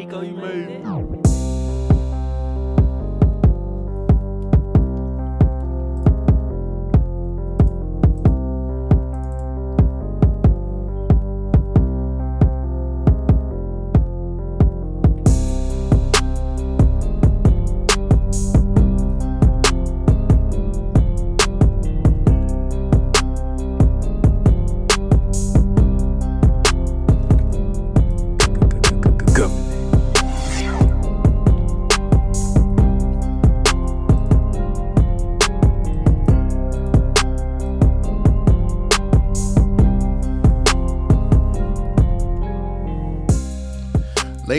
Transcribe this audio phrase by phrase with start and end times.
[0.00, 1.19] Nico, you made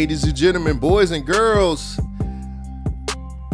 [0.02, 2.00] Ladies and gentlemen, boys and girls,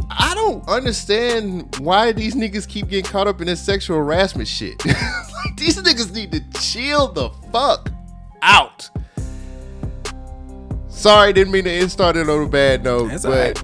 [0.10, 4.84] I don't understand why these niggas keep getting caught up in this sexual harassment shit.
[4.86, 7.91] like, these niggas need to chill the fuck
[8.41, 8.90] out.
[10.88, 13.64] Sorry, didn't mean to end started on a bad note, That's but alright.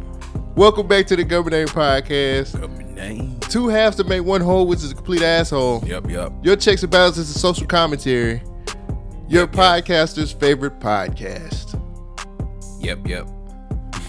[0.57, 2.69] welcome back to the Government Name Podcast.
[2.95, 3.39] Name.
[3.39, 5.85] Two halves to make one whole, which is a complete asshole.
[5.87, 6.33] Yep, yep.
[6.43, 8.43] Your checks and balances is social commentary.
[9.29, 11.79] Your podcaster's favorite podcast.
[12.83, 13.27] Yep, yep.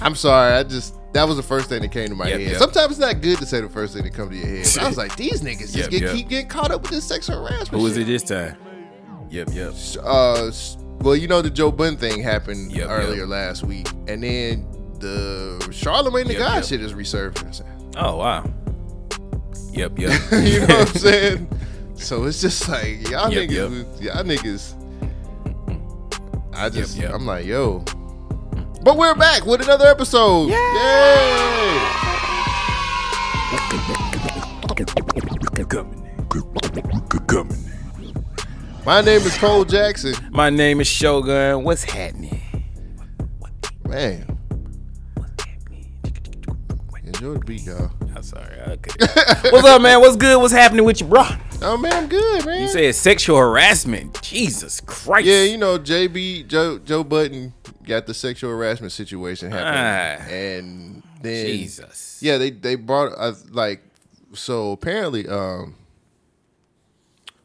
[0.00, 2.50] I'm sorry, I just that was the first thing that came to my Yep, head.
[2.50, 2.58] yep.
[2.58, 4.66] Sometimes it's not good to say the first thing that comes to your head.
[4.74, 7.04] But I was like, these niggas just Yep, get, keep getting caught up with this
[7.04, 7.68] sexual harassment.
[7.70, 8.56] Who was it this time?
[9.30, 9.72] Yep, yep.
[10.02, 10.50] Uh,
[11.00, 14.66] well, you know the Joe Budden thing happened earlier last week, and then
[14.98, 17.62] the Charlemagne the God shit is resurfaced.
[17.96, 18.44] Oh wow.
[19.72, 20.20] Yep, yep.
[20.32, 21.48] you know what I'm saying?
[21.96, 24.74] So it's just like y'all niggas, y'all niggas.
[26.52, 26.98] I just.
[27.00, 27.84] I'm like, yo.
[28.84, 30.48] But we're back with another episode.
[30.48, 30.54] Yay!
[38.84, 40.14] My name is Cole Jackson.
[40.30, 41.64] My name is Shogun.
[41.64, 42.42] What's happening?
[43.88, 44.38] Man,
[47.04, 47.90] enjoy the beat, y'all.
[48.14, 48.60] I'm sorry.
[48.66, 48.90] Okay.
[49.48, 50.02] What's up, man?
[50.02, 50.38] What's good?
[50.38, 51.24] What's happening with you, bro?
[51.62, 52.62] Oh man, I'm good, man.
[52.62, 54.20] You said sexual harassment.
[54.22, 55.26] Jesus Christ.
[55.26, 57.54] Yeah, you know, JB Joe Joe Budden
[57.84, 60.32] got the sexual harassment situation happening, Ah.
[60.34, 62.18] and then Jesus.
[62.22, 63.82] yeah, they they brought uh, like
[64.34, 65.74] so apparently, um,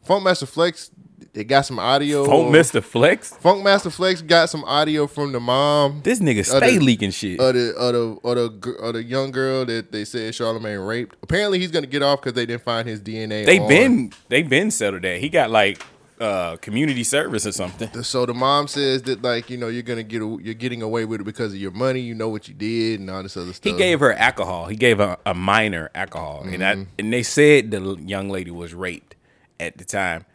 [0.08, 0.92] Funkmaster Flex
[1.34, 2.26] they got some audio.
[2.26, 3.34] Funkmaster Flex.
[3.44, 6.02] Funkmaster Flex got some audio from the mom.
[6.04, 7.40] This nigga stay leaking shit.
[7.40, 11.16] Of the, of the, of the, of the young girl that they said Charlemagne raped.
[11.22, 13.46] Apparently, he's gonna get off because they didn't find his DNA.
[13.46, 15.20] they on- been they been settled that.
[15.20, 15.82] He got like
[16.20, 18.04] uh community service or something.
[18.04, 21.06] So the mom says that like you know you're gonna get a- you're getting away
[21.06, 22.02] with it because of your money.
[22.02, 23.72] You know what you did and all this other stuff.
[23.72, 24.66] He gave her alcohol.
[24.66, 28.74] He gave her a minor alcohol, and I, and they said the young lady was
[28.74, 29.16] raped
[29.60, 30.26] at the time.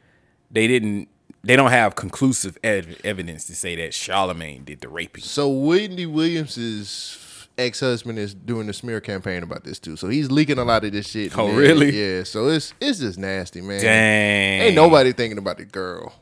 [0.55, 1.09] They didn't.
[1.43, 5.23] They don't have conclusive ev- evidence to say that Charlemagne did the raping.
[5.25, 9.97] So Wendy Williams' ex husband is doing a smear campaign about this too.
[9.97, 11.37] So he's leaking a lot of this shit.
[11.37, 11.91] Oh, really?
[11.91, 12.23] Yeah.
[12.23, 13.83] So it's it's just nasty, man.
[13.83, 14.61] Dang.
[14.63, 16.15] Ain't nobody thinking about the girl.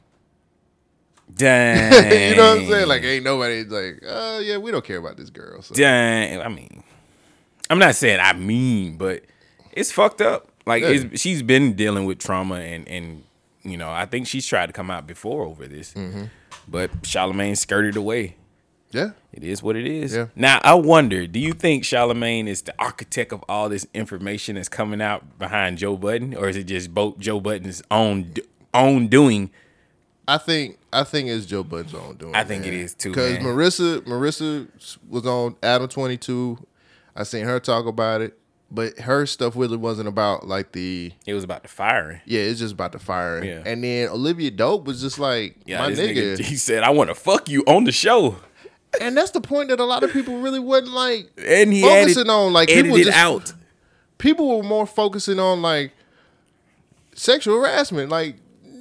[1.35, 2.31] Dang.
[2.31, 2.89] you know what I'm saying?
[2.89, 5.63] Like ain't nobody like, oh yeah, we don't care about this girl.
[5.63, 5.75] So.
[5.75, 6.41] Dang.
[6.41, 6.83] I mean,
[7.71, 9.23] I'm not saying I mean, but
[9.73, 10.49] it's fucked up.
[10.67, 11.05] Like Yeah.
[11.15, 13.25] she's been dealing with trauma, and and
[13.65, 16.25] you know, I think she's tried to come out before over this, Mm-hmm.
[16.69, 18.37] but Charlemagne skirted away.
[18.91, 19.11] Yeah.
[19.33, 20.15] It is what it is.
[20.15, 20.27] Yeah.
[20.37, 24.69] Now I wonder, do you think Charlemagne is the architect of all this information that's
[24.69, 28.35] coming out behind Joe Budden, or is it just both Joe Budden's own
[28.75, 29.51] own doing?
[30.29, 32.35] I think I think it's Joe Budden's own doing.
[32.35, 33.39] I think it is too, Because.
[33.39, 34.69] Marissa Marissa
[35.09, 36.59] was on Adam Twenty Two.
[37.17, 38.39] I seen her talk about it,
[38.75, 42.21] but her stuff really wasn't about like the It was about the firing.
[42.25, 42.41] yeah.
[42.41, 43.45] It's just about the firing.
[43.49, 43.63] Yeah.
[43.67, 46.37] And then Olivia Dope was just like Yeah, my nigga.
[46.39, 46.41] nigga.
[46.45, 48.37] He said, "I want to fuck you on the show,"
[49.01, 52.23] and that's the point that a lot of people really wasn't like and he focusing
[52.23, 52.53] added, on.
[52.53, 53.53] Like people just out.
[54.19, 55.93] people were more focusing on like
[57.15, 58.11] sexual harassment.
[58.11, 58.37] Like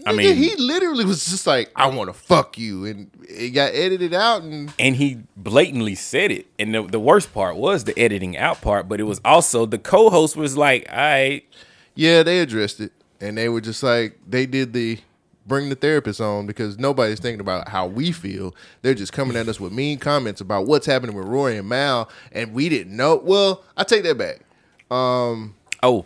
[0.06, 3.74] I mean- he literally was just like, I want to fuck you, and it got
[3.74, 4.74] edited out and.
[4.80, 6.48] and he blatantly said it.
[6.60, 9.78] And the, the worst part was the editing out part, but it was also the
[9.78, 11.44] co-host was like, "All right,
[11.96, 15.00] Yeah, they addressed it, and they were just like they did the
[15.48, 18.56] bring the therapist on because nobody's thinking about how we feel.
[18.84, 22.10] They're just coming at us with mean comments about what's happening with Rory and Mal,
[22.32, 23.16] and we didn't know.
[23.24, 24.42] Well, I take that back.
[24.96, 26.06] Um, oh,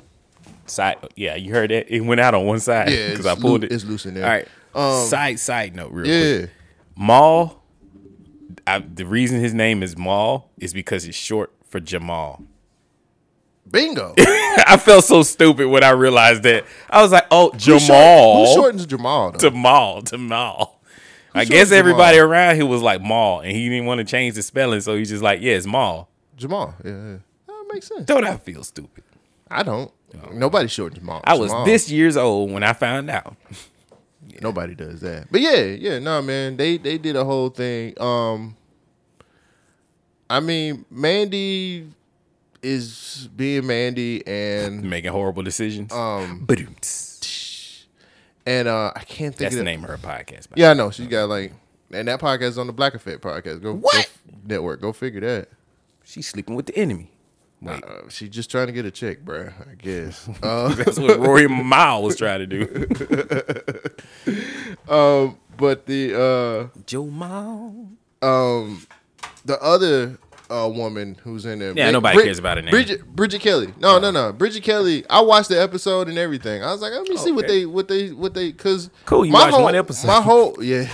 [0.65, 1.93] side, yeah, you heard that?
[1.93, 3.71] It went out on one side because I pulled loo- it.
[3.71, 4.23] it's loose in there.
[4.25, 4.47] All right,
[5.03, 6.51] Um, side side note, real Yeah, quick.
[6.97, 7.61] Mal.
[8.67, 12.41] I, the reason his name is Mal is because it's short for Jamal.
[13.69, 14.13] bingo.
[14.17, 16.65] I felt so stupid when I realized that.
[16.89, 19.31] I was like, "Oh, Who short- Jamal." Who shortens Jamal?
[19.31, 19.37] Though?
[19.49, 20.81] Jamal, Jamal.
[21.33, 21.79] I Who's guess Jamal?
[21.79, 24.95] everybody around here was like Mal, and he didn't want to change the spelling, so
[24.97, 26.07] he's just like, yeah, it's Mal.
[26.37, 26.73] Jamal.
[26.83, 27.17] Yeah, yeah.
[27.47, 28.05] That makes sense.
[28.05, 29.03] Don't I feel stupid?
[29.51, 29.91] I don't.
[30.33, 31.21] Nobody short Jamal.
[31.23, 31.65] I was Jamal.
[31.65, 33.35] this years old when I found out.
[34.41, 35.27] Nobody does that.
[35.31, 36.57] But yeah, yeah, no, man.
[36.57, 37.93] They they did a whole thing.
[38.01, 38.55] Um
[40.29, 41.87] I mean, Mandy
[42.63, 45.91] is being Mandy and Making horrible decisions.
[45.93, 46.47] um
[48.45, 50.47] and uh I can't think that's of the the name of her podcast.
[50.55, 50.91] Yeah, I know.
[50.91, 51.53] She got like
[51.91, 53.61] and that podcast is on the Black Effect podcast.
[53.61, 53.93] Go What?
[54.27, 54.81] go network.
[54.81, 55.49] Go figure that.
[56.03, 57.11] She's sleeping with the enemy.
[57.61, 60.29] Wait, Uh, she just trying to get a check, bruh, I guess.
[60.43, 62.65] Uh, that's what Rory Mile was trying to do.
[64.89, 67.87] um, but the Joe Mile.
[68.21, 68.85] uh, um,
[69.45, 70.17] the other
[70.49, 72.71] uh woman who's in there, Yeah, Brid- nobody Brid- cares about her name.
[72.71, 73.73] Bridget Bridget Kelly.
[73.79, 75.03] No, no, no, Bridget Kelly.
[75.09, 76.63] I watched the episode and everything.
[76.63, 79.31] I was like, let me see what they, what they, what they, cause Cool, you
[79.31, 80.07] my watched whole, one episode.
[80.07, 80.87] My whole, yeah.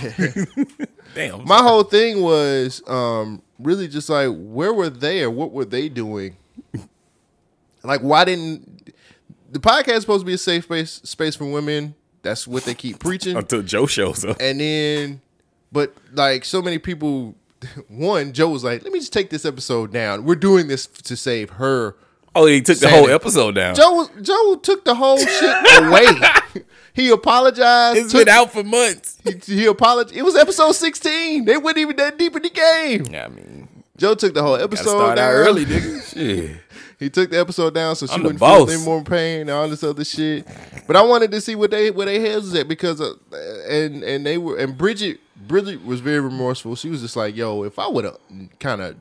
[1.14, 1.44] Damn.
[1.46, 5.90] my whole thing was um really just like where were they or what were they
[5.90, 6.36] doing
[7.82, 8.92] like why didn't
[9.50, 11.94] the podcast supposed to be a safe space space for women.
[12.22, 13.36] That's what they keep preaching.
[13.36, 14.36] Until Joe shows up.
[14.40, 15.20] and then
[15.72, 17.34] but like so many people
[17.88, 20.24] one joe was like let me just take this episode down.
[20.24, 21.96] We're doing this to save her
[22.34, 23.74] Oh, he took the whole episode down.
[23.74, 26.06] joe joe took the whole shit away.
[26.94, 29.18] He apologized it's took- been out for months.
[29.24, 33.04] he, he apologized it was episode 16 they weren't even that deep in the game.
[33.10, 33.61] Yeah, I mean,
[34.02, 35.30] Joe took the whole episode down.
[35.30, 36.12] early, nigga.
[36.12, 36.56] Shit.
[36.98, 39.68] He took the episode down so she I'm wouldn't feel any more pain and all
[39.68, 40.44] this other shit.
[40.88, 43.14] But I wanted to see what they where they heads was at because uh,
[43.68, 46.74] and and they were and Bridget Bridget was very remorseful.
[46.74, 48.18] She was just like, "Yo, if I would have
[48.58, 48.96] kind of,"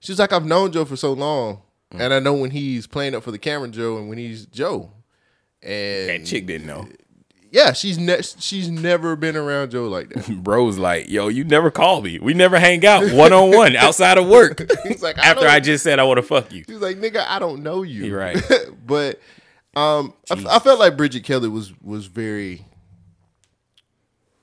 [0.00, 1.60] she's like, "I've known Joe for so long,
[1.92, 2.00] Mm.
[2.00, 4.90] and I know when he's playing up for the camera, Joe, and when he's Joe."
[5.62, 6.88] And That chick didn't know.
[7.52, 10.28] Yeah, she's ne- she's never been around Joe like that.
[10.42, 12.18] Bro's like, yo, you never call me.
[12.20, 14.70] We never hang out one on one outside of work.
[14.84, 16.64] He's like, After don't- I just said I want to fuck you.
[16.66, 18.04] He's like, nigga, I don't know you.
[18.04, 18.40] You're right.
[18.86, 19.20] but
[19.74, 22.66] um, I, I felt like Bridget Kelly was was very.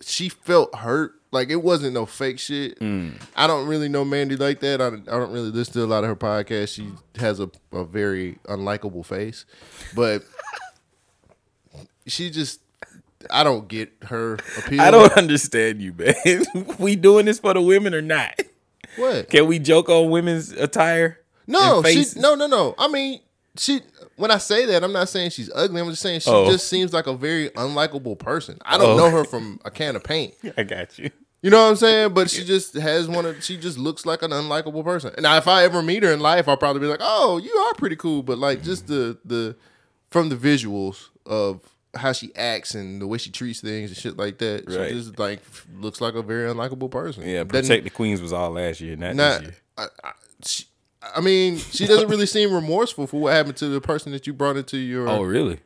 [0.02, 1.14] She felt hurt.
[1.32, 2.80] Like it wasn't no fake shit.
[2.80, 3.22] Mm.
[3.36, 4.82] I don't really know Mandy like that.
[4.82, 6.74] I don't, I don't really listen to a lot of her podcasts.
[6.74, 6.90] She
[7.20, 9.46] has a, a very unlikable face,
[9.94, 10.24] but
[12.06, 12.62] she just
[13.32, 14.82] I don't get her appeal.
[14.82, 16.44] I don't understand you, man.
[16.80, 18.40] we doing this for the women or not?
[18.98, 19.30] what.
[19.30, 21.20] Can we joke on women's attire?
[21.48, 22.76] No, she no no no.
[22.78, 23.22] I mean,
[23.58, 23.82] she
[24.18, 25.80] when I say that, I'm not saying she's ugly.
[25.82, 26.50] I'm just saying she Oh.
[26.52, 28.58] just seems like a very unlikable person.
[28.66, 28.98] I don't Oh.
[28.98, 30.34] know her from a can of paint.
[30.58, 31.10] I got you.
[31.44, 32.14] You know what I'm saying?
[32.14, 35.12] But she just has one of she just looks like an unlikable person.
[35.16, 37.52] And now if I ever meet her in life, I'll probably be like, "Oh, you
[37.52, 39.56] are pretty cool." But like just the the
[40.10, 41.62] from the visuals of
[41.98, 44.90] how she acts and the way she treats things and shit like that, Right.
[44.90, 45.40] she just like
[45.80, 47.24] looks like a very unlikable person.
[47.24, 49.56] Yeah, Doesn't- Protect the Queens was all last year, not, not, this year.
[49.78, 50.12] I, I,
[50.46, 50.64] she,
[51.16, 54.34] I mean, she doesn't really seem remorseful for what happened to the person that you
[54.34, 55.08] brought into your.
[55.08, 55.60] Oh, really?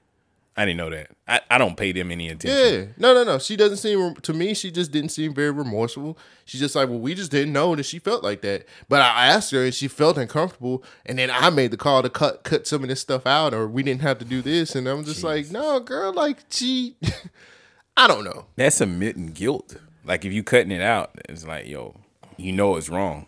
[0.57, 1.07] I didn't know that.
[1.27, 2.73] I, I don't pay them any attention.
[2.73, 3.39] yeah, no, no, no.
[3.39, 4.53] She doesn't seem to me.
[4.53, 6.17] She just didn't seem very remorseful.
[6.43, 8.65] She's just like, well, we just didn't know that she felt like that.
[8.89, 10.83] But I asked her, and she felt uncomfortable.
[11.05, 13.65] And then I made the call to cut cut some of this stuff out, or
[13.67, 14.75] we didn't have to do this.
[14.75, 16.97] And I'm just like, no, girl, like she.
[17.97, 18.45] I don't know.
[18.57, 19.77] That's admitting guilt.
[20.03, 21.95] Like if you cutting it out, it's like, yo,
[22.37, 23.27] you know it's wrong.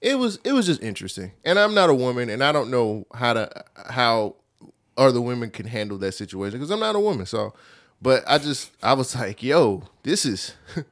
[0.00, 3.06] it was it was just interesting and i'm not a woman and i don't know
[3.14, 3.48] how to
[3.88, 4.34] how
[4.96, 7.52] other women can handle that situation because i'm not a woman so
[8.00, 10.54] but i just i was like yo this is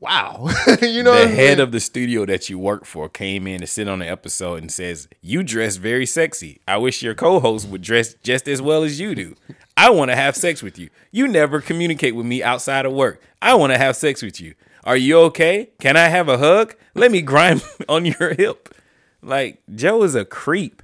[0.00, 0.48] wow
[0.82, 3.60] you know the what I'm head of the studio that you work for came in
[3.60, 6.60] to sit on the episode and says, You dress very sexy.
[6.68, 9.34] I wish your co host would dress just as well as you do.
[9.78, 10.90] I want to have sex with you.
[11.10, 13.22] You never communicate with me outside of work.
[13.40, 14.54] I want to have sex with you.
[14.84, 15.70] Are you okay?
[15.80, 16.74] Can I have a hug?
[16.94, 18.74] Let me grind on your hip.
[19.22, 20.82] Like, Joe is a creep.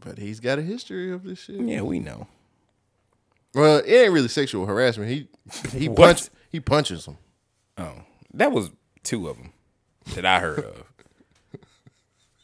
[0.00, 2.26] But he's got a history of this shit Yeah, we know.
[3.54, 5.28] well it ain't really sexual harassment he
[5.78, 5.96] he What?
[5.96, 7.16] punch he punches him
[7.78, 8.02] Oh,
[8.34, 8.70] that was
[9.02, 9.52] two of them
[10.14, 10.84] that I heard of.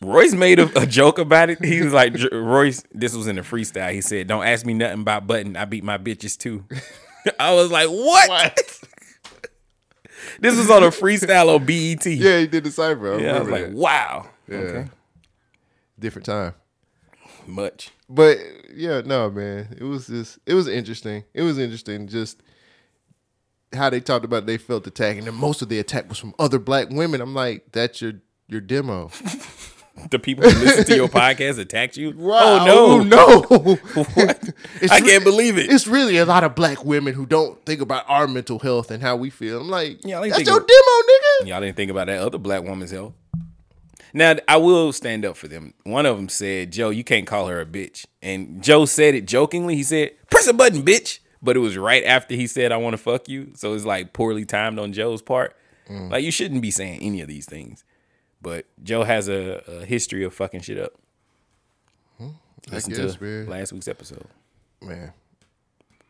[0.02, 1.62] Royce made a, a joke about it.
[1.64, 3.92] He was like, "J- Royce, this was in a freestyle.
[3.92, 5.56] He said, Don't ask me nothing about Budden.
[5.56, 6.64] I beat my bitches too.
[7.40, 8.56] I was like, What?
[10.40, 12.04] this was on a freestyle on BET.
[12.06, 13.75] yeah he did the cipher I Yeah, I was remember like, that.
[13.75, 14.26] Wow.
[14.48, 14.90] yeah Okay.
[15.98, 16.54] different time
[17.46, 17.90] Much.
[18.08, 18.38] but
[18.74, 21.24] yeah, no, man, it was just it was interesting.
[21.34, 22.42] It was interesting just
[23.72, 26.34] how they talked about they felt attacked, and then most of the attack was from
[26.38, 27.20] other black women.
[27.20, 28.14] I'm like, that's your
[28.48, 29.10] your demo.
[30.10, 32.12] the people who listen to your podcast attacked you?
[32.16, 32.66] Wow.
[32.66, 33.58] Oh no, oh,
[33.94, 34.02] no!
[34.14, 34.50] What?
[34.80, 35.70] It's I can't believe it.
[35.70, 39.02] It's really a lot of black women who don't think about our mental health and
[39.02, 39.60] how we feel.
[39.60, 41.46] I'm like, Yeah, that's your demo, nigga.
[41.48, 43.14] Y'all didn't think about that other black woman's health.
[44.16, 45.75] Now I will stand up for them.
[45.85, 49.26] One of them said, "Joe, you can't call her a bitch," and Joe said it
[49.26, 49.76] jokingly.
[49.76, 52.94] He said, "Press a button, bitch," but it was right after he said, "I want
[52.94, 55.54] to fuck you," so it's like poorly timed on Joe's part.
[55.90, 56.11] Mm.
[56.11, 57.85] Like you shouldn't be saying any of these things,
[58.40, 60.94] but Joe has a, a history of fucking shit up.
[62.16, 62.28] Hmm.
[62.73, 63.46] Listen guess, to man.
[63.50, 64.25] last week's episode.
[64.80, 65.12] Man.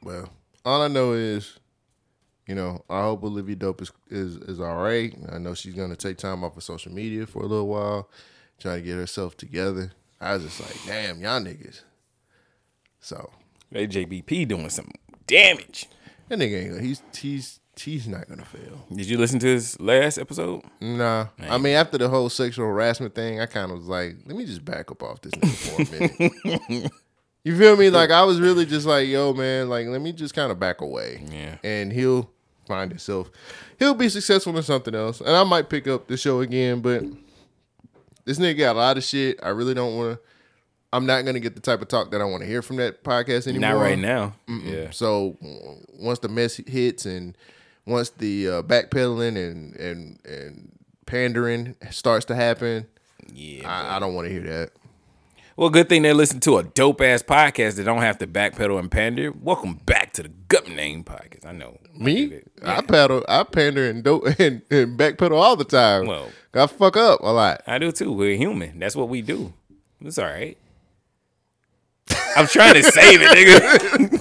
[0.00, 0.30] Well,
[0.64, 1.58] all I know is,
[2.46, 5.14] you know, I hope Olivia Dope is is, is all right.
[5.32, 8.08] I know she's gonna take time off of social media for a little while,
[8.58, 9.92] trying to get herself together.
[10.20, 11.80] I was just like, damn, y'all niggas.
[13.00, 13.30] So
[13.72, 14.90] That JBP doing some
[15.26, 15.88] damage.
[16.28, 18.86] that nigga ain't gonna, he's he's he's not gonna fail.
[18.94, 20.62] Did you listen to his last episode?
[20.80, 21.26] Nah.
[21.40, 24.46] I mean after the whole sexual harassment thing, I kind of was like, let me
[24.46, 26.92] just back up off this nigga for a minute.
[27.44, 27.90] You feel me?
[27.90, 30.80] Like I was really just like, yo, man, like let me just kind of back
[30.80, 31.22] away.
[31.30, 31.58] Yeah.
[31.62, 32.28] And he'll
[32.66, 33.30] find himself.
[33.78, 35.20] He'll be successful in something else.
[35.20, 37.02] And I might pick up the show again, but
[38.24, 39.38] this nigga got a lot of shit.
[39.42, 40.20] I really don't want to.
[40.92, 43.02] I'm not gonna get the type of talk that I want to hear from that
[43.04, 43.70] podcast anymore.
[43.72, 44.34] Not right now.
[44.48, 44.90] Yeah.
[44.90, 45.36] So
[45.98, 47.36] once the mess hits and
[47.86, 50.72] once the uh, backpedaling and and and
[51.04, 52.86] pandering starts to happen,
[53.32, 53.68] Yeah.
[53.68, 54.70] I, I don't want to hear that.
[55.56, 58.78] Well, good thing they listen to a dope ass podcast that don't have to backpedal
[58.78, 59.32] and pander.
[59.32, 61.46] Welcome back to the Gut Name Podcast.
[61.46, 62.52] I know Me, did it.
[62.62, 66.06] I paddle, I pander and dope and, and backpedal all the time.
[66.06, 67.60] Well- I fuck up a lot.
[67.66, 68.10] I do too.
[68.12, 68.78] We're human.
[68.78, 69.52] That's what we do.
[70.00, 70.56] It's all right.
[72.34, 73.28] I'm trying to save it,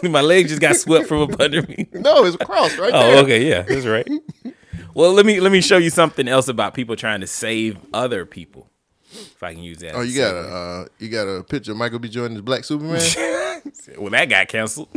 [0.02, 0.10] nigga.
[0.12, 1.88] My leg just got swept from up under me.
[1.94, 3.24] No, it's crossed right Oh, there.
[3.24, 4.08] okay, yeah, that's right.
[4.94, 8.26] Well, let me let me show you something else about people trying to save other
[8.26, 8.70] people.
[9.16, 9.96] If I can use that.
[9.96, 12.10] Oh, you got a uh, you got a picture of Michael B.
[12.10, 13.02] Jordan as Black Superman.
[13.98, 14.90] Well, that got canceled.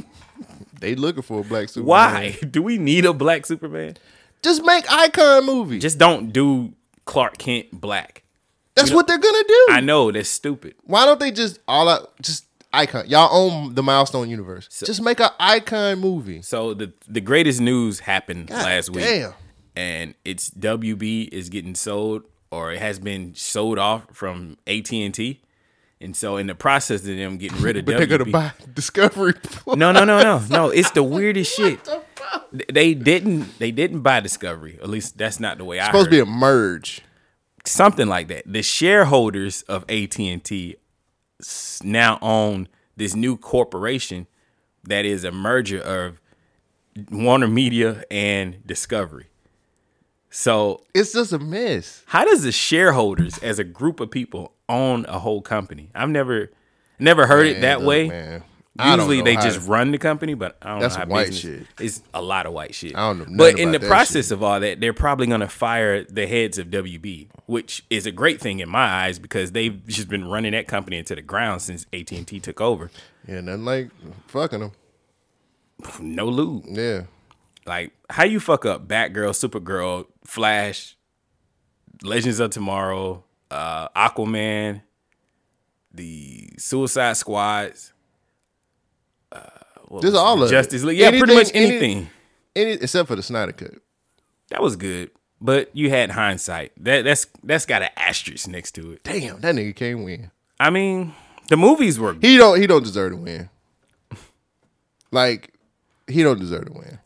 [0.78, 1.86] they looking for a Black Superman.
[1.88, 3.96] Why do we need a black Superman?
[4.42, 5.78] Just make icon movie.
[5.78, 6.74] Just don't do
[7.06, 8.24] Clark Kent black.
[8.74, 9.66] That's what they're gonna do.
[9.70, 10.74] I know that's stupid.
[10.84, 13.08] Why don't they just all out just icon?
[13.08, 14.68] Y'all own the Milestone universe.
[14.84, 16.42] just make an icon movie.
[16.42, 19.32] So the the greatest news happened God last week, damn.
[19.74, 25.12] and it's WB is getting sold or it has been sold off from AT and
[25.14, 25.40] T,
[26.00, 28.52] and so in the process of them getting rid of But WB, they're gonna buy
[28.74, 29.34] Discovery.
[29.66, 30.68] no, no, no, no, no.
[30.70, 31.80] It's the weirdest shit.
[32.72, 33.58] They didn't.
[33.58, 34.78] They didn't buy Discovery.
[34.82, 36.10] At least that's not the way I supposed heard.
[36.18, 37.00] to be a merge.
[37.64, 38.44] something like that.
[38.46, 40.76] The shareholders of AT and T
[41.84, 44.26] now own this new corporation
[44.84, 46.20] that is a merger of
[47.10, 49.26] Warner Media and Discovery.
[50.30, 52.02] So It's just a mess.
[52.06, 55.90] how does the shareholders as a group of people own a whole company?
[55.94, 56.50] I've never
[56.98, 58.08] never heard it that look, way.
[58.08, 58.42] man.
[58.80, 61.58] Usually they just to- run the company, but I don't That's know how white business-
[61.60, 61.66] shit.
[61.84, 62.94] It's a lot of white shit.
[62.94, 66.28] I don't know But in the process of all that, they're probably gonna fire the
[66.28, 70.28] heads of WB, which is a great thing in my eyes because they've just been
[70.28, 72.90] running that company into the ground since AT and T took over.
[73.26, 73.90] Yeah, nothing like
[74.28, 74.72] fucking them.
[76.00, 76.64] No lube.
[76.68, 77.02] Yeah.
[77.68, 80.96] Like how you fuck up Batgirl, Supergirl, Flash,
[82.02, 84.80] Legends of Tomorrow, uh, Aquaman,
[85.92, 87.92] the Suicide Squads.
[89.30, 89.40] Uh,
[90.00, 90.50] Just all of.
[90.50, 90.98] Justice League.
[90.98, 92.08] Yeah, pretty much Anything-
[92.56, 93.74] any- Any, except for the Snyder cut.
[94.48, 95.10] That was good,
[95.40, 96.72] but you had hindsight.
[96.82, 99.04] That that's that's got an asterisk next to it.
[99.04, 100.30] Damn, that nigga can't win.
[100.58, 101.14] I mean,
[101.50, 102.14] the movies were.
[102.20, 102.58] He don't.
[102.58, 103.50] He don't deserve to win.
[105.10, 105.54] Like,
[106.06, 106.98] he don't deserve to win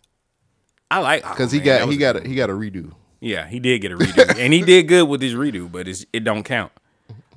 [0.92, 1.64] I like because he Aquaman.
[1.64, 2.92] got he got a, he got a redo.
[3.20, 6.04] Yeah, he did get a redo, and he did good with his redo, but it's,
[6.12, 6.72] it don't count.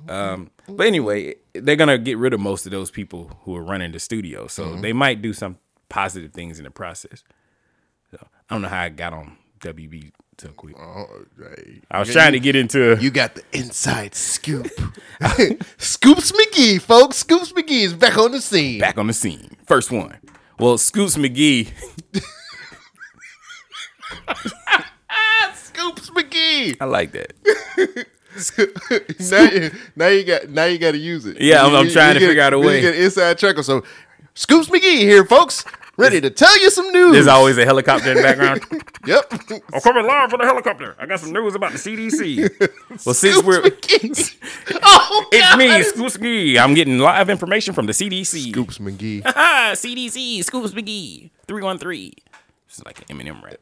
[0.08, 3.92] Um, but anyway, they're gonna get rid of most of those people who are running
[3.92, 4.80] the studio, so Mm-hmm.
[4.82, 5.58] they might do some
[5.88, 7.22] positive things in the process.
[8.10, 8.18] So
[8.50, 10.76] I don't know how I got on WB so quick.
[10.78, 11.06] Oh,
[11.38, 11.82] right.
[11.90, 14.66] I was trying to get into You got the inside scoop.
[15.78, 17.16] Scoops McGee, folks.
[17.18, 18.78] Scoops McGee is back on the scene.
[18.80, 19.56] back on the scene.
[19.66, 20.18] First one.
[20.58, 21.70] Well, Scoops McGee,
[25.54, 26.76] Scoops McGee.
[26.80, 27.32] I like that.
[29.30, 31.40] now, you, now you got now you got to use it.
[31.40, 32.80] Yeah, I'm- I'm trying to get- figure out a you way.
[32.80, 33.56] get inside track.
[33.62, 33.82] So,
[34.34, 35.64] Scoops McGee here, folks.
[35.98, 37.12] Ready to tell you some news.
[37.14, 38.60] There's always a helicopter in the background.
[39.06, 39.32] yep.
[39.72, 40.94] I'm coming live from the helicopter.
[40.98, 42.70] I got some news about the CDC.
[43.06, 44.36] Well, since we're McGee.
[44.82, 45.58] oh, It's God.
[45.58, 46.58] me, Scoops McGee.
[46.58, 48.50] I'm getting live information from the CDC.
[48.50, 49.22] Scoops McGee.
[49.22, 52.12] CDC, Scoops McGee, 313.
[52.68, 53.58] This is like an Eminem rap.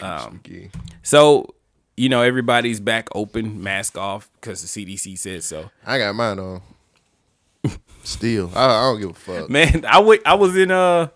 [0.00, 0.40] Um,
[1.02, 1.54] So
[1.96, 5.70] you know, everybody's back open, mask off because the CDC said so.
[5.86, 6.62] I got mine on.
[8.04, 9.48] Still, I, I don't give a fuck.
[9.50, 11.08] Man, I wa- I was in uh,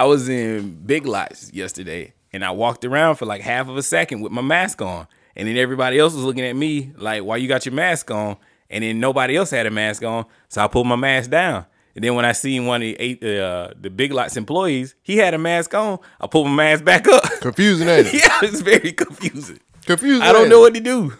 [0.00, 3.82] I was in Big Lots yesterday, and I walked around for like half of a
[3.82, 7.36] second with my mask on, and then everybody else was looking at me like, "Why
[7.36, 8.36] you got your mask on?"
[8.70, 11.66] And then nobody else had a mask on, so I pulled my mask down.
[11.94, 15.18] And then when I seen one of the eight, uh, the Big Lots employees, he
[15.18, 15.98] had a mask on.
[16.20, 17.22] I pulled my mask back up.
[17.40, 18.14] Confusing, ain't it?
[18.14, 19.60] yeah, it's very confusing.
[19.84, 20.22] Confusing.
[20.22, 20.72] I don't know it?
[20.72, 21.12] what to do.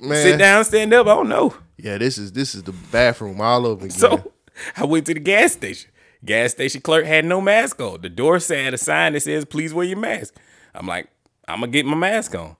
[0.00, 0.22] man.
[0.22, 1.06] Sit down, stand up.
[1.06, 1.54] I don't know.
[1.78, 3.90] Yeah, this is this is the bathroom all over again.
[3.96, 4.32] So
[4.76, 5.90] I went to the gas station.
[6.24, 8.00] Gas station clerk had no mask on.
[8.00, 10.34] The door said a sign that says, please wear your mask.
[10.74, 11.08] I'm like,
[11.48, 12.56] I'm gonna get my mask on.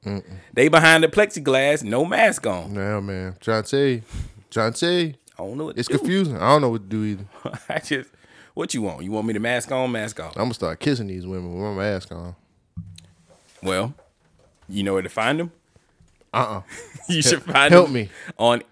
[0.53, 2.75] They behind the plexiglass, no mask on.
[2.75, 4.03] yeah, man, trying to tell you,
[4.51, 5.99] trying to tell you, I don't know what it's to do.
[5.99, 6.37] confusing.
[6.37, 7.25] I don't know what to do either.
[7.69, 8.11] I just
[8.55, 9.03] what you want?
[9.03, 10.37] You want me to mask on, mask off?
[10.37, 12.37] I'm gonna start kissing these women with my mask on.
[13.63, 13.95] Well,
[14.69, 15.53] you know where to find them?
[16.35, 16.63] Uh uh
[17.09, 18.09] You should find help them me.
[18.39, 18.63] on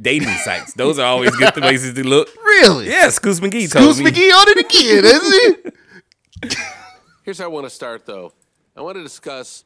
[0.00, 0.74] dating sites.
[0.74, 2.28] Those are always good places to look.
[2.54, 2.88] Really?
[2.88, 4.04] Yeah, Scoos McGee told Goose me.
[4.12, 5.72] McGee on it again, isn't
[6.42, 6.56] he?
[7.24, 8.32] Here's how I want to start, though.
[8.76, 9.64] I want to discuss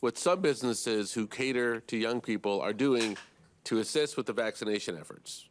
[0.00, 3.18] what some businesses who cater to young people are doing
[3.64, 5.48] to assist with the vaccination efforts.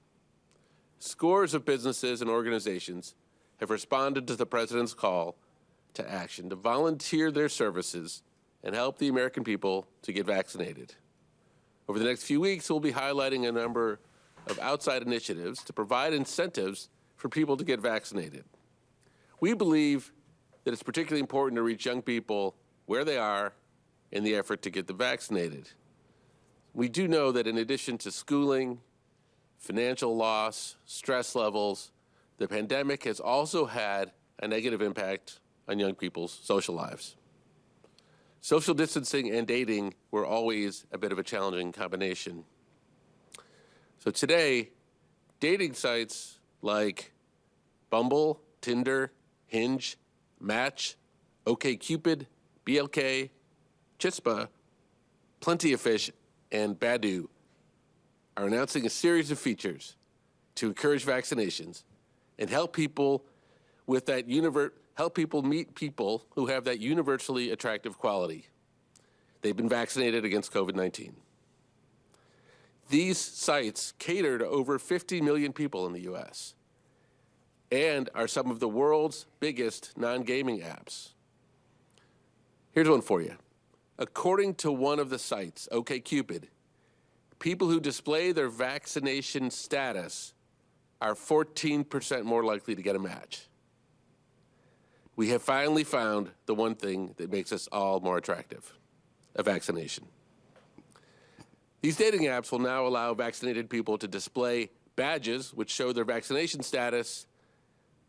[1.00, 3.16] Scores of businesses and organizations
[3.58, 5.36] have responded to the president's call
[5.94, 8.24] to action to volunteer their services
[8.64, 10.96] and help the American people to get vaccinated.
[11.88, 14.00] Over the next few weeks, we'll be highlighting a number
[14.48, 18.46] of outside initiatives to provide incentives for people to get vaccinated.
[19.40, 20.12] We believe
[20.64, 22.56] that it's particularly important to reach young people
[22.86, 23.54] where they are
[24.12, 25.70] in the effort to get them vaccinated.
[26.74, 28.80] We do know that in addition to schooling,
[29.60, 31.92] financial loss, stress levels,
[32.38, 34.12] the pandemic has also had
[34.42, 37.16] a negative impact on young people's social lives.
[38.42, 42.44] Social distancing and dating were always a bit of a challenging combination.
[44.00, 44.72] So today,
[45.40, 47.14] dating sites like
[47.90, 49.14] Bumble, Tinder,
[49.46, 49.98] Hinge,
[50.42, 50.98] Match,
[51.46, 52.26] OKCupid,
[52.66, 53.30] BLK,
[54.00, 54.50] Chispa,
[55.40, 56.12] Plenty of Fish,
[56.54, 57.28] and Badoo
[58.38, 59.96] are announcing a series of features
[60.56, 61.84] to encourage vaccinations
[62.40, 63.26] and help people
[63.88, 64.26] with that
[64.96, 68.48] help people meet people who have that universally attractive quality.
[69.42, 71.14] They've been vaccinated against COVID-19.
[72.90, 76.54] These sites cater to over 50 million people in the US
[77.72, 81.10] and are some of the world's biggest non-gaming apps.
[82.72, 83.36] Here's one for you.
[83.98, 86.46] According to one of the sites, OKCupid,
[87.40, 90.34] people who display their vaccination status
[91.02, 93.48] are 14% more likely to get a match.
[95.16, 98.74] We have finally found the one thing that makes us all more attractive
[99.36, 100.06] a vaccination.
[101.82, 106.62] These dating apps will now allow vaccinated people to display badges which show their vaccination
[106.62, 107.26] status,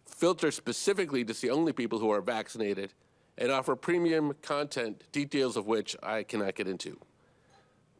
[0.06, 2.92] filter specifically to see only people who are vaccinated,
[3.36, 6.98] and offer premium content, details of which I cannot get into.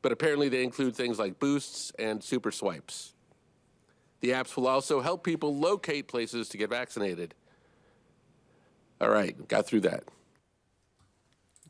[0.02, 3.14] But apparently, they include things like boosts and super swipes.
[4.20, 7.34] The apps will also help people locate places to get vaccinated.
[9.00, 10.04] All right, got through that.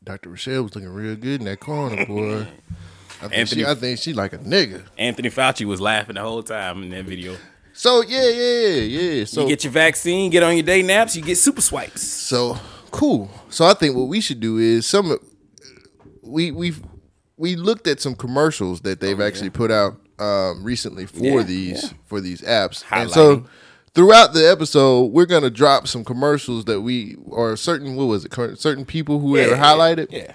[0.03, 0.29] Dr.
[0.29, 2.47] Rochelle was looking real good in that corner, boy.
[3.21, 4.83] I think, Anthony- she, I think she like a nigga.
[4.97, 7.35] Anthony Fauci was laughing the whole time in that video.
[7.73, 9.25] So yeah, yeah, yeah.
[9.25, 12.01] So You get your vaccine, get on your day naps, you get super swipes.
[12.03, 12.57] So
[12.95, 13.29] cool.
[13.49, 15.17] So I think what we should do is some
[16.21, 16.73] we we
[17.37, 21.43] we looked at some commercials that they've actually put out um, recently for Oh, Yeah,
[21.43, 21.89] these yeah.
[22.05, 23.45] for these apps, and so
[23.93, 28.33] throughout the episode we're gonna drop some commercials that we or certain what was it
[28.57, 30.07] certain people who had highlighted.
[30.11, 30.33] Yeah.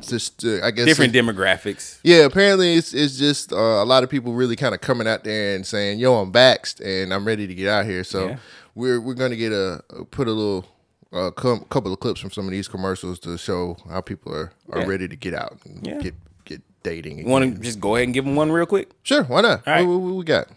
[0.00, 1.98] Just uh, I guess Different demographics.
[2.02, 5.24] yeah, apparently it's it's just uh, a lot of people really kind of coming out
[5.24, 8.36] there and saying, "Yo, I'm vaxxed and I'm ready to get out here." So Yeah.
[8.74, 10.64] we're we're gonna get a put a little
[11.14, 14.52] uh, com- couple of clips from some of these commercials to show how people are,
[14.72, 14.86] are Yeah.
[14.86, 16.00] ready to get out and Yeah.
[16.00, 17.18] get get dating.
[17.20, 18.90] You want to just go ahead and give them one real quick?
[19.02, 19.66] Sure, why not?
[19.66, 19.86] All right.
[19.86, 20.48] What, what- what we got?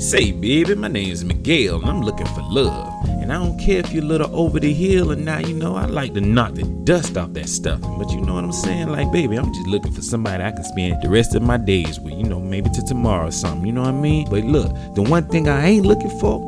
[0.00, 2.90] Say, baby, my name's Miguel, and I'm looking for love.
[3.20, 5.76] And I don't care if you're a little over the hill or not, you know,
[5.76, 7.80] I like to knock the dust off that stuff.
[7.82, 8.88] But you know what I'm saying?
[8.88, 12.00] Like, baby, I'm just looking for somebody I can spend the rest of my days
[12.00, 14.26] with, you know, maybe to tomorrow or something, you know what I mean?
[14.30, 16.40] But look, the one thing I ain't looking for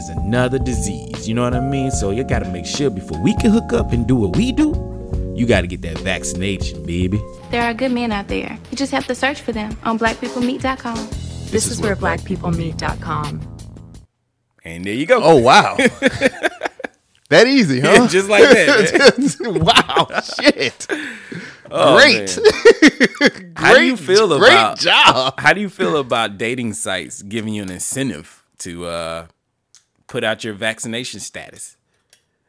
[0.00, 1.90] is another disease, you know what I mean?
[1.90, 4.72] So you gotta make sure before we can hook up and do what we do,
[5.36, 7.22] you gotta get that vaccination, baby.
[7.50, 8.58] There are good men out there.
[8.70, 10.96] You just have to search for them on blackpeoplemeet.com.
[11.50, 13.40] This, is where blackpeoplemeet.com.
[14.64, 15.20] And there you go.
[15.22, 15.76] Oh wow!
[17.30, 17.92] That easy, huh?
[17.92, 19.36] Yeah, just like that.
[19.40, 20.86] Wow, shit.
[21.70, 22.36] Oh, Great.
[22.36, 23.52] man.
[23.56, 25.34] How do you feel great about job?
[25.38, 29.26] How do you feel about dating sites giving you an incentive to uh,
[30.10, 31.76] put out your vaccination status?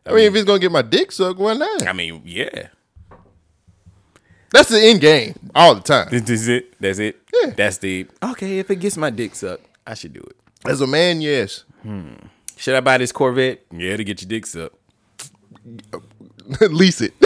[0.05, 1.87] I mean, if he's gonna get my dick sucked, why not?
[1.87, 2.67] I mean, yeah.
[4.51, 6.09] That's the end game all the time.
[6.11, 6.73] This is it.
[6.81, 7.17] That's it.
[7.33, 7.51] Yeah.
[7.51, 8.59] That's the okay.
[8.59, 10.35] If it gets my dick sucked, I should do it.
[10.67, 11.63] As a man, yes.
[11.83, 12.15] Hmm.
[12.57, 13.65] Should I buy this Corvette?
[13.71, 14.75] Yeah, to get your dick sucked.
[16.61, 17.13] Lease it.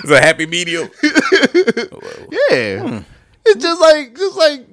[0.00, 0.88] It's a happy medium.
[1.02, 2.80] yeah.
[2.80, 2.98] Hmm.
[3.44, 4.66] It's just like just like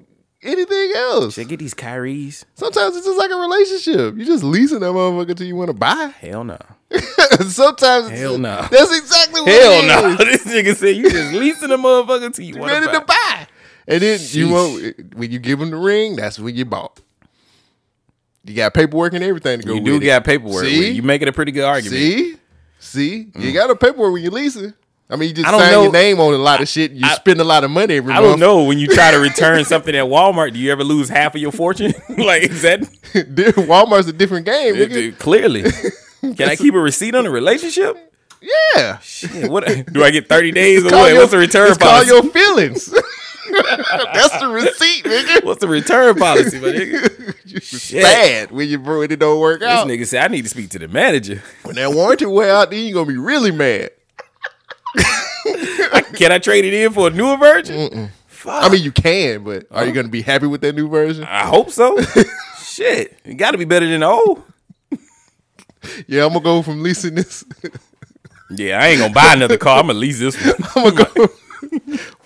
[0.45, 1.35] anything else.
[1.35, 2.45] Should I get these Kyries?
[2.55, 4.17] Sometimes it's just like a relationship.
[4.17, 6.13] You just leasing that motherfucker till you want to buy.
[6.19, 6.57] Hell no.
[7.47, 8.67] Sometimes Hell no.
[8.71, 10.09] That's exactly what Hell no.
[10.09, 10.17] is.
[10.43, 13.47] this nigga said you just leasing a motherfucker till you want ready to buy.
[13.87, 14.51] And then you Sheesh.
[14.51, 16.99] won't when you give them the ring, that's when you bought.
[18.43, 20.05] You got paperwork and everything to go You do it.
[20.05, 20.65] got paperwork.
[20.65, 20.89] See?
[20.89, 20.95] it.
[20.95, 21.99] You making a pretty good argument.
[21.99, 22.37] See?
[22.79, 23.15] See?
[23.17, 23.53] You mm.
[23.53, 24.73] got a paperwork when you leasing.
[25.07, 26.91] I mean, you just sign know- your name on a lot of shit.
[26.91, 28.31] You spend a lot of money every I month.
[28.33, 30.53] don't know when you try to return something at Walmart.
[30.53, 31.93] Do you ever lose half of your fortune?
[32.17, 32.79] like is that
[33.13, 34.75] Walmart's a different game.
[34.75, 34.89] nigga.
[34.93, 35.63] Dude, clearly?
[36.21, 37.97] Can I keep a receipt on a relationship?
[38.75, 38.97] Yeah.
[38.99, 40.27] Shit, what do I get?
[40.27, 41.09] Thirty days or what?
[41.11, 42.07] your- What's the return it's policy?
[42.11, 42.93] your feelings.
[43.47, 45.43] That's the receipt, nigga.
[45.45, 48.01] What's the return policy, my nigga?
[48.01, 49.87] Bad when you when it don't work This out.
[49.87, 51.41] nigga said I need to speak to the manager.
[51.63, 53.91] When that warranty wear out, then you gonna be really mad.
[56.15, 58.09] Can I trade it in for a newer version?
[58.27, 58.63] Fuck.
[58.63, 59.93] I mean, you can, but are you oh.
[59.95, 61.23] gonna be happy with that new version?
[61.23, 61.97] I hope so.
[62.63, 64.43] Shit, it got to be better than the old.
[66.07, 67.43] Yeah, I'm gonna go from leasing this.
[68.51, 69.79] Yeah, I ain't gonna buy another car.
[69.79, 70.69] I'm gonna lease this one.
[70.75, 71.27] I'm gonna go.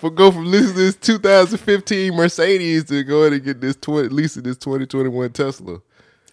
[0.02, 4.42] We'll go from leasing this 2015 Mercedes to go ahead and get this 20, leasing
[4.42, 5.80] this 2021 Tesla.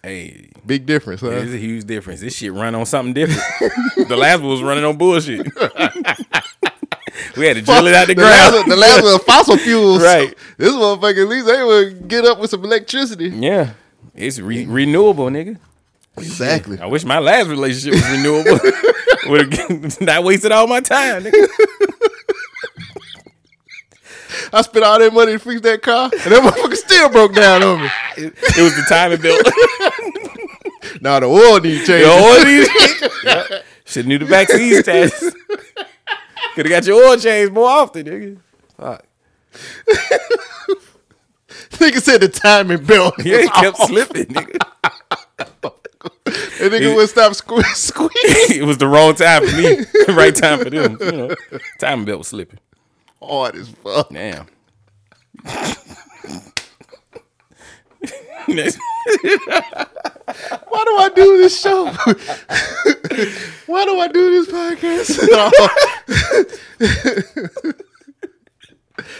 [0.02, 1.30] Hey, Big difference, huh?
[1.30, 2.20] there's a huge difference.
[2.20, 3.42] This shit run on something different.
[4.08, 5.46] the last one was running on bullshit.
[7.36, 8.54] we had to drill it out the, the ground.
[8.54, 10.02] last, the last one was fossil fuels.
[10.02, 10.34] Right.
[10.56, 13.28] This motherfucker at least they would get up with some electricity.
[13.30, 13.72] yeah,
[14.14, 15.58] it's re- renewable, nigga.
[16.16, 16.78] Exactly.
[16.80, 18.58] I wish my last relationship was renewable.
[19.26, 21.24] Would have not wasted all my time.
[21.24, 21.48] Nigga.
[24.52, 27.62] I spent all that money to fix that car, and that motherfucker still broke down
[27.62, 27.88] on me.
[28.16, 29.42] It, it was the timing belt.
[31.00, 32.04] Now the oil needs change.
[32.04, 35.18] Your oil needs- Should knew the vaccine status.
[36.54, 38.38] Could have got your oil changed more often, nigga.
[38.76, 39.04] Fuck.
[41.78, 43.14] Nigga said the timing belt.
[43.24, 44.58] Yeah, it kept slipping, nigga.
[46.60, 49.84] And nigga would stop sque- squeezing it was the wrong time for me,
[50.14, 50.98] right time for them.
[51.00, 51.34] You know,
[51.80, 52.58] timing belt was slipping.
[53.22, 54.10] hard as fuck.
[54.10, 54.46] Damn.
[60.68, 61.86] Why do I do this show?
[63.66, 65.18] Why do I do this podcast?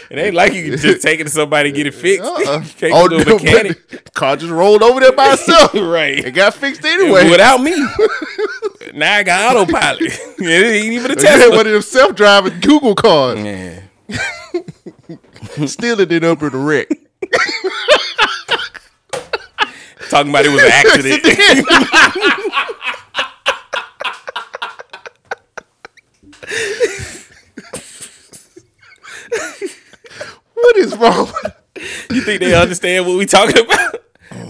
[0.09, 2.23] it ain't like you can just take it to somebody and get it fixed.
[2.23, 2.63] Uh-uh.
[2.77, 4.13] Can't Oh, to a no, mechanic.
[4.13, 5.73] car just rolled over there by itself.
[5.73, 6.19] right.
[6.25, 7.29] It got fixed anyway.
[7.29, 7.71] Without me.
[8.93, 10.01] now I got autopilot.
[10.01, 11.55] it ain't even a Tesla.
[11.55, 13.39] one of them self-driving Google cars.
[13.39, 13.83] Man.
[15.67, 16.87] Still it up in the wreck.
[20.09, 21.65] Talking about it was an accident.
[30.53, 31.31] What is wrong?
[32.11, 33.95] you think they understand what we talking about?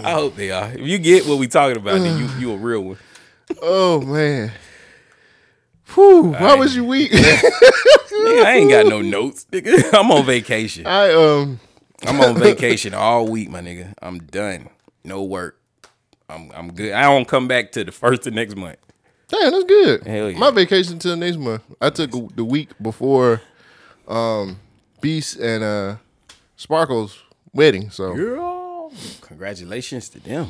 [0.04, 0.70] I hope they are.
[0.72, 2.98] If you get what we talking about, then you you a real one.
[3.62, 4.52] Oh man.
[5.94, 7.10] Whew, why was you weak?
[7.10, 9.92] Nigga, I ain't got no notes, nigga.
[9.98, 10.86] I'm on vacation.
[10.86, 11.60] I um
[12.06, 13.94] I'm on vacation all week, my nigga.
[14.02, 14.68] I'm done.
[15.04, 15.58] No work.
[16.28, 16.92] I'm I'm good.
[16.92, 18.76] I don't come back to the first of next month.
[19.28, 20.06] Damn, that's good.
[20.06, 20.38] Hell yeah.
[20.38, 21.62] My vacation till next month.
[21.80, 23.40] I took the week before
[24.08, 24.58] um
[25.00, 25.96] Beast and uh
[26.56, 27.18] Sparkle's
[27.52, 27.90] wedding.
[27.90, 30.48] So Girl, congratulations to them.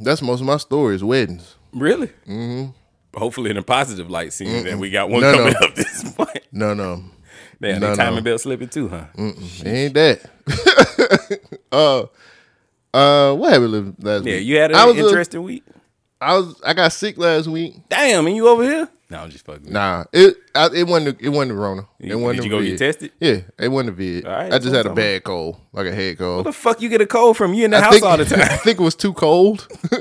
[0.00, 1.56] that's most of my stories, weddings.
[1.72, 2.08] Really?
[2.26, 2.70] Mm-hmm.
[3.18, 5.38] Hopefully in a positive light, seeing that we got one No, no.
[5.38, 6.30] coming up this month.
[6.52, 7.02] No, no.
[7.60, 8.22] Damn, No, the timing no.
[8.22, 9.04] belt slipping too, huh?
[9.64, 11.40] Ain't that.
[11.72, 12.04] uh
[12.94, 14.46] uh what happened last Yeah, week?
[14.46, 15.64] you had I an was, uh, interesting week.
[16.20, 17.74] I was I got sick last week.
[17.88, 18.88] Damn, and you over here?
[19.10, 19.70] No, I'm just fucking.
[19.70, 21.82] Nah, it I, it wasn't it wasn't the Rona.
[22.00, 23.12] It You- wasn't did the you go get tested?
[23.20, 24.26] Yeah, it wasn't the vid.
[24.26, 26.36] All right, I just had a I'm talking bad cold, like a head cold.
[26.46, 27.52] Where the fuck you get a cold from?
[27.52, 28.40] You in the I house think, all the time.
[28.40, 29.68] I think it was too cold.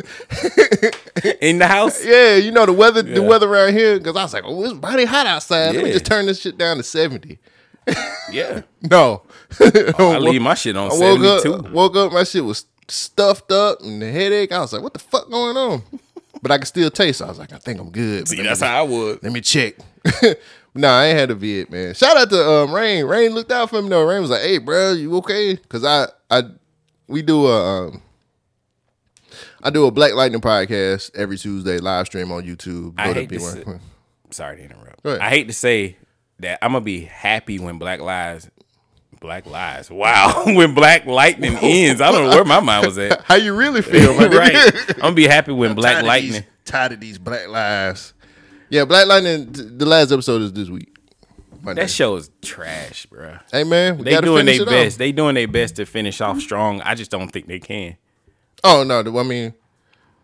[1.42, 2.04] in the house?
[2.06, 3.02] yeah, you know the weather.
[3.02, 5.76] The weather around here because I was like, oh, it's mighty hot outside.
[5.76, 7.40] Let me just turn this shit down to seventy.
[8.32, 8.62] Yeah.
[8.82, 9.24] No,
[9.60, 11.54] I leave my shit on I woke 72.
[11.54, 14.52] up, woke up, my shit was stuffed up and the headache.
[14.52, 15.84] I was like, what the fuck going on?
[16.42, 17.22] but I could still taste.
[17.22, 18.28] I was like, I think I'm good.
[18.28, 19.24] See, Let me that's how I would.
[19.24, 19.76] Let me check.
[20.76, 21.94] nah, I ain't had a vid, man.
[21.94, 23.06] Shout out to um, Rain.
[23.06, 24.04] Rain looked out for me though.
[24.06, 26.44] Rain was like, "Hey, bro, you okay?" Because I, I,
[27.08, 28.02] we do a, um,
[29.62, 32.94] I do a Black Lightning podcast every Tuesday live stream on YouTube.
[32.98, 33.66] I Go hate to B1.
[33.66, 33.80] say-
[34.32, 35.06] Sorry to interrupt.
[35.06, 35.96] I hate to say
[36.40, 38.50] that I'm gonna be happy when Black Lives,
[39.24, 39.90] Black Lives.
[39.90, 42.02] Wow, when Black Lightning ends.
[42.02, 43.22] I don't know where my mind was at.
[43.26, 44.54] How you really feel, right.
[44.90, 46.32] I'm gonna be happy when Black Tired of Lightning.
[46.34, 48.14] these- tired of these Black Lives.
[48.70, 49.48] Yeah, Black Lightning.
[49.52, 50.90] The last episode is this week.
[51.62, 51.84] Monday.
[51.84, 53.38] That show is trash, bro.
[53.50, 54.68] Hey man, we They doing their it off.
[54.68, 54.98] best.
[54.98, 56.82] They doing their best to finish off strong.
[56.82, 57.96] I just don't think they can.
[58.66, 59.54] Oh no, I mean,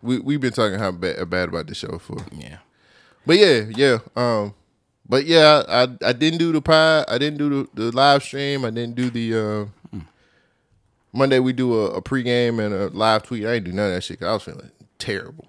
[0.02, 2.18] we we've been talking how bad, bad about the show for.
[2.32, 2.58] Yeah.
[3.26, 3.98] But yeah, yeah.
[4.14, 4.54] Um,
[5.10, 7.04] but yeah, I I didn't do the pod.
[7.08, 8.64] I didn't do the, the live stream.
[8.64, 9.98] I didn't do the uh,
[11.12, 11.38] Monday.
[11.40, 13.44] We do a, a pregame and a live tweet.
[13.44, 14.20] I didn't do none of that shit.
[14.20, 15.46] 'cause I was feeling terrible,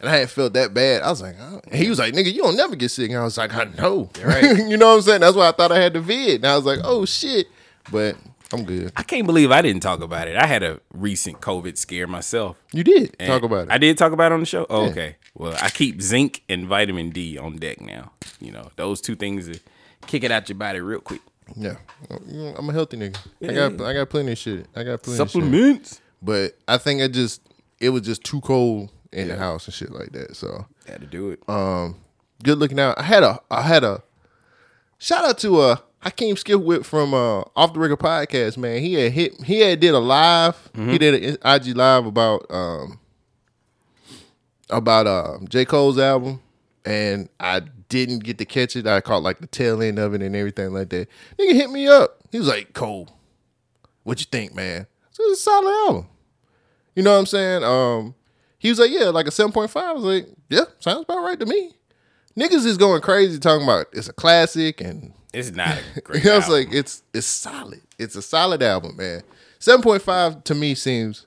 [0.00, 1.02] and I hadn't felt that bad.
[1.02, 1.60] I was like, oh.
[1.66, 3.64] and he was like, "Nigga, you don't never get sick." And I was like, "I
[3.78, 4.42] know, right?
[4.68, 6.36] you know what I'm saying?" That's why I thought I had the vid.
[6.36, 7.46] And I was like, "Oh shit,"
[7.92, 8.16] but
[8.52, 8.92] I'm good.
[8.96, 10.36] I can't believe I didn't talk about it.
[10.36, 12.56] I had a recent COVID scare myself.
[12.72, 13.70] You did talk about it.
[13.70, 14.66] I did talk about it on the show.
[14.68, 15.16] Oh, Okay.
[15.34, 18.12] Well, I keep zinc and vitamin D on deck now.
[18.40, 19.60] You know, those two things that
[20.06, 21.20] kick it out your body real quick.
[21.56, 21.76] yeah,
[22.56, 23.18] I'm a healthy nigga.
[23.42, 24.66] I got I got plenty of shit.
[24.74, 25.30] I got plenty of.
[25.30, 26.00] Supplements.
[26.22, 27.42] But I think it just
[27.80, 30.36] it was just too cold in the house and shit like that.
[30.36, 31.40] So Had to do it.
[31.48, 31.96] Um,
[32.42, 32.98] good looking out.
[32.98, 34.02] I had a I had a
[34.98, 38.80] shout out to uh Hakeem Skipwith from uh Off the Record Podcast, man.
[38.82, 40.56] He had hit he had did a live.
[40.74, 42.98] He did an IG live about um
[44.70, 45.64] about um J.
[45.64, 46.40] Cole's album.
[46.84, 48.86] And I didn't get to catch it.
[48.86, 51.08] I caught like the tail end of it and everything like that.
[51.38, 52.16] Nigga hit me up.
[52.32, 53.10] He was like, Cole,
[54.02, 54.86] what you think, man?
[55.10, 56.06] So it's a solid album.
[56.96, 57.64] You know what I'm saying?
[57.64, 58.14] Um,
[58.58, 59.76] he was like, yeah, like a 7.5.
[59.76, 61.72] I was like, yeah, sounds about right to me.
[62.38, 66.26] Niggas is going crazy talking about it's a classic and It's not a great.
[66.26, 67.82] I was like, it's it's solid.
[67.98, 69.22] It's a solid album, man.
[69.58, 71.26] 7.5 to me seems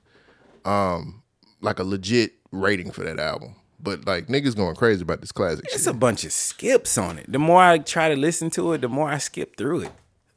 [0.66, 1.22] um
[1.62, 3.56] like a legit rating for that album.
[3.80, 5.88] But like niggas going crazy about this classic it's shit.
[5.88, 7.30] a bunch of skips on it.
[7.30, 9.92] The more I try to listen to it, the more I skip through it.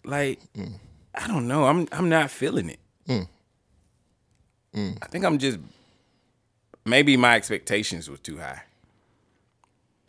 [0.04, 0.72] Like, mm.
[1.14, 1.64] I don't know.
[1.66, 2.80] I'm I'm not feeling it.
[3.06, 3.28] Mm.
[4.74, 4.98] Mm.
[5.00, 5.58] I think I'm just
[6.84, 8.62] maybe my expectations was too high.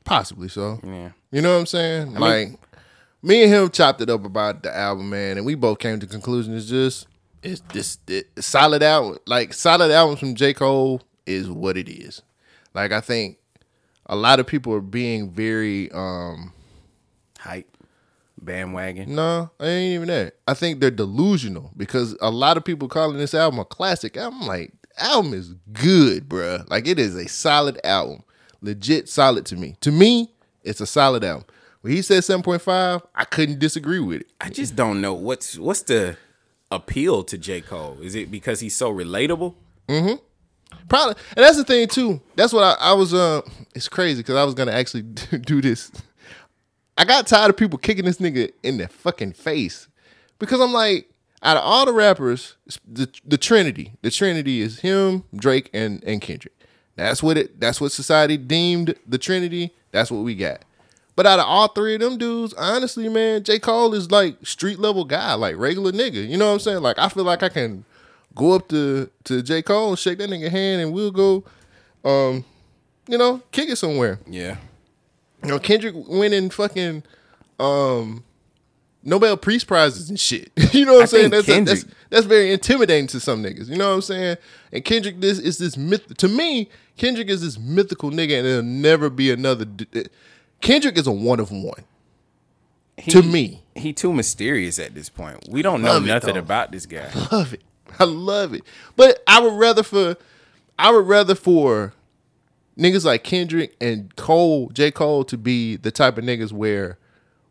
[0.03, 0.79] Possibly so.
[0.83, 1.11] Yeah.
[1.31, 2.13] You know what I'm saying?
[2.15, 2.57] like
[3.21, 6.05] me and him chopped it up about the album, man, and we both came to
[6.05, 7.07] the conclusion it's just
[7.43, 9.19] it's this it, solid album.
[9.27, 10.53] Like solid albums from J.
[10.53, 12.21] Cole is what it is.
[12.73, 13.37] Like I think
[14.05, 16.53] a lot of people are being very um
[17.39, 17.69] Hype.
[18.39, 19.15] Bandwagon.
[19.15, 20.35] no, I ain't even that.
[20.47, 24.15] I think they're delusional because a lot of people calling this album a classic.
[24.15, 26.69] I'm like, album is good, bruh.
[26.69, 28.23] Like it is a solid album.
[28.61, 29.75] Legit solid to me.
[29.81, 30.31] To me,
[30.63, 31.45] it's a solid album.
[31.81, 34.27] When he said 7.5, I couldn't disagree with it.
[34.41, 36.17] I just don't know what's what's the
[36.71, 37.61] appeal to J.
[37.61, 37.97] Cole.
[38.01, 39.55] Is it because he's so relatable?
[40.89, 42.21] Probably, and that's the thing too.
[42.35, 43.13] That's what I, I was.
[43.13, 43.41] Uh,
[43.75, 45.01] it's crazy because I was gonna actually
[45.41, 45.91] do this.
[46.97, 49.87] I got tired of people kicking this nigga in the fucking face
[50.39, 51.09] because I'm like,
[51.43, 52.55] out of all the rappers,
[52.87, 56.53] the the Trinity, the Trinity is him, Drake, and and Kendrick.
[56.95, 57.59] That's what it.
[57.59, 59.73] That's what society deemed the Trinity.
[59.91, 60.63] That's what we got.
[61.15, 63.57] But out of all three of them dudes, honestly, man, J.
[63.57, 66.27] Cole is like street level guy, like regular nigga.
[66.27, 66.81] You know what I'm saying?
[66.81, 67.85] Like I feel like I can
[68.37, 69.61] go up to to J.
[69.61, 71.43] Cole and shake that nigga hand and we'll go
[72.05, 72.45] um,
[73.07, 74.19] you know, kick it somewhere.
[74.27, 74.57] Yeah.
[75.43, 77.03] You know, Kendrick winning fucking
[77.59, 78.23] um
[79.03, 80.51] Nobel Peace Prizes and shit.
[80.73, 81.29] you know what I'm saying?
[81.31, 83.69] That's, that's Kendrick- that's very intimidating to some niggas.
[83.69, 84.37] You know what I'm saying?
[84.71, 86.15] And Kendrick, this is this myth.
[86.17, 89.65] To me, Kendrick is this mythical nigga, and there'll never be another.
[89.65, 90.07] d-
[90.61, 91.83] Kendrick is a one of one.
[92.97, 93.63] He, To me.
[93.75, 95.47] he too mysterious at this point.
[95.49, 96.39] We don't know nothing though.
[96.39, 97.09] about this guy.
[97.31, 97.61] love it.
[97.99, 98.63] I love it.
[98.95, 100.17] But I would rather for
[100.79, 101.93] I would rather for
[102.77, 104.91] niggas like Kendrick and Cole, J.
[104.91, 106.97] Cole to be the type of niggas where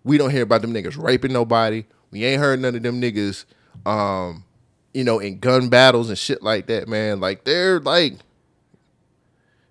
[0.05, 1.85] we don't hear about them niggas raping nobody.
[2.11, 3.45] We ain't heard none of them niggas
[3.85, 4.45] um,
[4.95, 7.21] you know, in gun battles and shit like that, man.
[7.21, 8.15] Like they're like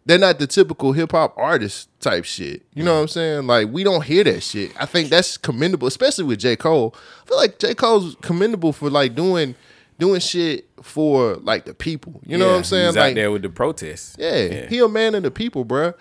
[0.05, 2.63] they're not the typical hip hop artist type shit.
[2.75, 3.47] You know what I'm saying?
[3.47, 4.71] Like we don't hear that shit.
[4.79, 6.55] I think that's commendable, especially with J.
[6.55, 6.93] Cole.
[7.23, 7.73] I feel like J.
[7.73, 9.55] Cole's commendable for like doing
[9.97, 12.21] doing shit for like the people.
[12.25, 12.87] You know what I'm saying?
[12.87, 14.15] He's like out there with the protests.
[14.19, 15.93] yeah, he a man of the people, bruh.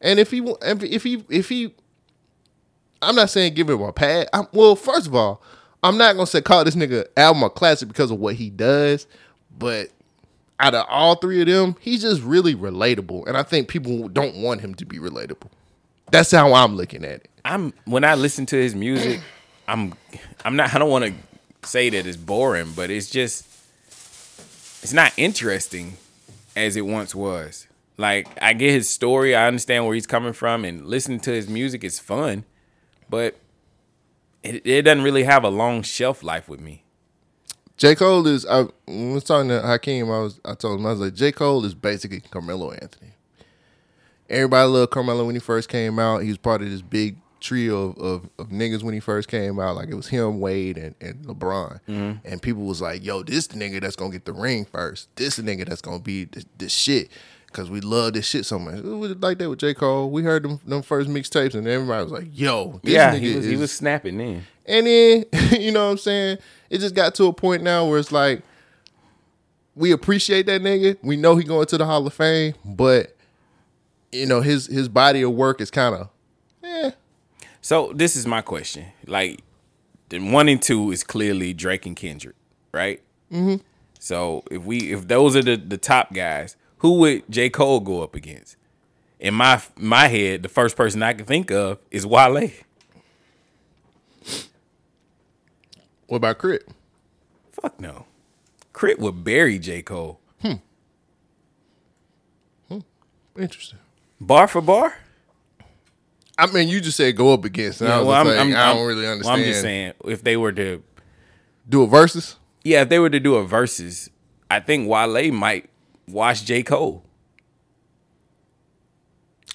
[0.00, 1.74] And if he if he if he,
[3.00, 4.28] I'm not saying give him a pad.
[4.32, 5.42] I'm, well, first of all,
[5.82, 9.06] I'm not gonna say call this nigga album a classic because of what he does,
[9.56, 9.88] but
[10.58, 14.36] out of all three of them, he's just really relatable, and I think people don't
[14.36, 15.50] want him to be relatable.
[16.10, 17.28] That's how I'm looking at it.
[17.44, 19.20] I'm when I listen to his music,
[19.66, 19.94] I'm
[20.44, 21.12] I'm not I don't want to
[21.64, 23.46] say that it's boring, but it's just
[24.82, 25.96] it's not interesting
[26.56, 27.66] as it once was.
[27.96, 31.48] Like I get his story, I understand where he's coming from, and listening to his
[31.48, 32.44] music is fun,
[33.08, 33.36] but
[34.42, 36.82] it, it doesn't really have a long shelf life with me.
[37.76, 37.94] J.
[37.94, 38.46] Cole is.
[38.46, 40.10] I was talking to Hakeem.
[40.10, 40.40] I was.
[40.44, 41.32] I told him I was like, J.
[41.32, 43.12] Cole is basically Carmelo Anthony.
[44.28, 46.22] Everybody loved Carmelo when he first came out.
[46.22, 49.58] He was part of this big trio of, of, of niggas when he first came
[49.60, 49.76] out.
[49.76, 51.80] Like it was him, Wade, and, and LeBron.
[51.88, 52.26] Mm-hmm.
[52.26, 55.14] And people was like, "Yo, this the nigga that's gonna get the ring first.
[55.16, 57.10] This the nigga that's gonna be the, the shit."
[57.52, 58.76] Cause we love this shit so much.
[58.76, 59.74] It was like that with J.
[59.74, 60.10] Cole.
[60.10, 63.36] We heard them, them first mixtapes, and everybody was like, "Yo, this yeah, nigga he
[63.36, 64.46] was he was snapping then.
[64.64, 65.24] and then,
[65.60, 66.38] you know what I'm saying?
[66.70, 68.42] It just got to a point now where it's like,
[69.74, 70.96] we appreciate that nigga.
[71.02, 73.14] We know he going to the Hall of Fame, but
[74.12, 76.08] you know, his his body of work is kind of.
[77.62, 78.86] So this is my question.
[79.06, 79.40] Like,
[80.10, 82.36] the one and two is clearly Drake and Kendrick,
[82.72, 83.00] right?
[83.32, 83.62] Mm-hmm.
[83.98, 88.02] So if we if those are the the top guys, who would J Cole go
[88.02, 88.56] up against?
[89.20, 92.50] In my my head, the first person I can think of is Wale.
[96.08, 96.68] What about Crit?
[97.52, 98.06] Fuck no,
[98.72, 100.54] Crit would bury J Cole Hmm.
[102.68, 102.78] hmm.
[103.38, 103.78] Interesting.
[104.20, 104.96] bar for bar.
[106.38, 107.80] I mean, you just said go up against.
[107.80, 109.40] And I was well, I'm, like, I'm- I don't really well, understand.
[109.40, 110.82] I'm just saying if they were to
[111.68, 112.36] Do a versus.
[112.64, 114.08] yeah, if they were to do a versus,
[114.50, 115.68] I think Wale might
[116.08, 117.04] watch J Cole.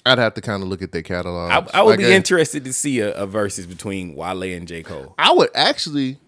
[0.06, 1.50] I'd have to kind of look at their catalog.
[1.50, 4.66] I, I would Like, be I- interested to see a, a versus between Wale and
[4.66, 5.14] J Cole.
[5.18, 6.18] I would actually,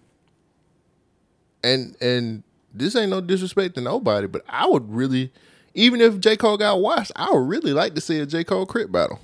[1.63, 5.31] and and this ain't no disrespect to nobody, but I would really,
[5.73, 8.65] even if J Cole got washed, I would really like to see a J Cole
[8.65, 9.19] crit battle.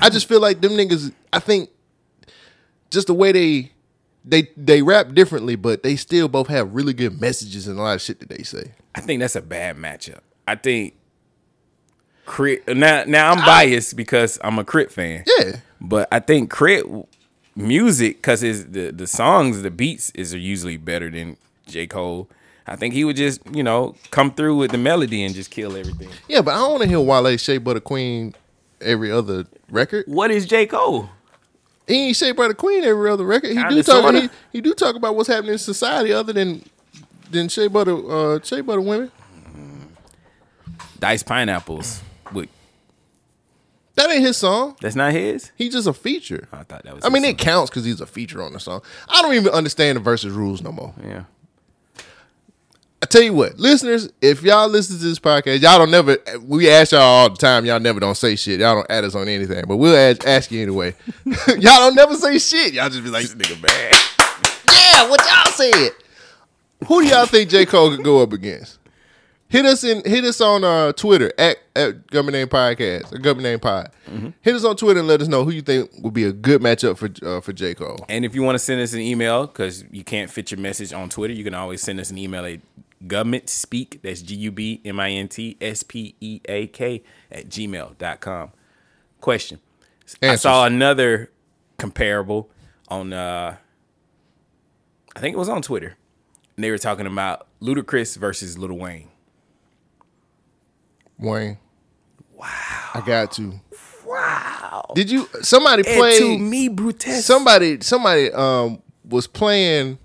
[0.00, 1.12] I just feel like them niggas.
[1.32, 1.70] I think
[2.90, 3.72] just the way they
[4.24, 7.94] they they rap differently, but they still both have really good messages and a lot
[7.94, 8.72] of shit that they say.
[8.94, 10.20] I think that's a bad matchup.
[10.46, 10.94] I think
[12.26, 15.24] Crit now now I'm biased because I'm a Crit fan.
[15.38, 16.84] Yeah, But I think Crit
[17.56, 22.30] music because his the the songs the beats is are usually better than J Cole.
[22.66, 25.76] I think he would just you know come through with the melody and just kill
[25.76, 26.08] everything.
[26.28, 28.34] yeah, but I don't want to hear Wale Shea Butter Queen
[28.80, 30.04] every other record.
[30.06, 31.08] What is J Cole?
[31.88, 33.48] He ain't Shea the Queen every other record.
[33.50, 34.02] He Kinda, do talk.
[34.02, 34.20] sorta.
[34.20, 36.62] He, he do talk about what's happening in society other than
[37.30, 39.10] than Shea Butter uh, Shea Butter women.
[41.00, 42.00] Dice Pineapples.
[42.32, 42.48] With,
[43.96, 44.76] That ain't his song.
[44.80, 45.50] that's not his.
[45.56, 46.46] He's just a feature.
[46.52, 47.04] I thought that was.
[47.04, 48.82] I mean, his it counts because he's a feature on the song.
[49.08, 50.94] I don't even understand the verses rules no more.
[51.04, 51.24] yeah.
[53.02, 56.18] I tell you what, listeners, if y'all listen to this podcast, y'all don't never.
[56.40, 57.64] We ask y'all all the time.
[57.66, 58.60] Y'all never don't say shit.
[58.60, 60.94] Y'all don't add us on anything, but we'll ask, ask you anyway.
[61.48, 62.74] y'all don't never say shit.
[62.74, 63.92] Y'all just be like, This nigga bad.
[64.72, 65.90] yeah, what y'all said.
[66.86, 68.78] Who do y'all think J Cole could go up against?
[69.48, 70.02] Hit us in.
[70.04, 73.90] Hit us on uh, Twitter at at Government Name Podcast or Government Name Pod.
[74.40, 76.62] Hit us on Twitter and let us know who you think would be a good
[76.62, 78.04] matchup for uh, for J Cole.
[78.08, 80.92] And if you want to send us an email, because you can't fit your message
[80.92, 82.60] on Twitter, you can always send us an email at
[83.06, 84.00] government speak.
[84.02, 88.52] That's G U B M I N T S P E A K at gmail.com.
[89.20, 89.60] Question.
[90.22, 91.30] I saw another
[91.78, 92.50] comparable
[92.88, 93.56] on uh
[95.14, 95.96] I think it was on Twitter.
[96.56, 99.08] And they were talking about Ludacris versus Lil Wayne.
[101.18, 101.58] Wayne.
[102.34, 102.48] Wow.
[102.94, 103.60] I got to.
[104.04, 104.92] Wow.
[104.94, 105.28] Did you?
[105.40, 106.18] Somebody played.
[106.18, 107.24] to me, Brutes.
[107.24, 109.98] somebody somebody um was playing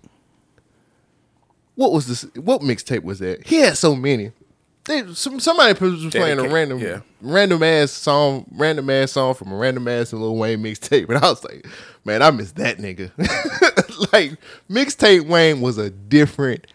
[1.78, 3.46] what was this what mixtape was that?
[3.46, 4.32] He had so many.
[4.86, 7.02] They, some, somebody was playing a random yeah.
[7.22, 11.08] random ass song random ass song from a random ass Lil Wayne mixtape.
[11.10, 11.68] And I was like
[12.04, 13.12] man I miss that nigga.
[14.14, 14.34] Like
[14.70, 16.68] mixtape Wayne was a different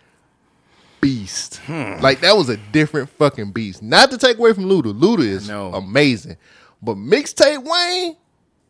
[1.00, 1.58] beast.
[1.66, 2.00] Hmm.
[2.00, 3.80] like that was a different fucking beast.
[3.80, 4.92] Not to take away from Luda.
[4.98, 6.36] Luda is amazing.
[6.82, 8.16] But mixtape Wayne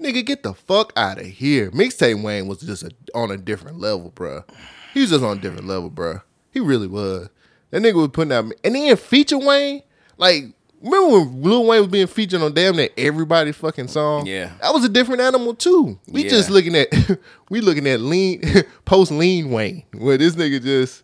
[0.02, 1.70] Nigga, get the fuck out of here.
[1.70, 4.44] Mixtape Wayne was just a, on a different level, bruh.
[4.92, 6.20] He was just on a different level, bro.
[6.52, 7.28] He really was.
[7.70, 9.82] That nigga was putting out, and then feature Wayne,
[10.18, 10.44] like,
[10.82, 14.26] remember when Lil Wayne was being featured on damn near everybody's fucking song?
[14.26, 14.50] Yeah.
[14.60, 15.98] That was a different animal too.
[16.06, 16.28] We Yeah.
[16.30, 16.88] just looking at,
[17.50, 18.42] we looking at lean,
[18.84, 21.02] post lean Wayne, where this nigga just,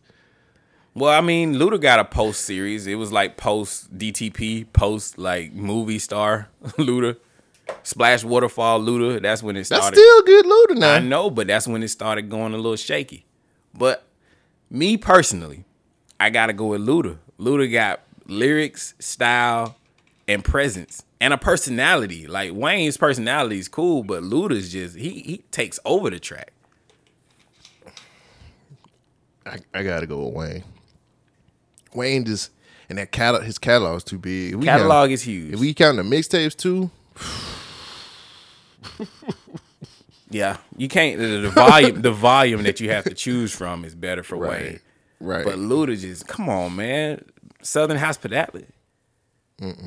[0.95, 2.86] Well, I mean, Luda got a post series.
[2.86, 7.16] It was like post DTP, post like movie star Luda,
[7.82, 9.22] Splash Waterfall Luda.
[9.22, 9.84] That's when it started.
[9.84, 10.95] that's still good Luda now.
[10.95, 13.24] I know, but that's when it started going a little shaky.
[13.79, 14.05] But
[14.70, 15.64] me personally,
[16.20, 19.76] I gotta go with Luda Luda got lyrics, style,
[20.26, 22.26] and presence, and a personality.
[22.26, 26.53] Like Wayne's personality is cool, but Luda's just he he takes over the track.
[29.47, 30.64] I, I gotta go with Wayne.
[31.95, 32.51] Wayne just
[32.89, 34.55] and that catalog, his catalog is too big.
[34.55, 35.55] If Catalog count- is huge.
[35.55, 36.91] If we count the mixtapes too,
[40.31, 41.18] yeah, you can't.
[41.18, 44.62] The, the volume, the volume that you have to choose from is better for Right.
[44.62, 44.81] Wayne.
[45.20, 45.45] right?
[45.45, 47.24] But Luda just come on, man.
[47.62, 48.66] Southern hospitality.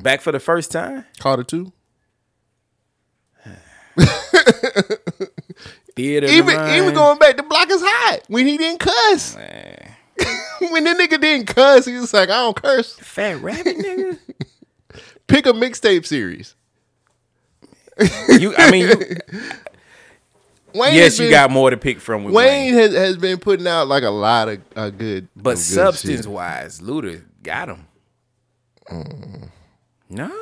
[0.02, 1.06] Back for the first time.
[1.18, 1.72] Carter two.
[5.96, 6.26] Theater.
[6.26, 9.36] Even the even going back to Block is Hot when he didn't cuss.
[10.70, 12.94] When the nigga didn't cuss, he was like, I don't curse.
[12.94, 14.16] Fat rabbit nigga.
[15.26, 16.54] Pick a mixtape series.
[18.28, 19.16] You, I mean, you,
[20.74, 22.74] Wayne yes, has you got more to pick from with Wayne Wayne.
[22.74, 26.26] has, has been putting out like a lot of uh, good, But substance shit.
[26.26, 27.86] wise, Luda got him.
[28.90, 29.48] Mm.
[30.10, 30.32] No.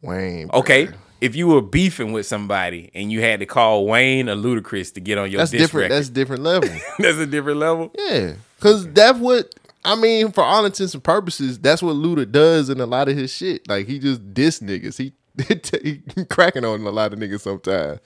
[0.00, 0.50] Wayne.
[0.52, 0.88] Okay.
[1.20, 5.00] If you were beefing with somebody and you had to call Wayne or Ludacris to
[5.00, 5.84] get on your that's different.
[5.90, 6.68] record, That's different level.
[6.98, 7.92] that's a different level.
[7.96, 9.54] yeah, because that's what
[9.84, 10.32] I mean.
[10.32, 13.68] For all intents and purposes, that's what Luda does in a lot of his shit.
[13.68, 14.98] Like he just diss niggas.
[14.98, 15.12] He,
[16.16, 18.00] he cracking on a lot of niggas sometimes.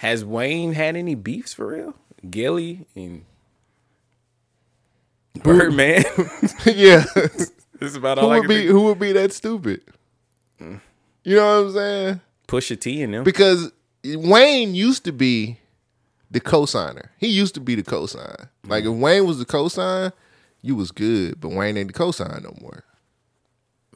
[0.00, 1.94] Has Wayne had any beefs for real?
[2.30, 3.26] Gillie and
[5.42, 6.04] Birdman.
[6.64, 7.04] yeah.
[7.78, 9.82] That's about who all I would can be who would be that stupid?
[10.58, 12.20] You know what I'm saying?
[12.48, 13.24] Pusha T in them.
[13.24, 13.72] Because
[14.02, 15.58] Wayne used to be
[16.30, 17.10] the cosigner.
[17.18, 18.48] He used to be the cosign.
[18.64, 19.02] Like if mm-hmm.
[19.02, 20.14] Wayne was the cosign,
[20.62, 22.84] you was good, but Wayne ain't the cosign no more.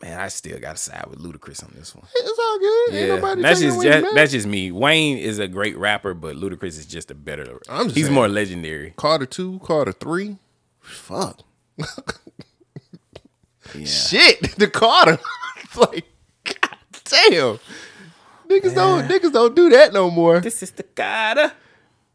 [0.04, 2.04] Man, I still got to side with Ludacris on this one.
[2.14, 2.94] It's all good.
[2.94, 4.14] Ain't Yeah, nobody that's taking just that, that.
[4.14, 4.70] that's just me.
[4.70, 7.58] Wayne is a great rapper, but Ludacris is just a better.
[7.70, 8.14] I'm just he's saying.
[8.14, 8.92] more legendary.
[8.98, 10.36] Carter two, Carter three.
[10.80, 11.40] Fuck.
[13.74, 13.86] Yeah.
[13.86, 14.54] Shit.
[14.58, 15.18] The Carter.
[15.76, 16.04] like,
[16.44, 17.58] god damn.
[18.46, 20.40] Niggas don't niggas don't do that no more.
[20.40, 21.50] This is the Carter.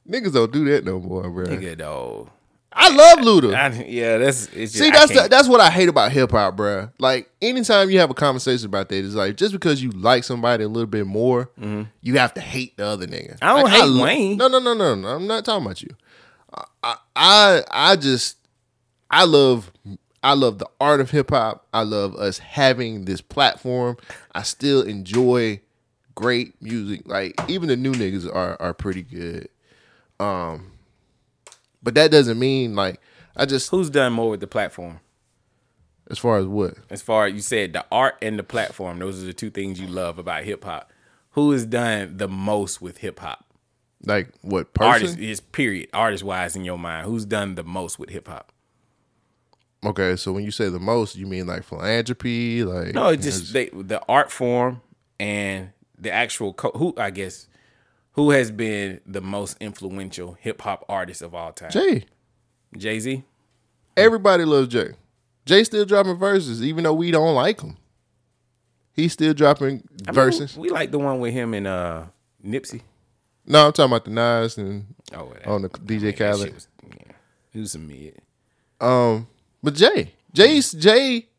[0.08, 1.48] Niggas don't do that no more, bro.
[1.48, 2.30] Nigga, though.
[2.72, 3.56] I love Luda.
[3.56, 6.56] I, yeah, that's it's just, See, that's the, that's what I hate about hip hop,
[6.56, 6.92] bruh.
[7.00, 10.64] Like anytime you have a conversation about that, it's like just because you like somebody
[10.64, 11.50] a little bit more,
[12.02, 13.34] you have to hate the other nigga.
[13.40, 13.44] Mm-hmm.
[13.44, 14.38] I don't Like, hate lo- Wayne.
[14.38, 15.08] No, no, no, no, no.
[15.08, 15.90] I'm not talking about you.
[16.84, 18.38] I, I, I just,
[19.10, 19.72] I love,
[20.24, 21.66] I love the art of hip hop.
[21.74, 23.98] I love us having this platform.
[24.34, 25.60] I still enjoy
[26.16, 27.02] great music.
[27.06, 29.50] Like even the new niggas are are pretty good.
[30.20, 30.69] Um,
[31.84, 33.00] but that doesn't mean like
[33.36, 35.00] I just Who's done more with the platform?
[36.10, 39.22] as far as what As far as you said, the art and the platform, those
[39.22, 40.92] are the two things you love about hip hop.
[41.32, 43.46] Who has done the most with hip hop?
[44.06, 44.92] like what person?
[44.92, 45.90] Artist is period.
[45.94, 48.52] Artist wise in your mind, who's done the most with hip hop?
[49.86, 53.54] Okay, so when you say the most, you mean like philanthropy, like No, it's just
[53.54, 54.82] they, the art form
[55.20, 57.48] and the actual co- who I guess
[58.20, 61.72] who has been the most influential hip hop artist of all time?
[61.72, 62.04] Jay.
[62.78, 63.24] Jay Z.
[63.96, 64.90] Everybody loves Jay.
[65.46, 67.78] Jay still dropping verses, even though we don't like him.
[68.92, 70.58] He's still dropping verses.
[70.58, 72.08] We like the one with him and uh
[72.46, 72.82] Nipsey.
[73.46, 76.54] No, I'm talking about the Nas and Oh, that- on the DJ Khaled.
[76.54, 77.14] was- yeah,
[77.52, 78.22] he was a mid.
[78.82, 79.28] Um,
[79.64, 81.30] but Jay, Jay's Jay,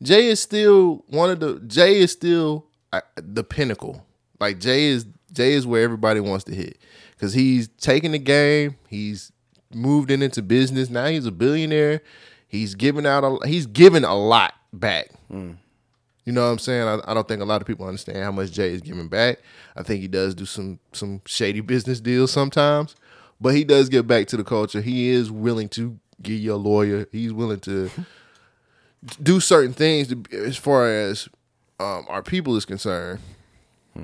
[0.00, 4.06] Jay is still one of the Jay is still uh, the pinnacle.
[4.38, 6.78] Like Jay is Jay is where everybody wants to hit
[7.14, 8.76] because he's taking the game.
[8.88, 9.32] He's
[9.72, 10.90] moved it into business.
[10.90, 12.02] Now he's a billionaire.
[12.48, 13.24] He's giving out.
[13.24, 15.10] A, he's giving a lot back.
[16.24, 16.86] You know what I'm saying?
[16.86, 19.38] I, I don't think a lot of people understand how much Jay is giving back.
[19.76, 22.94] I think he does do some some shady business deals sometimes,
[23.40, 24.80] but he does give back to the culture.
[24.80, 27.06] He is willing to give you a lawyer.
[27.12, 27.90] He's willing to
[29.22, 31.28] do certain things to, as far as
[31.78, 33.20] um, our people is concerned.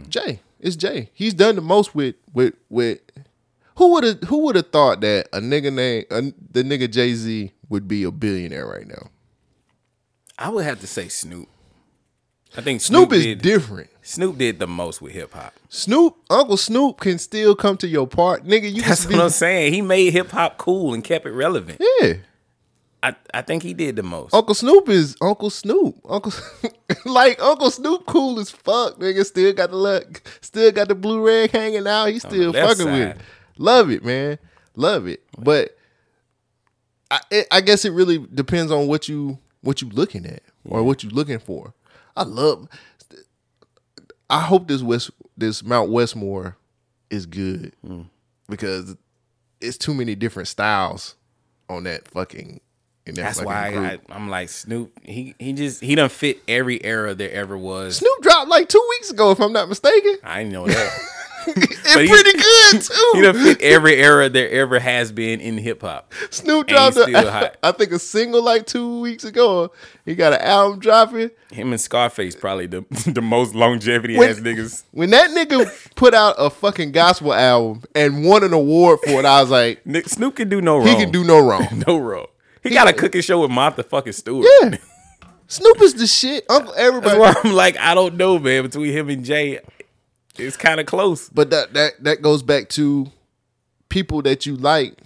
[0.09, 1.11] Jay, it's Jay.
[1.13, 2.99] He's done the most with with with.
[3.77, 7.15] Who would have Who would have thought that a nigga named a, the nigga Jay
[7.15, 9.11] Z would be a billionaire right now?
[10.39, 11.49] I would have to say Snoop.
[12.57, 13.91] I think Snoop Snoop, is did, different.
[14.01, 15.53] Snoop did the most with hip hop.
[15.69, 18.73] Snoop, Uncle Snoop can still come to your part, nigga.
[18.73, 19.75] You That's can what I'm saying.
[19.75, 21.83] He made hip hop cool and kept it relevant.
[22.01, 22.15] yeah.
[23.03, 24.35] I, I think he did the most.
[24.35, 25.97] Uncle Snoop is Uncle Snoop.
[26.09, 26.33] Uncle
[27.05, 29.25] like Uncle Snoop cool as fuck, nigga.
[29.25, 32.07] Still got the luck, still got the blue rag hanging out.
[32.07, 33.17] He still fucking with it.
[33.59, 34.39] Love it, man.
[34.75, 35.23] Love it.
[35.39, 35.77] But
[37.11, 40.83] I it, I guess it really depends on what you what you looking at or
[40.83, 41.75] what you looking for.
[42.17, 42.69] I love
[44.29, 46.57] I hope this West this Mount Westmore
[47.11, 48.07] is good Mm.
[48.49, 48.97] because
[49.61, 51.15] it's too many different styles
[51.69, 52.61] on that fucking
[53.07, 53.69] that That's why.
[53.77, 54.93] I, I'm like Snoop.
[55.05, 57.97] He he just he done fit every era there ever was.
[57.99, 60.17] Snoop dropped like two weeks ago, if I'm not mistaken.
[60.25, 60.99] I know that.
[61.49, 62.37] It's pretty
[62.73, 63.11] good too.
[63.15, 66.13] he done fit every era there ever has been in hip hop.
[66.31, 67.57] Snoop And dropped, he's a, hot.
[67.63, 69.71] I think, a single like two weeks ago.
[70.05, 71.31] He got an album dropping.
[71.53, 74.83] Him and Scarface probably the the most longevity When- ass niggas.
[74.91, 79.25] When that nigga put out a fucking gospel album and won an award for it,
[79.25, 80.89] I was like, Nick, Snoop can do no wrong.
[80.89, 81.85] he can do no wrong.
[81.87, 82.27] no wrong.
[82.69, 84.47] He, got a cooking show with Martha fucking Stewart.
[84.63, 84.77] Yeah.
[85.49, 86.45] Snoop is the shit.
[86.51, 87.19] Uncle everybody.
[87.19, 88.63] That's why I'm like, I don't know, man.
[88.65, 89.61] Between him and Jay,
[90.37, 91.29] it's kind of close.
[91.29, 93.11] But that that that goes back to
[93.89, 94.99] people that you like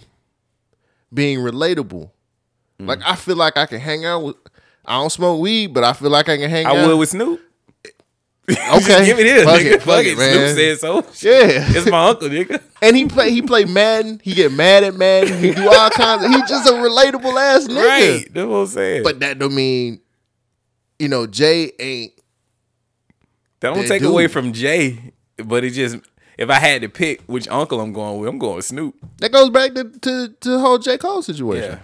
[1.13, 2.09] being relatable.
[2.79, 2.87] Mm.
[2.87, 4.35] Like I feel like I can hang out with.
[4.85, 6.87] I don't smoke weed, but I feel like I can hang I out.
[6.87, 7.39] would with Snoop.
[8.75, 9.71] okay, Give it here, Fuck nigga.
[9.73, 10.17] it, Fuck it.
[10.17, 10.33] man.
[10.55, 10.95] Snoop said so.
[11.27, 11.65] Yeah.
[11.77, 12.61] It's my uncle, nigga.
[12.83, 14.19] And he play he play Madden.
[14.23, 15.37] He get mad at Madden.
[15.39, 16.23] He do all kinds.
[16.25, 17.85] Of, he just a relatable ass nigga.
[17.85, 18.33] Right.
[18.33, 19.03] That's what I'm saying.
[19.03, 20.01] But that don't mean,
[20.97, 22.13] you know, Jay ain't.
[23.59, 24.09] that don't they take do.
[24.09, 25.13] away from Jay.
[25.37, 25.97] But it just,
[26.39, 28.95] if I had to pick which uncle I'm going with, I'm going with Snoop.
[29.17, 31.73] That goes back to to, to the whole J Cole situation.
[31.73, 31.79] Yeah.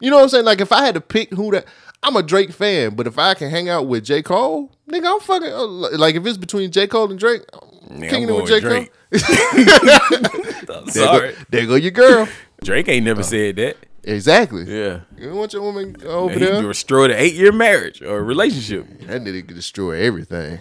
[0.00, 0.44] You know what I'm saying?
[0.44, 1.64] Like if I had to pick who that,
[2.02, 5.20] I'm a Drake fan, but if I can hang out with J Cole, nigga, I'm
[5.20, 5.66] fucking uh,
[5.98, 7.42] like if it's between J Cole and Drake,
[7.90, 8.60] I'm Yeah, kicking I'm it with J.
[8.60, 8.86] Cole.
[10.76, 11.32] I'm There sorry.
[11.32, 12.28] go, there go your girl.
[12.62, 13.76] Drake ain't never said that.
[14.04, 14.62] Exactly.
[14.64, 15.00] Yeah.
[15.18, 16.62] You want your woman over He there?
[16.62, 18.86] destroyed an eight year marriage or relationship.
[19.00, 20.60] That nigga could destroy everything.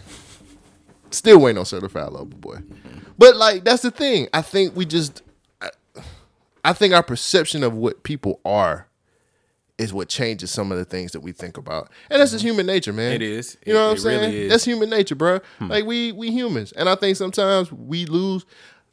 [1.12, 2.58] Still waiting on certified lover boy.
[3.18, 4.28] But like that's the thing.
[4.34, 5.22] I think we just
[5.62, 5.70] I,
[6.66, 8.87] I think our perception of what people are
[9.78, 11.90] is what changes some of the things that we think about.
[12.10, 13.12] And that's just human nature, man.
[13.14, 13.58] It is.
[13.66, 14.20] You know It- what I'm saying?
[14.32, 14.44] really.
[14.44, 14.50] Hmm.
[14.50, 15.40] That's human nature, bro.
[15.60, 16.72] Like we we humans.
[16.72, 18.46] And I think sometimes we lose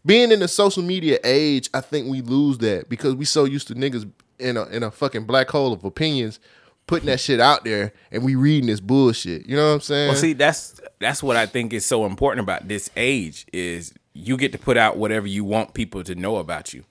[0.07, 3.69] being in the social media age, I think we lose that because we so used
[3.69, 6.39] to niggas in a in a fucking black hole of opinions
[6.87, 9.47] putting that shit out there and we reading this bullshit.
[9.49, 10.09] You know what I'm saying?
[10.09, 14.37] Well, see, that's that's what I think is so important about this age is you
[14.37, 16.85] get to put out whatever you want people to know about you,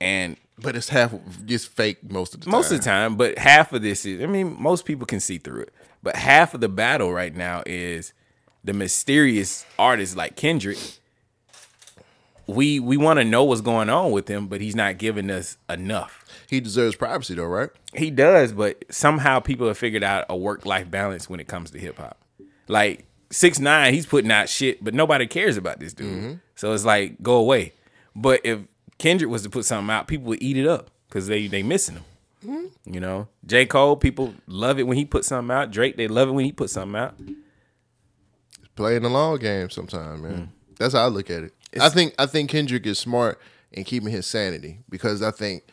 [0.00, 2.52] and but it's half just fake most of the time.
[2.52, 5.38] most of the time, but half of this is I mean, most people can see
[5.38, 5.74] through it.
[6.02, 8.12] But half of the battle right now is
[8.62, 10.78] the mysterious artist like Kendrick.
[12.46, 15.56] We we want to know what's going on with him, but he's not giving us
[15.68, 16.24] enough.
[16.48, 17.70] he deserves privacy though, right?
[17.94, 21.70] He does, but somehow people have figured out a work life balance when it comes
[21.70, 22.18] to hip hop.
[22.68, 26.06] Like six nine, he's putting out shit, but nobody cares about this dude.
[26.06, 26.32] Mm-hmm.
[26.54, 27.72] So it's like go away.
[28.14, 28.60] But if
[28.98, 31.96] Kendrick was to put something out, people would eat it up because they they missing
[31.96, 32.04] him.
[32.86, 35.70] You know, J Cole, people love it when he put something out.
[35.70, 37.14] Drake, they love it when he put something out.
[38.76, 40.34] Playing the long game sometimes, man.
[40.34, 40.44] Hmm.
[40.78, 41.54] That's how I look at it.
[41.80, 43.40] I think I think Kendrick is smart
[43.72, 45.64] in keeping his sanity because I think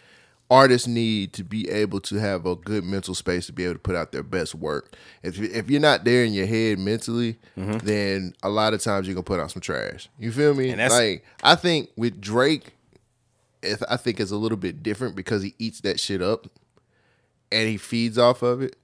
[0.49, 3.80] artists need to be able to have a good mental space to be able to
[3.80, 4.95] put out their best work.
[5.24, 7.78] If you- if you're not there in your head mentally, mm-hmm.
[7.86, 10.09] then a lot of times you're gonna put out some trash.
[10.19, 10.69] You feel me?
[10.69, 12.72] And that's- like I think with Drake, it's-
[13.89, 16.47] I think it's a little bit different because he eats that shit up
[17.51, 18.76] and he feeds off of it.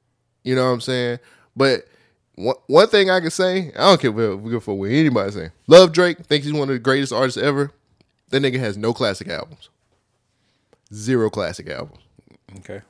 [0.44, 1.20] You know what I'm saying?
[1.56, 1.88] But
[2.36, 5.50] one, one thing I can say, I don't care what, for what anybody say.
[5.68, 7.72] Love Drake, think he's one of the greatest artists ever.
[8.30, 9.70] That nigga has no classic albums.
[10.94, 12.00] Zero classic albums.
[12.60, 12.82] Okay.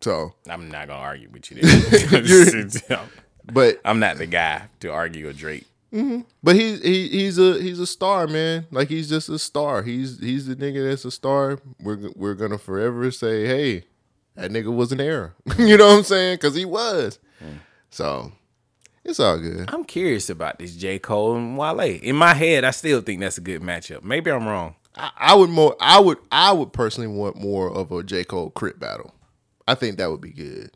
[0.00, 3.06] So, I'm not gonna argue with you there.
[3.52, 5.66] but I'm not the guy to argue with Drake.
[5.92, 6.20] Mm-hmm.
[6.42, 8.66] but he's he, he's a he's a star, man.
[8.70, 9.82] Like he's just a star.
[9.82, 11.58] He's he's the nigga that's a star.
[11.80, 13.84] We're we're gonna forever say, hey,
[14.36, 15.34] that nigga was an error.
[15.58, 16.36] you know what I'm saying?
[16.36, 17.18] Because he was.
[17.44, 17.58] Mm.
[17.90, 18.32] So
[19.04, 19.68] it's all good.
[19.72, 20.98] I'm curious about this J.
[20.98, 21.80] Cole and Wale.
[21.80, 24.02] In my head, I still think that's a good matchup.
[24.02, 24.76] Maybe I'm wrong.
[24.94, 28.24] I, I would more I would I would personally want more of a J.
[28.24, 29.14] Cole crit battle.
[29.66, 30.70] I think that would be good.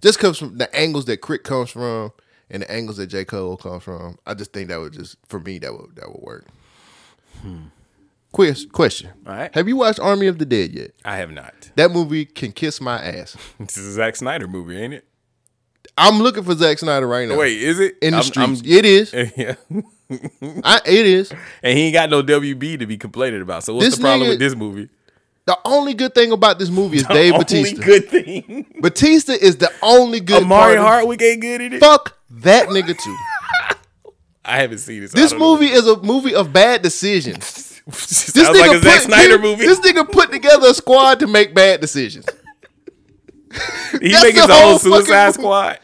[0.00, 2.12] Just comes from the angles that crit comes from
[2.52, 3.24] and the angles that J.
[3.24, 6.22] Cole comes from, I just think that would just for me that would that would
[6.22, 6.46] work.
[7.40, 7.64] Hmm.
[8.30, 9.10] Quiz question.
[9.26, 9.54] All right.
[9.54, 10.92] Have you watched Army of the Dead yet?
[11.04, 11.70] I have not.
[11.74, 13.36] That movie can kiss my ass.
[13.58, 15.04] This is a Zack Snyder movie, ain't it?
[15.98, 17.36] I'm looking for Zack Snyder right now.
[17.36, 18.62] Wait, is it in the I'm- streets.
[18.62, 19.12] I'm- it is.
[19.36, 19.54] yeah,
[20.64, 21.30] I, it is.
[21.62, 23.64] and he ain't got no WB to be complaining about.
[23.64, 24.88] So what's This the problem nigga- with this movie?
[25.44, 27.76] The only good thing about this movie is Dave Batista.
[27.76, 28.10] The Only Batista.
[28.10, 28.66] good thing.
[28.80, 30.86] Batista is the only good Omari part.
[30.86, 31.80] Hardwick ain't good in it.
[31.80, 33.16] Fuck that nigga too.
[34.44, 35.12] I haven't seen this.
[35.12, 37.68] This movie is a movie of bad decisions.
[37.84, 39.66] This nigga like a Zack put, Snyder movie.
[39.66, 42.24] This nigga put together a squad to make bad decisions.
[44.00, 45.80] he make his own whole Suicide Squad.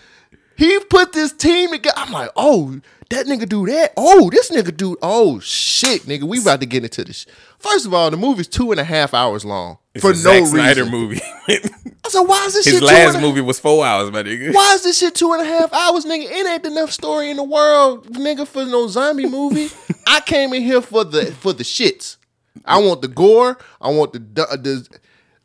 [0.56, 1.96] He put this team together.
[1.98, 2.80] I'm like, oh,
[3.10, 3.92] that nigga do that.
[3.96, 4.96] Oh, this nigga do.
[5.02, 7.26] Oh shit, nigga, we about to get into this.
[7.58, 10.18] First of all, the movie's two and a half hours long It's for a no
[10.20, 10.54] Zack reason.
[10.56, 11.20] Snyder movie.
[11.48, 14.22] I said, why is this His shit two last a- movie was four hours, my
[14.22, 14.54] nigga.
[14.54, 16.24] Why is this shit two and a half hours, nigga?
[16.30, 19.68] It ain't enough story in the world, nigga, for no zombie movie.
[20.06, 22.16] I came in here for the for the shits.
[22.64, 23.58] I want the gore.
[23.80, 24.98] I want the the.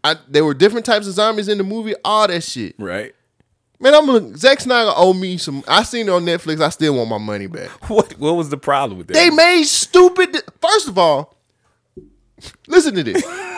[0.05, 1.95] I, there were different types of zombies in the movie.
[2.03, 3.15] All that shit, Right.
[3.83, 3.93] Man.
[3.93, 5.63] I'm gonna Zack Snyder owe me some.
[5.67, 6.61] I seen it on Netflix.
[6.61, 7.69] I still want my money back.
[7.89, 9.13] What What was the problem with that?
[9.13, 10.37] They made stupid.
[10.61, 11.35] First of all,
[12.67, 13.23] listen to this.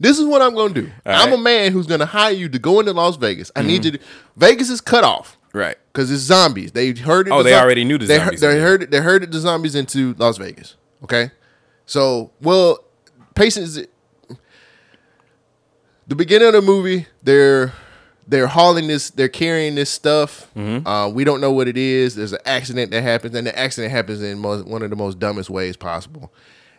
[0.00, 0.88] This is what I'm gonna do.
[1.04, 3.50] All I'm a man who's gonna hire you to go into Las Vegas.
[3.56, 3.66] I Mm-hmm.
[3.68, 3.98] need you to.
[4.36, 5.36] Vegas is cut off.
[5.52, 5.76] right.
[5.92, 6.70] Because it's zombies.
[6.70, 7.32] They heard it.
[7.32, 8.90] Oh, they already knew the they zombies Heard, they heard it.
[8.92, 9.32] They heard it.
[9.32, 10.76] The zombies into Las Vegas.
[11.02, 11.32] Okay,
[11.84, 12.84] so well,
[13.34, 13.76] patience.
[16.06, 17.72] The beginning of the movie, they're
[18.28, 19.10] they're hauling this.
[19.10, 20.50] They're carrying this stuff.
[20.54, 20.86] Mm-hmm.
[20.86, 22.14] Uh, we don't know what it is.
[22.14, 25.18] There's an accident that happens, and the accident happens in most, one of the most
[25.18, 26.32] dumbest ways possible.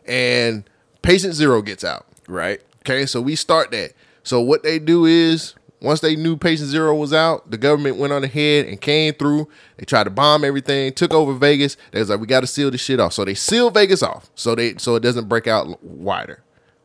[0.06, 0.70] And
[1.02, 2.06] patient zero gets out.
[2.28, 2.62] Right.
[2.82, 3.94] Okay, so we start that.
[4.24, 8.14] So what they do is once they knew patient zero was out, the government went
[8.14, 9.50] on ahead and came through.
[9.78, 11.78] They tried to bomb everything, took over Vegas.
[11.92, 13.14] They was like, we got to seal this shit off.
[13.14, 16.44] So they sealed Vegas off, so they so it doesn't break out wider,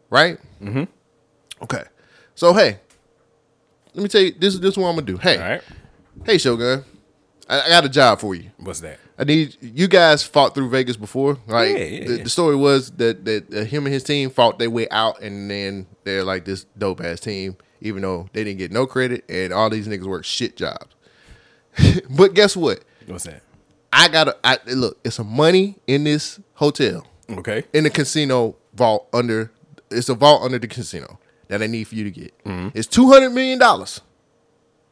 [0.08, 0.38] right?
[0.62, 0.84] Mm-hmm.
[1.62, 1.82] Okay.
[2.34, 2.78] So hey,
[3.94, 5.16] let me tell you this is this is what I'm gonna do.
[5.16, 5.62] Hey, All right.
[6.24, 6.84] hey, Shogun,
[7.48, 8.50] I, I got a job for you.
[8.58, 8.98] What's that?
[9.18, 11.38] I need you guys fought through Vegas before.
[11.46, 12.22] Like Yeah, yeah, the, yeah.
[12.24, 15.50] the story was that that uh, him and his team fought their way out, and
[15.50, 19.52] then they're like this dope ass team, even though they didn't get no credit, and
[19.52, 20.94] all these niggas work shit jobs.
[22.10, 22.82] but guess what?
[23.06, 23.42] What's that?
[23.92, 24.98] I gotta I, look.
[25.04, 27.62] It's some money in this hotel Okay.
[27.72, 29.52] in the casino vault under.
[29.90, 32.44] It's a vault under the casino that I need for you to get.
[32.44, 32.76] Mm-hmm.
[32.76, 34.00] It's two hundred million dollars.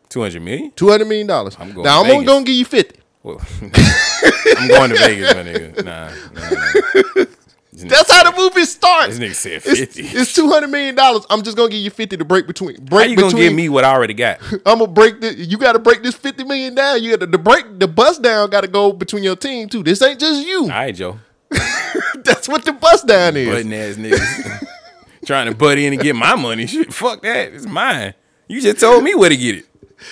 [0.09, 0.73] Two hundred million.
[0.77, 1.57] Two hundred million dollars.
[1.59, 2.33] I'm going Now to I'm only Vegas.
[2.35, 3.01] gonna give you fifty.
[3.23, 3.41] Well,
[4.57, 5.85] I'm going to Vegas, my nigga.
[5.85, 6.51] Nah, nah,
[7.15, 7.25] nah.
[7.89, 9.17] That's how the movie starts.
[9.17, 10.03] This nigga said It's, 50.
[10.19, 11.25] it's two hundred million dollars.
[11.31, 12.77] I'm just gonna give you fifty to break between.
[12.77, 14.41] How Break you gonna give me what I already got?
[14.67, 15.35] I'm gonna break the.
[15.35, 17.03] You got to break this fifty million down.
[17.03, 18.51] You got to the break the bust down.
[18.51, 19.83] Got to go between your team too.
[19.83, 20.63] This ain't just you.
[20.65, 21.19] All right, Joe.
[22.25, 23.49] That's what the bust down is.
[23.49, 24.67] Button ass niggas
[25.25, 26.67] trying to butt in and get my money.
[26.67, 27.53] Shit, fuck that.
[27.53, 28.15] It's mine.
[28.49, 29.67] You just told me where to get it.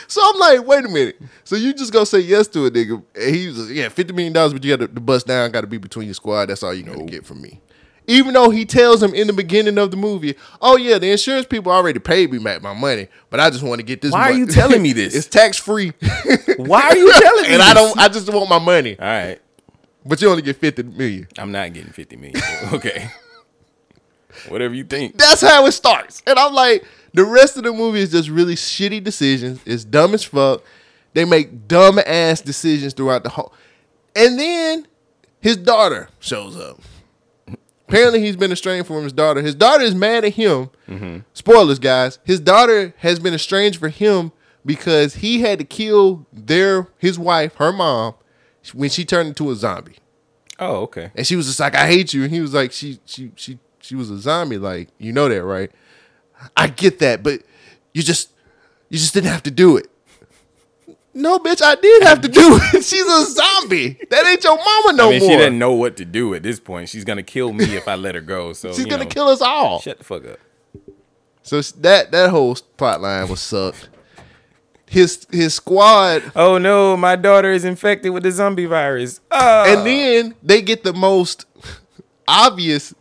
[0.07, 1.21] So I'm like, wait a minute.
[1.45, 3.03] So you just gonna say yes to a nigga?
[3.17, 5.51] And he was like, yeah, fifty million dollars, but you got to the bust down.
[5.51, 6.47] Got to be between your squad.
[6.47, 7.61] That's all you gonna get from me.
[8.07, 11.47] Even though he tells him in the beginning of the movie, oh yeah, the insurance
[11.47, 14.13] people already paid me back my money, but I just want to get this.
[14.13, 15.15] Why are you telling me this?
[15.15, 15.93] it's tax free.
[16.57, 17.55] Why are you telling me?
[17.55, 17.99] and I don't.
[17.99, 18.99] I just want my money.
[18.99, 19.41] All right.
[20.07, 21.27] But you only get fifty million.
[21.37, 22.41] I'm not getting 50 million.
[22.73, 23.11] Okay.
[24.49, 25.19] Whatever you think.
[25.19, 26.23] That's how it starts.
[26.27, 29.61] And I'm like, the rest of the movie is just really shitty decisions.
[29.67, 30.63] It's dumb as fuck.
[31.13, 33.53] They make dumb ass decisions throughout the whole.
[34.15, 34.87] And then
[35.41, 36.81] his daughter shows up.
[37.89, 39.43] Apparently, he's been estranged from his daughter.
[39.43, 40.71] His daughter is mad at him.
[40.89, 41.19] Mm-hmm.
[41.33, 42.21] Spoilers, guys.
[42.23, 44.31] His daughter has been estranged from him
[44.65, 48.15] because he had to kill their his wife, her mom,
[48.73, 49.97] when she turned into a zombie.
[50.61, 51.11] Oh, okay.
[51.17, 52.23] And she was just like, I hate you.
[52.23, 54.59] And he was like, she she she she was a zombie.
[54.59, 55.71] Like, you know that, right?
[56.57, 57.43] I get that, but
[57.93, 58.31] you just
[58.89, 59.91] you just didn't have to do it.
[61.13, 62.85] No, bitch, I did have to do it.
[62.85, 63.99] She's a zombie.
[64.11, 65.31] That ain't your mama no I mean, more.
[65.31, 66.89] she didn't know what to do at this point.
[66.89, 68.53] She's gonna kill me if I let her go.
[68.61, 69.81] So She's gonna know, kill us all.
[69.81, 70.39] Shut the fuck up.
[71.43, 73.89] So that that whole plot line was sucked.
[74.87, 79.21] His his squad Oh no, my daughter is infected with the zombie virus.
[79.31, 79.65] Oh.
[79.67, 81.47] and then they get the most
[82.29, 82.95] obvious.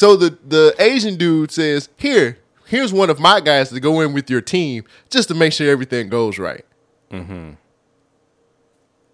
[0.00, 4.14] So the the Asian dude says, "Here, here's one of my guys to go in
[4.14, 6.64] with your team just to make sure everything goes right."
[7.10, 7.50] Mm-hmm.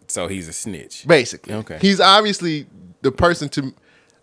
[0.06, 1.04] so he's a snitch.
[1.04, 1.78] Basically, Okay.
[1.80, 2.66] He's obviously
[3.02, 3.74] the person to.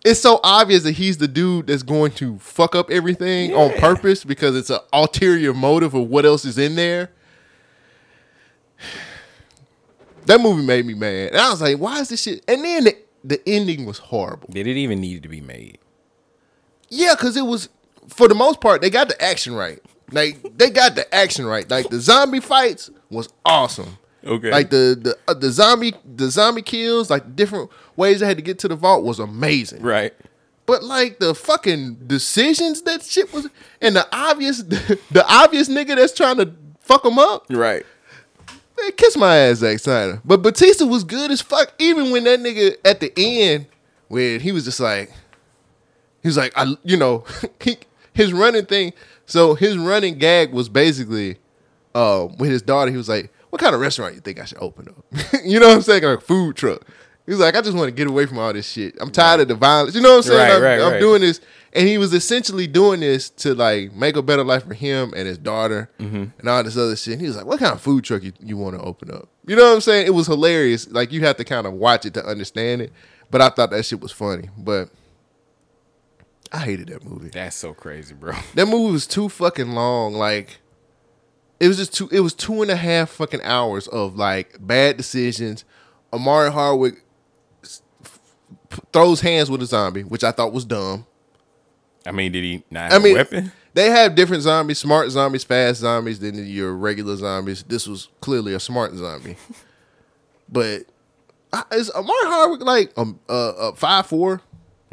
[0.06, 4.24] It's so obvious that he's the dude that's going to fuck up everything on purpose
[4.24, 7.10] because it's an ulterior motive of what else is in there.
[10.24, 12.84] That movie made me mad, and I was like, "Why is this shit?" And then
[12.84, 14.48] the, the ending was horrible.
[14.50, 15.76] Did it even need to be made?
[16.88, 17.68] Yeah, because it was
[18.08, 19.80] for the most part they got the action right.
[20.10, 21.68] Like they got the action right.
[21.68, 23.98] Like the zombie fights was awesome.
[24.24, 24.50] Okay.
[24.50, 28.42] Like the the uh, the zombie the zombie kills, like different ways they had to
[28.42, 29.82] get to the vault was amazing.
[29.82, 30.14] Right.
[30.66, 33.48] But like the fucking decisions that shit was,
[33.80, 37.44] and the obvious the, obvious nigga that's trying to fuck them up.
[37.50, 37.84] Right.
[38.80, 40.20] Man, kiss my ass, Zack Snyder.
[40.24, 41.72] But Batista was good as fuck.
[41.78, 43.66] Even when that nigga at the end,
[44.08, 45.12] when he was just like,
[46.24, 47.22] he was like, I, you know,
[47.60, 47.76] he,
[48.14, 48.92] his running thing.
[49.26, 51.36] So his running gag was basically,
[51.94, 52.90] uh, with his daughter.
[52.90, 55.04] He was like, "What kind of restaurant you think I should open up?"
[55.44, 56.02] you know what I'm saying?
[56.02, 56.82] Like a food truck.
[57.26, 58.96] He's like, "I just want to get away from all this shit.
[59.00, 60.38] I'm tired of the violence." You know what I'm saying?
[60.40, 61.00] Right, I'm, right, I'm right.
[61.00, 61.40] doing this,
[61.72, 65.26] and he was essentially doing this to like make a better life for him and
[65.28, 66.24] his daughter Mm-hmm.
[66.38, 67.12] and all this other shit.
[67.14, 69.28] And he was like, "What kind of food truck you, you want to open up?"
[69.46, 70.06] You know what I'm saying?
[70.06, 70.90] It was hilarious.
[70.90, 72.92] Like you have to kind of watch it to understand it.
[73.30, 74.50] But I thought that shit was funny.
[74.58, 74.90] But
[76.54, 77.30] I hated that movie.
[77.30, 78.32] That's so crazy, bro.
[78.54, 80.14] That movie was too fucking long.
[80.14, 80.58] Like
[81.60, 82.08] it was just two.
[82.12, 85.64] It was two and a half fucking hours of like bad decisions.
[86.12, 87.02] Omari Hardwick
[87.64, 88.20] s- f-
[88.70, 91.06] f- throws hands with a zombie, which I thought was dumb.
[92.06, 93.52] I mean, did he not I have mean, a weapon?
[93.72, 97.62] they have different zombies: smart zombies, fast zombies, than your regular zombies.
[97.64, 99.36] This was clearly a smart zombie,
[100.48, 100.82] but
[101.52, 104.40] I- is Omari Hardwick like um uh, uh five four?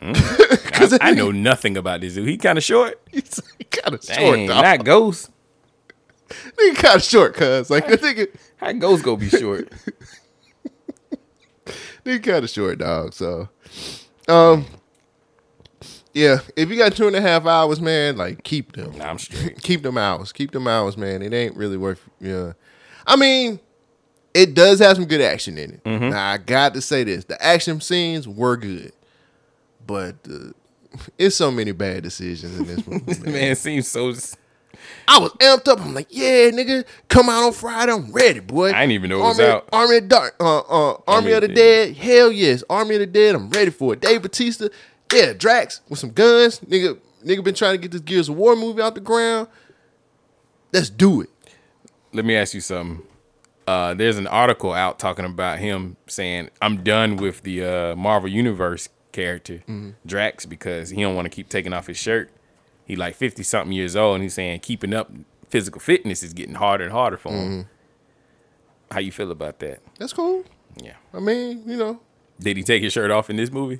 [0.03, 2.27] I, I know nothing about this dude.
[2.27, 2.99] He kind of short.
[3.11, 3.39] He's
[3.69, 4.63] kind of short, Dang, dog.
[4.63, 5.29] not Ghost.
[6.59, 8.35] He kind of short, cuz like think it.
[8.57, 9.71] How Ghost gonna be short?
[12.03, 13.13] They kind of short, dog.
[13.13, 13.47] So,
[14.27, 14.65] um,
[16.13, 18.97] yeah, if you got two and a half hours, man, like keep them.
[18.97, 19.61] nah, I'm straight.
[19.61, 20.31] keep them hours.
[20.31, 21.21] Keep them hours, man.
[21.21, 22.01] It ain't really worth.
[22.19, 22.53] Yeah,
[23.05, 23.59] I mean,
[24.33, 25.83] it does have some good action in it.
[25.83, 26.09] Mm-hmm.
[26.09, 28.93] Now I got to say this: the action scenes were good,
[29.91, 30.51] but uh,
[31.17, 33.21] it's so many bad decisions in this movie.
[33.23, 33.33] man.
[33.33, 34.13] Man, it seems so.
[35.07, 35.81] I was amped up.
[35.81, 37.91] I'm like, yeah, nigga, come out on Friday.
[37.91, 38.69] I'm ready, boy.
[38.69, 39.67] I didn't even know it was out.
[39.73, 41.95] Army of Dark, uh, uh, Army, of the Dead.
[41.97, 43.35] Hell yes, Army of the Dead.
[43.35, 43.99] I'm ready for it.
[43.99, 44.69] Dave Batista,
[45.13, 46.61] yeah, Drax with some guns.
[46.61, 49.49] Nigga, nigga been trying to get this Gears of War movie out the ground.
[50.71, 51.29] Let's do it.
[52.13, 53.05] Let me ask you something.
[53.67, 58.29] Uh, there's an article out talking about him saying, "I'm done with the uh, Marvel
[58.29, 59.91] Universe character Mm-hmm.
[60.05, 62.29] Drax because he don't want to keep taking off his shirt.
[62.85, 65.11] He like 50 something years old, and he's saying keeping up
[65.49, 67.49] physical fitness is getting harder and harder for him.
[67.49, 68.93] Mm-hmm.
[68.93, 69.79] How you feel about that?
[69.99, 70.43] That's cool.
[70.81, 70.95] Yeah.
[71.13, 71.99] I mean, you know,
[72.39, 73.79] Did he take his shirt off in this movie?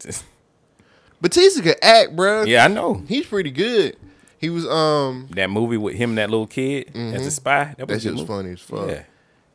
[0.00, 0.24] Just-
[1.20, 2.46] Batista could act, bruh.
[2.46, 3.02] yeah, I know.
[3.08, 3.96] he's pretty good.
[4.38, 7.74] He was um, That movie with him and that little kid as a spy.
[7.78, 8.88] That that was, a shit was funny as fuck.
[8.88, 9.02] Yeah.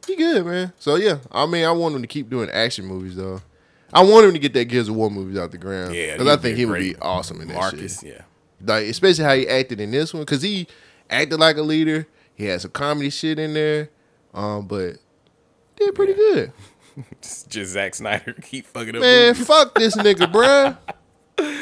[0.08, 0.74] He good, man.
[0.80, 3.42] So yeah, I mean, I want him to keep doing action movies though.
[3.94, 5.94] I want him to get that Gears of War movies out the ground.
[5.96, 8.14] Yeah, because I think he would be awesome in that Marcus, shit.
[8.14, 8.22] yeah.
[8.66, 10.68] Like especially how he acted in this one, because he
[11.10, 12.08] acted like a leader.
[12.36, 13.89] He had some comedy shit in there,
[14.34, 14.98] um, but
[15.76, 16.54] did pretty good.
[17.14, 19.02] It's just Zack Snyder keep fucking up.
[19.02, 19.48] Man, movies.
[19.48, 20.78] fuck this nigga, bruh.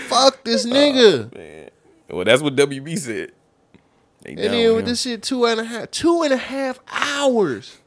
[0.07, 1.33] fuck this nigga.
[1.35, 1.69] Man.
[2.09, 3.31] Well, that's what WB said.
[4.23, 7.77] They and then with this shit, two and a half, two and a half hours.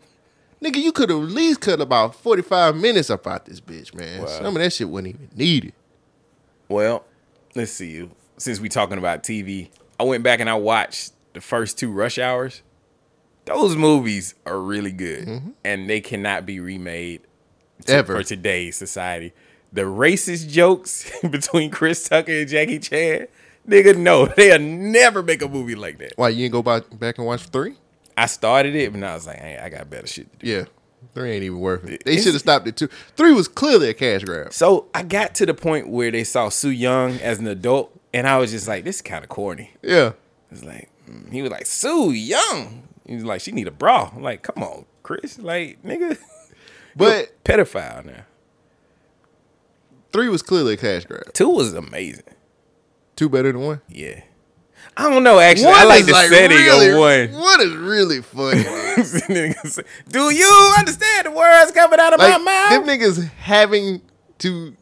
[0.62, 3.92] Nigga, you could have at least cut about forty five minutes up out this bitch,
[3.94, 4.20] man.
[4.20, 4.26] Wow.
[4.28, 5.72] Some of that shit wasn't even needed.
[6.68, 7.04] Well,
[7.54, 8.08] let's see.
[8.38, 12.18] Since we talking about TV, I went back and I watched the first two Rush
[12.18, 12.62] Hours.
[13.44, 15.50] Those movies are really good, Mm-hmm.
[15.64, 17.22] and they cannot be remade
[17.86, 18.16] to- Ever.
[18.16, 19.32] for today's society.
[19.72, 23.26] The racist jokes between Chris Tucker and Jackie Chan,
[23.68, 26.12] nigga, no, they'll never make a movie like that.
[26.16, 26.84] Why you ain't go back
[27.18, 27.74] and watch three?
[28.16, 30.50] I started it, but now I was like, hey, I got better shit to do.
[30.50, 30.64] Yeah,
[31.14, 32.04] three ain't even worth it.
[32.04, 32.88] They should have stopped it too.
[33.16, 34.52] Three was clearly a cash grab.
[34.52, 38.38] So I got to the point where they saw Soo-Yung as an adult, and I
[38.38, 39.70] was just like, this is kind of corny.
[39.82, 40.12] Yeah,
[40.50, 41.30] It's like mm.
[41.32, 42.88] he was like Soo-Yung.
[43.06, 44.10] He was like she need a bra.
[44.14, 45.38] I'm like come on, Chris.
[45.38, 46.18] Like nigga,
[46.96, 48.24] but pedophile now.
[50.12, 51.32] three was clearly a cash grab.
[51.32, 52.24] Two was amazing.
[53.16, 53.80] Two better than one.
[53.88, 54.22] Yeah.
[54.96, 55.38] I don't know.
[55.38, 57.40] Actually, I like the setting really- of one.
[57.40, 58.62] What is really funny.
[60.08, 62.86] Do you understand the words coming out of like my them mouth?
[63.00, 64.02] niggas having
[64.38, 64.74] to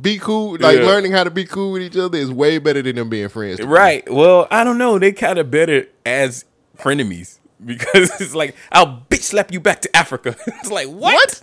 [0.00, 0.86] be cool, like Yeah.
[0.86, 3.58] learning how to be cool with each other is way better than them being friends.
[3.58, 3.72] to me.
[3.72, 4.12] Right.
[4.12, 4.98] Well, I don't know.
[4.98, 6.44] They kind of better as
[6.76, 10.34] frenemies because it's like I'll bitch slap you back to Africa.
[10.48, 11.42] it's like what?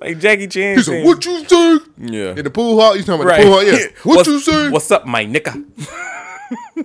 [0.00, 0.76] like Jackie Chan.
[0.76, 2.30] He said, saying- "What you say?" Yeah.
[2.36, 3.38] In the pool hall, you talking about Right.
[3.40, 3.64] the pool hall?
[3.64, 3.78] Yeah.
[4.04, 4.68] What what's, you say?
[4.70, 5.64] What's up, my nigga?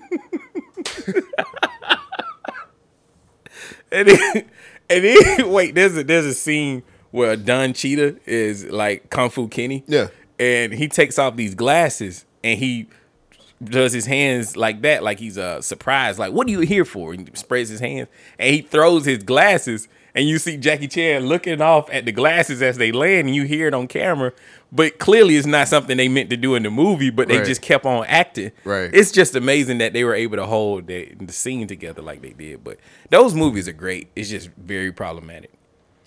[3.92, 4.50] and then,
[4.90, 9.48] and then wait, there's a there's a scene where Don Cheadle is like Kung Fu
[9.48, 9.84] Kenny.
[9.88, 10.08] Yeah.
[10.40, 12.88] And he takes off these glasses and he
[13.64, 16.18] does his hands like that, like he's uh, surprised.
[16.20, 17.14] Like, what are you here for?
[17.14, 18.10] And he spreads his hands
[18.40, 19.88] and he throws his glasses.
[20.16, 23.46] And you see Jackie Chan looking off at the glasses as they land, and you
[23.46, 24.32] hear it on camera.
[24.76, 27.12] But clearly, it's not something they meant to do in the movie.
[27.12, 27.46] But they Right.
[27.46, 28.52] just kept on acting.
[28.64, 28.90] Right.
[28.92, 32.32] It's just amazing that they were able to hold the, the scene together like they
[32.32, 32.64] did.
[32.64, 32.78] But
[33.12, 34.08] those movies are great.
[34.16, 35.52] It's just very problematic.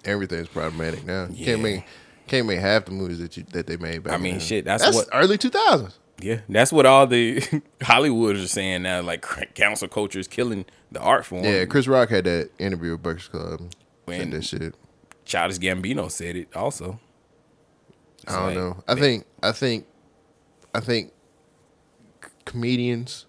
[0.05, 1.27] Everything's problematic now.
[1.31, 1.45] You Yeah.
[1.47, 1.85] can't make
[2.27, 4.15] can't make half the movies that you that they made back.
[4.15, 4.41] I mean, then.
[4.41, 5.99] shit, that's that's what- early two thousands.
[6.21, 7.41] Yeah, that's what all the
[7.81, 9.01] Hollywooders are saying now.
[9.03, 11.45] Like cancel culture is killing the art form.
[11.45, 13.61] Yeah, Chris Rock had that interview with Breakfast Club.
[14.07, 14.75] When- Said that shit.
[15.25, 16.99] Childish Gambino said it also.
[18.27, 18.85] I don't like- know.
[18.89, 19.87] I think I think
[20.75, 21.13] I think
[22.45, 23.27] comedians.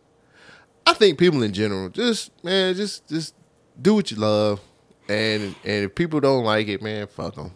[0.85, 3.35] I think people in general, just man, just just
[3.81, 4.61] do what you love,
[5.09, 7.51] and and if people don't like it, man, fuck them.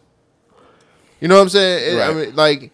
[1.19, 1.97] You know what I'm saying?
[1.97, 2.09] Right.
[2.09, 2.71] I mean, like,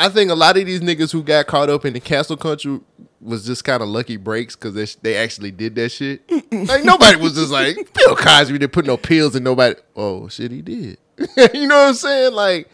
[0.00, 2.80] I think a lot of these niggas who got caught up in the castle country
[3.20, 6.22] was just kind of lucky breaks because they, they actually did that shit.
[6.52, 9.76] like nobody was just like Bill Cosby didn't put no pills in nobody.
[9.94, 10.98] Oh shit, he did.
[11.54, 12.32] you know what I'm saying?
[12.32, 12.68] Like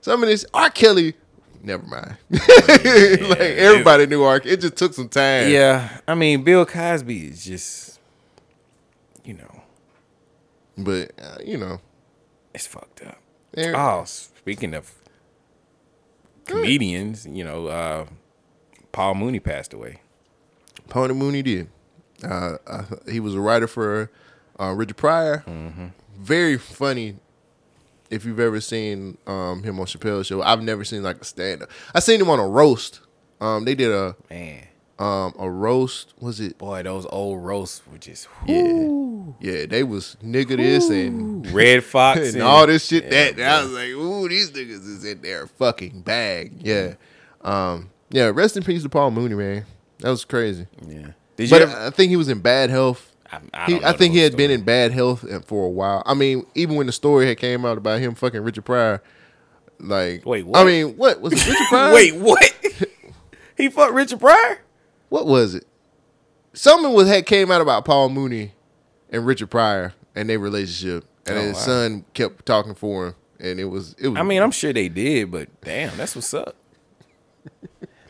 [0.00, 0.70] some of this R.
[0.70, 1.14] Kelly.
[1.62, 2.16] Never mind.
[2.30, 4.40] like everybody knew R.
[4.44, 5.50] It just took some time.
[5.50, 7.98] Yeah, I mean, Bill Cosby is just,
[9.24, 9.62] you know,
[10.76, 11.80] but uh, you know,
[12.54, 13.18] it's fucked up.
[13.56, 14.92] Oh, speaking of
[16.44, 18.06] comedians, you know, uh,
[18.92, 20.00] Paul Mooney passed away.
[20.88, 21.68] Paul Mooney did.
[22.24, 24.10] Uh, uh, he was a writer for
[24.60, 25.44] uh, Richard Pryor.
[26.16, 27.16] Very funny.
[28.10, 31.62] If you've ever seen um, him on Chappelle's show, I've never seen like a stand
[31.62, 31.70] up.
[31.94, 33.00] I seen him on a roast.
[33.40, 34.66] Um, they did a Man,
[34.98, 36.14] um, a roast.
[36.20, 36.58] Was it?
[36.58, 38.88] boy, those old roasts were just Yeah,
[39.40, 39.66] yeah.
[39.66, 43.04] They was nigga this and Red Fox and and, all this shit.
[43.04, 46.54] Yeah, that I was like, ooh, these niggas is in their fucking bag.
[46.60, 46.94] Yeah,
[47.42, 48.32] um, yeah.
[48.34, 49.66] Rest in peace to Paul Mooney, man.
[49.98, 50.66] That was crazy.
[50.86, 51.08] Yeah.
[51.36, 51.76] Did you But ever?
[51.86, 53.14] I think he was in bad health.
[53.30, 55.70] I, I, He, I think he had whole been in bad health uh, for a
[55.70, 56.02] while.
[56.06, 59.02] I mean, even when the story had came out about him fucking Richard Pryor,
[59.80, 61.94] like, Wait, I mean, what was it Richard Pryor?
[61.94, 62.52] Wait, what?
[63.56, 64.58] he fucked Richard Pryor?
[65.08, 65.66] what was it?
[66.54, 68.52] Something was had came out about Paul Mooney
[69.10, 71.60] and Richard Pryor and their relationship, and Oh, his wow.
[71.60, 74.18] son kept talking for him, and it was it was.
[74.18, 76.56] I mean, I'm sure they did, but damn, that's what's up.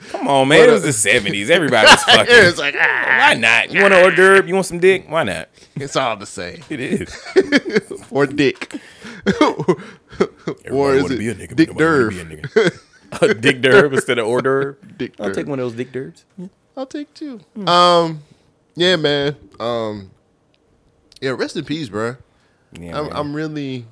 [0.09, 0.61] Come on, man.
[0.63, 1.51] But, it was uh, the 70s.
[1.51, 2.27] Everybody was fucking.
[2.29, 3.71] it's like ah, Why not?
[3.71, 4.47] You want an hors d'oeuvre?
[4.49, 5.05] You want some dick?
[5.09, 5.49] Why not?
[5.77, 6.63] it's all the same.
[6.71, 7.25] It is.
[8.11, 8.75] Or dick,
[10.71, 12.11] or is it be a nigga, Dick nobody wanna Derv?
[12.11, 12.83] be a nigga.
[13.31, 14.77] A dick d'oeuvre instead of hors d'oeuvre.
[14.97, 15.35] Dick I'll Derv.
[15.35, 16.25] take one of those dick d'oeuvres.
[16.77, 17.41] I'll take two.
[17.67, 18.23] Um,
[18.75, 19.37] yeah, man.
[19.61, 20.11] Um,
[21.21, 21.31] yeah.
[21.31, 22.17] Rest in peace, bro.
[22.73, 23.09] Yeah, I'm.
[23.13, 23.87] I'm really.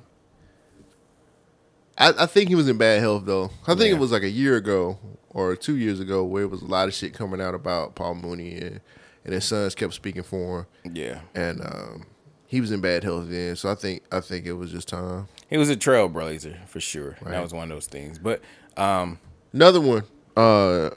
[1.97, 3.51] I, I think he was in bad health though.
[3.63, 3.95] I think Yeah.
[3.95, 4.97] it was like a year ago
[5.37, 8.15] or two years ago where it was a lot of shit coming out about Paul
[8.15, 8.81] Mooney and,
[9.23, 11.19] and his sons kept speaking for him, yeah.
[11.35, 12.05] and um,
[12.47, 13.55] he was in bad health then.
[13.55, 15.27] So I think I think it was just time.
[15.47, 17.17] He was a trailblazer for sure.
[17.21, 17.31] Right.
[17.31, 18.17] That was one of those things.
[18.17, 18.41] But
[18.75, 19.19] um,
[19.53, 20.03] Another one.
[20.35, 20.89] Uh,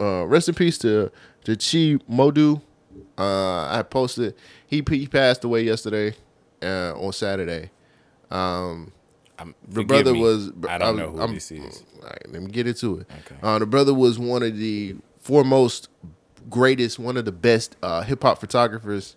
[0.00, 1.10] uh, rest in peace to
[1.44, 2.60] to Chi Modu.
[3.16, 4.34] Uh, I posted
[4.66, 6.16] he he passed away yesterday
[6.62, 7.70] uh, on Saturday.
[8.30, 8.90] Um,
[9.38, 10.20] I'm, the brother me.
[10.20, 11.82] was I don't I'm- know who I'm- this is.
[12.02, 13.06] All right, let me get into it.
[13.26, 13.36] Okay.
[13.42, 15.88] Uh, the brother was one of the foremost,
[16.50, 19.16] greatest, one of the best uh, hip hop photographers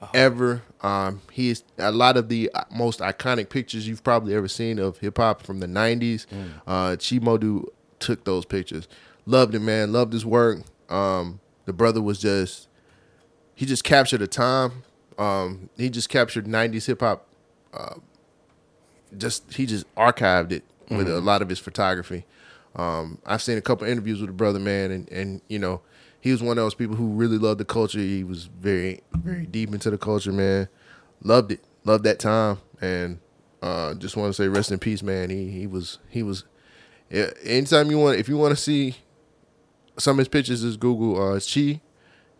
[0.00, 0.12] Uh-huh.
[0.14, 0.62] ever.
[0.82, 4.98] Um, is a lot of the uh, most iconic pictures you've probably ever seen of
[4.98, 6.26] hip hop from the '90s.
[6.26, 6.50] Mm.
[6.66, 7.64] Uh, Chi Modu
[7.98, 8.86] took those pictures.
[9.24, 9.92] Loved him, man.
[9.92, 10.60] Loved his work.
[10.88, 12.68] Um, the brother was just
[13.54, 14.84] he just captured a time.
[15.18, 17.26] Um, he just captured '90s hip hop
[19.18, 22.24] just he just archived it with a lot of his photography.
[22.74, 25.80] Um, I've seen a couple interviews with the brother, man, and and you know
[26.20, 27.98] he was one of those people who really loved the culture.
[27.98, 30.68] He was very very deep into the culture, man.
[31.22, 33.18] Loved it, loved that time, and
[33.62, 35.30] uh, just want to say rest in peace, man.
[35.30, 36.44] He he was he was.
[37.08, 38.96] Yeah, anytime you want, if you want to see
[39.96, 41.80] some of his pictures, is Google uh, Chi,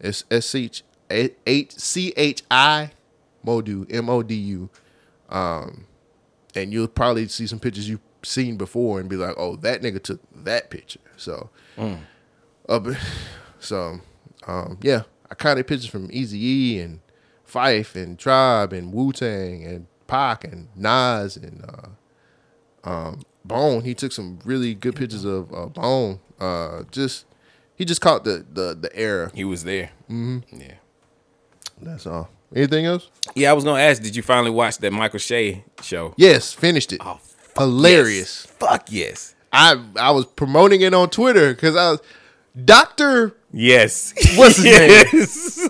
[0.01, 0.71] it's S C
[1.09, 2.91] H C H I
[3.47, 4.69] Modu M O D U
[6.57, 10.03] and you'll probably see some pictures you've seen before and be like, "Oh, that nigga
[10.03, 11.51] took that picture." So,
[12.67, 12.97] but-
[13.61, 14.01] so
[14.47, 17.01] um, yeah, iconic pictures from Easy E and
[17.47, 21.65] Phife and Tribe and Wu Tang and Pac and Nas and
[22.85, 23.85] uh, um, Bone.
[23.85, 26.21] He took some really good pictures of uh, Bone.
[26.41, 27.25] Uh, just
[27.77, 29.31] he just caught the the the era.
[29.35, 29.91] He was there.
[30.11, 30.61] Mm-hmm.
[30.61, 30.75] Yeah.
[31.81, 32.31] That's all.
[32.55, 33.09] Anything else?
[33.35, 36.15] Yeah, I was gonna ask, did you finally watch that Michael Che show?
[36.17, 37.01] Yes, finished it.
[37.05, 37.19] Oh,
[37.57, 38.47] Hilarious.
[38.47, 38.57] Yes.
[38.59, 39.35] Fuck yes.
[39.53, 42.01] I I was promoting it on Twitter because I was
[42.65, 44.13] Doctor Yes.
[44.37, 44.91] What's his name?
[45.13, 45.69] yes.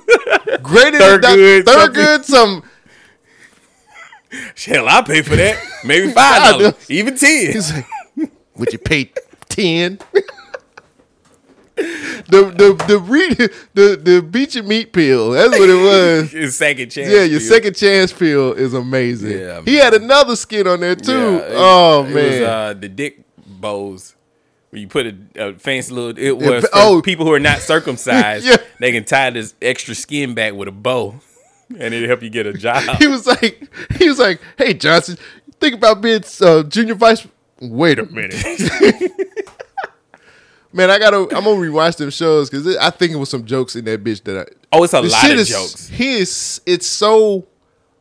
[0.62, 2.62] Greater Thurgood than Doc- Thurgood some
[4.66, 5.62] Hell, I'll pay for that.
[5.84, 7.52] Maybe five dollars, even ten.
[7.52, 7.86] he's like,
[8.56, 9.12] would you pay
[9.48, 9.98] ten?
[11.76, 13.36] The the the read
[13.74, 15.30] the the beach and meat pill.
[15.32, 16.30] That's what it was.
[16.32, 17.10] His second chance.
[17.10, 19.38] Yeah, your second chance pill is amazing.
[19.38, 21.12] Yeah, he had another skin on there too.
[21.12, 24.14] Yeah, it- oh it man, was, uh, the dick bows.
[24.70, 26.18] Where you put a, a fancy little.
[26.18, 27.02] It was for oh.
[27.02, 28.46] people who are not circumcised.
[28.46, 28.56] Yeah.
[28.80, 31.20] They can tie this extra skin back with a bow,
[31.78, 32.82] and it'll help you get a job.
[32.98, 33.68] he was like,
[33.98, 35.18] he was like, hey Johnson,
[35.60, 37.26] think about being uh, junior vice.
[37.60, 38.34] Wait a minute,
[40.76, 41.16] Man, I gotta.
[41.34, 44.22] I'm gonna rewatch them shows because I think it was some jokes in that bitch
[44.24, 44.76] that I.
[44.76, 45.88] Oh, it's a lot shit of is, jokes.
[45.88, 46.60] His.
[46.66, 47.46] It's so.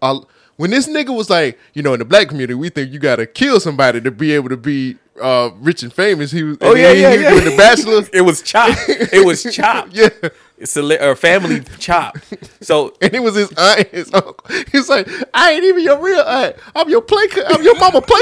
[0.01, 0.19] Uh,
[0.57, 3.25] when this nigga was like, you know, in the black community, we think you gotta
[3.25, 6.31] kill somebody to be able to be uh, rich and famous.
[6.31, 6.57] He was.
[6.59, 7.29] Oh yeah, he, yeah, he was yeah.
[7.29, 8.03] doing the Bachelor.
[8.13, 8.77] it was chop.
[8.89, 9.87] It was chop.
[9.93, 10.09] yeah,
[10.57, 12.17] It's a or family chop.
[12.59, 14.35] So and it was his aunt, his uncle.
[14.73, 16.57] He's like, I ain't even your real aunt.
[16.75, 17.27] I'm your play.
[17.47, 18.19] I'm your mama play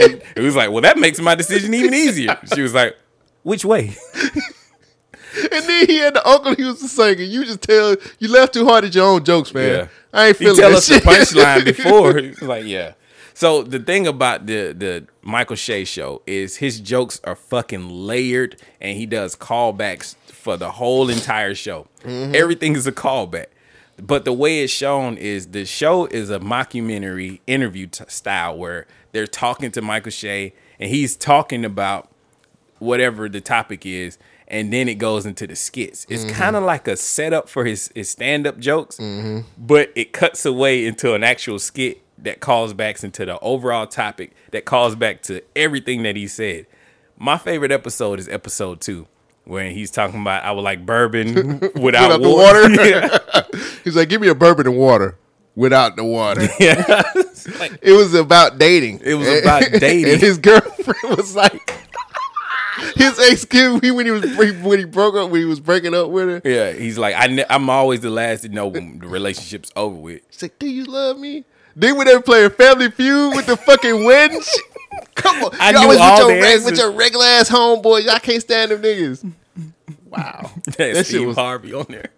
[0.00, 2.38] it was like, well, that makes my decision even easier.
[2.54, 2.96] She was like,
[3.42, 3.96] which way?
[5.52, 7.30] And then he had the uncle he was singing.
[7.30, 9.68] You just tell you left too hard at your own jokes, man.
[9.68, 9.88] Yeah.
[10.12, 10.56] I ain't feeling.
[10.56, 11.02] He tell us shit.
[11.02, 12.46] the punchline before.
[12.46, 12.94] Like, yeah.
[13.34, 18.60] So the thing about the the Michael Che show is his jokes are fucking layered,
[18.80, 21.86] and he does callbacks for the whole entire show.
[22.02, 22.34] Mm-hmm.
[22.34, 23.46] Everything is a callback.
[24.00, 28.86] But the way it's shown is the show is a mockumentary interview t- style where
[29.12, 32.07] they're talking to Michael Che and he's talking about
[32.78, 36.06] whatever the topic is, and then it goes into the skits.
[36.08, 36.34] It's mm-hmm.
[36.34, 39.40] kind of like a setup for his his stand up jokes, mm-hmm.
[39.58, 44.32] but it cuts away into an actual skit that calls back into the overall topic
[44.50, 46.66] that calls back to everything that he said.
[47.16, 49.06] My favorite episode is episode two.
[49.44, 52.68] When he's talking about I would like bourbon without, Without the water.
[52.68, 53.78] water?
[53.84, 55.16] He's like, give me a bourbon and water
[55.58, 56.42] without the water.
[56.60, 57.02] yeah.
[57.82, 59.00] it was about dating.
[59.02, 60.12] It was about dating.
[60.12, 61.87] And his girlfriend was like,
[62.96, 66.10] his ex kid when he was when he broke up when he was breaking up
[66.10, 66.48] with her.
[66.48, 69.96] Yeah, he's like, I ne- I'm always the last to know when the relationship's over
[69.96, 70.22] with.
[70.30, 71.44] She's like, do you love me?
[71.76, 74.40] Then when they were playing Family Feud with the fucking wedding.
[75.14, 78.08] Come on, I you always with your, reg- with your regular ass homeboys.
[78.08, 79.30] I can't stand them niggas.
[80.06, 82.10] Wow, That, shit Steve was- Harvey on there.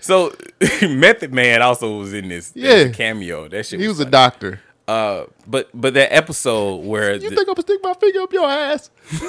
[0.00, 0.34] So
[0.82, 2.52] Method Man also was in this.
[2.54, 2.88] Yeah.
[2.88, 3.48] cameo.
[3.48, 3.80] That shit.
[3.80, 4.10] he was, was a funny.
[4.12, 4.60] doctor.
[4.90, 8.32] Uh, but but that episode where You the- think I'm gonna stick my finger up
[8.32, 8.90] your ass?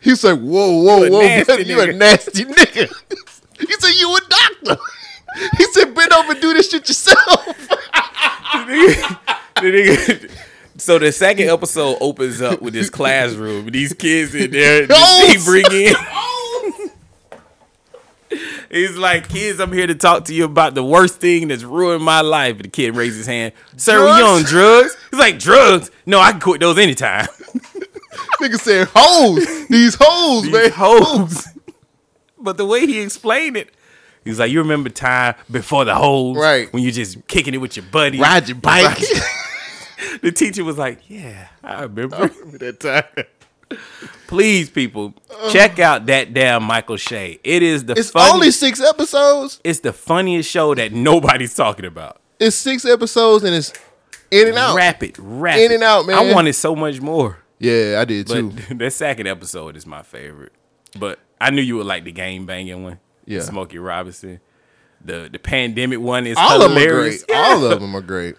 [0.00, 2.88] He's like, whoa, whoa, whoa, man, you a nasty nigga.
[3.58, 4.82] he said, you a doctor.
[5.58, 7.44] He said, bend over and do this shit yourself.
[8.64, 9.12] the
[9.60, 10.30] nigga-
[10.78, 13.66] so the second episode opens up with this classroom.
[13.70, 15.94] These kids in there, he bring in.
[18.70, 22.02] He's like, kids, I'm here to talk to you about the worst thing that's ruined
[22.02, 22.58] my life.
[22.58, 23.52] The kid raised his hand.
[23.76, 24.50] Sir, were you on Drugs?
[24.50, 24.96] drugs?
[25.10, 25.90] He's like, drugs?
[26.04, 27.26] No, I can quit those anytime.
[28.40, 29.68] Nigga said, hoes.
[29.68, 30.62] These hoes, man.
[30.64, 31.48] These hoes.
[32.38, 33.70] but the way he explained it,
[34.24, 36.36] he's like, you remember time before the hoes?
[36.36, 36.72] Right.
[36.72, 38.18] When you just kicking it with your buddy.
[38.18, 38.98] Ride your bike.
[40.22, 42.28] The teacher was like, yeah, I remember.
[42.58, 43.24] that time.
[44.26, 45.14] Please, people,
[45.50, 47.38] check out that damn Michael Che.
[47.44, 49.60] It is the It's funny- only six episodes.
[49.64, 52.20] it's the funniest show that nobody's talking about.
[52.40, 53.72] It's six episodes and it's
[54.30, 54.76] in and out.
[54.76, 55.62] Rapid, rapid.
[55.64, 56.16] In and out, man.
[56.18, 57.38] I wanted so much more.
[57.58, 58.50] Yeah, I did But too.
[58.76, 60.52] that second episode is my favorite.
[60.98, 62.98] But I knew you would like the game banging one.
[63.26, 63.40] Yeah.
[63.40, 64.40] Smokey Robinson.
[65.04, 67.24] The the pandemic one is All of them are hilarious.
[67.24, 67.36] great.
[67.38, 68.36] All of them are great.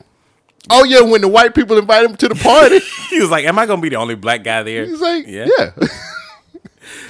[0.70, 2.80] Oh yeah, when the white people invite him to the party,
[3.10, 4.86] he was like, Am I gonna be the only black guy there?
[4.86, 5.48] he's like, Yeah.
[5.58, 5.72] yeah.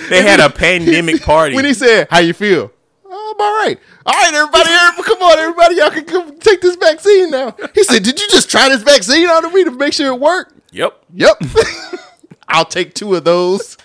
[0.09, 1.55] They had a pandemic party.
[1.55, 2.71] when he said, "How you feel?"
[3.05, 3.79] Oh, I'm all right.
[4.05, 7.55] All right, everybody, everybody, come on, everybody, y'all can come take this vaccine now.
[7.75, 10.53] He said, "Did you just try this vaccine on me to make sure it worked?"
[10.71, 11.03] yep.
[11.13, 11.41] Yep.
[12.47, 13.77] I'll take two of those.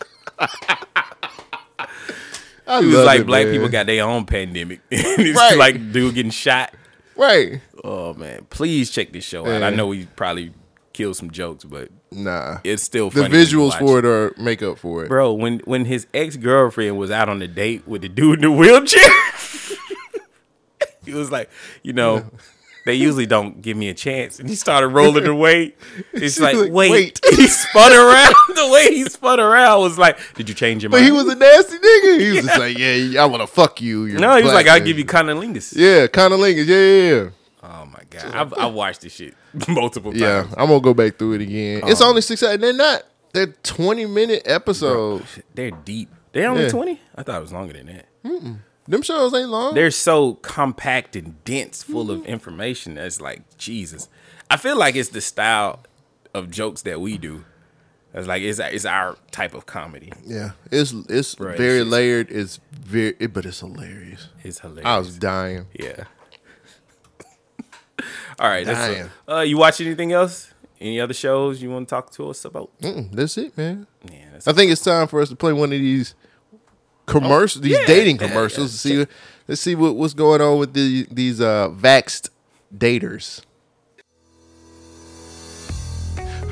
[2.66, 3.52] I He was like, it, black man.
[3.54, 4.80] people got their own pandemic.
[4.90, 5.58] it's Right.
[5.58, 6.72] like dude getting shot.
[7.16, 7.60] Right.
[7.84, 9.62] Oh man, please check this show out.
[9.62, 10.52] I know we probably
[10.92, 15.04] killed some jokes, but Nah, it's still the visuals for it are make up for
[15.04, 15.08] it.
[15.08, 18.42] Bro, when when his ex girlfriend was out on a date with the dude in
[18.42, 19.00] the wheelchair,
[21.04, 21.50] he was like,
[21.82, 22.26] you know,
[22.84, 25.74] they usually don't give me a chance, and he started rolling away.
[26.12, 27.20] It's like, like, wait, wait.
[27.36, 28.34] he spun around.
[28.54, 31.10] the way he spun around was like, did you change your But mind?
[31.10, 32.20] But he was a nasty nigga.
[32.20, 34.66] He was just like, "Yeah, I want to fuck you." You're no, he was like,
[34.68, 35.74] I'll give you cunnilingus.
[35.76, 36.66] Yeah, kind of lingus.
[36.66, 37.30] Yeah, yeah, yeah.
[37.64, 39.34] Oh my god, I've, I watched this shit
[39.68, 40.50] multiple Yeah, times.
[40.56, 41.82] Yeah, I'm gonna go back through it again.
[41.86, 42.08] It's Oh.
[42.08, 42.42] only six.
[42.42, 43.02] And they're not.
[43.32, 45.24] They're 20 minute episodes.
[45.54, 46.10] They're deep.
[46.32, 46.68] They're only Yeah.
[46.70, 47.00] twenty.
[47.14, 48.06] I thought it was longer than that.
[48.88, 49.74] Them shows ain't long.
[49.74, 52.94] they're so compact and dense, full of information.
[52.96, 54.08] That's like Jesus.
[54.50, 55.80] I feel like it's the style
[56.34, 57.44] of jokes that we do.
[58.14, 60.12] It's like it's it's our type of comedy.
[60.26, 62.30] yeah, it's it's very it's layered.
[62.30, 64.28] It's very, it, but it's hilarious.
[64.42, 64.84] It's hilarious.
[64.86, 65.66] I was dying.
[65.72, 66.04] yeah.
[68.38, 68.66] All right.
[68.66, 69.10] That's Dying.
[69.28, 70.52] uh, you watch anything else?
[70.80, 72.70] Any other shows you want to talk to us about?
[72.80, 73.86] Mm-mm, that's it, man.
[74.10, 74.24] Yeah.
[74.32, 76.14] That's, I think it's time for us to play one of these
[77.12, 78.84] commercials, these yeah, dating yeah, commercials.
[78.84, 79.04] yeah.
[79.04, 79.12] To see,
[79.48, 82.30] let's see what, what's going on with the, these uh, vaxxed
[82.76, 83.42] daters.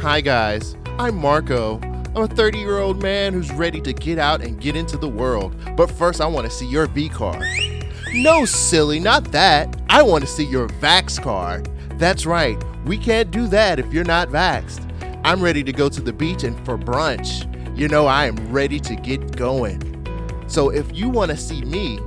[0.01, 1.79] Hi guys, I'm Marco.
[2.17, 5.09] I'm a 30 year old man who's ready to get out and get into the
[5.09, 5.55] world.
[5.77, 7.45] But first, I want to see your V card.
[8.15, 9.81] No, silly, not that.
[9.89, 11.69] I want to see your Vax card.
[11.99, 14.87] That's right, we can't do that if you're not vaxxed.
[15.23, 17.47] I'm ready to go to the beach and for brunch.
[17.77, 19.90] You know, I am ready to get going.
[20.51, 22.01] So if you want to see me,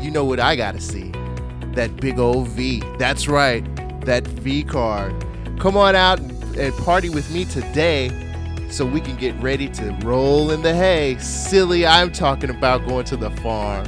[0.00, 1.12] you know what I got to see
[1.72, 2.80] that big old V.
[2.98, 3.64] That's right,
[4.06, 5.12] that V card.
[5.58, 8.12] Come on out and party with me today
[8.70, 11.18] so we can get ready to roll in the hay.
[11.18, 13.86] Silly, I'm talking about going to the farm.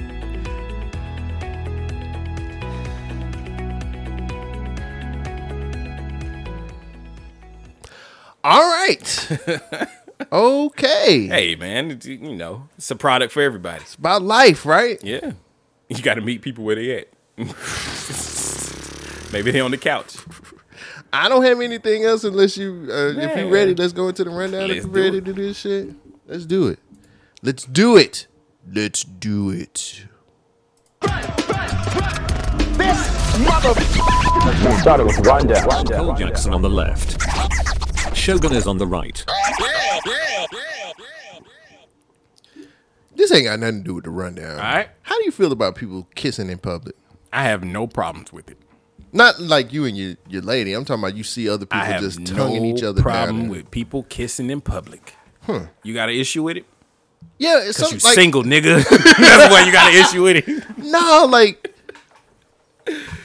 [8.43, 9.89] All right.
[10.33, 11.27] okay.
[11.27, 13.83] Hey, man, it's, you know, it's a product for everybody.
[13.83, 15.03] It's about life, right?
[15.03, 15.33] Yeah.
[15.89, 17.09] You got to meet people where they at.
[19.33, 20.17] Maybe they on the couch.
[21.13, 23.41] I don't have anything else unless you, uh, if Yeah.
[23.45, 24.69] you ready, let's go into the rundown.
[24.69, 25.25] Let's if you do ready it.
[25.27, 25.89] to do this shit,
[26.27, 26.79] let's do it.
[27.43, 28.27] Let's do it.
[28.73, 30.05] Let's do it.
[34.81, 35.67] Started with rundown.
[35.69, 36.17] Rundown.
[36.17, 37.17] Jackson on the left.
[38.27, 39.25] Shogun is on the right.
[43.15, 44.59] This ain't got nothing to do with the rundown.
[44.59, 44.89] All right.
[45.03, 46.97] How do you feel about people kissing in public?
[47.33, 48.59] I have no problems with it.
[49.13, 50.73] Not like you and your, your lady.
[50.73, 53.43] I'm talking about you see other people I have just no tonguing each other problem
[53.43, 53.49] down.
[53.49, 55.15] with people kissing in public.
[55.43, 55.67] Huh.
[55.85, 56.65] You got an issue with it?
[57.39, 58.83] yeah, it's Cause some, you like, single, nigga.
[59.19, 60.65] That's why you got an issue with it.
[60.79, 61.76] No, like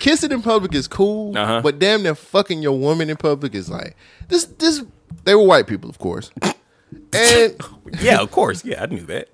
[0.01, 1.61] kissing in public is cool, Uh-huh.
[1.61, 3.95] but damn near fucking your woman in public is like
[4.27, 4.45] this.
[4.45, 4.83] This
[5.23, 6.31] they were white people, of course,
[7.13, 7.55] and
[8.01, 8.65] Yeah, of course.
[8.65, 9.29] Yeah, I knew that.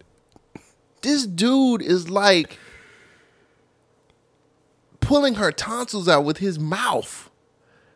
[1.02, 2.58] this dude is like
[5.00, 7.30] pulling her tonsils out with his mouth.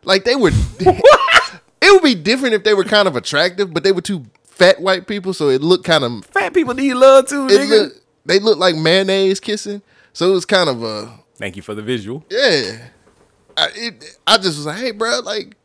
[0.04, 0.52] Like they were.
[0.80, 4.82] it would be different if they were kind of attractive, but they were two fat
[4.82, 6.26] white people, so it looked kind of.
[6.26, 7.70] Fat people need love too, nigga.
[7.70, 9.82] looked, they looked like mayonnaise kissing,
[10.14, 12.24] so it was kind of a Thank you for the visual.
[12.30, 12.88] yeah.
[13.58, 15.58] I, it, I just was like, hey, bro, like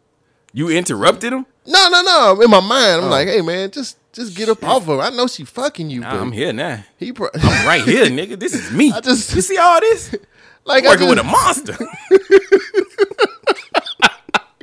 [0.52, 1.46] You interrupted him?
[1.66, 2.40] No, no, no.
[2.42, 3.08] In my mind, I'm Oh.
[3.10, 5.02] like, hey man, just just get up off of her.
[5.02, 6.82] I know she fucking you, Nah, I'm here now.
[6.96, 8.38] he pro- I'm right here, nigga.
[8.40, 8.90] This is me.
[8.92, 10.14] I just- you see all this?
[10.64, 11.76] like I Working just, with a monster.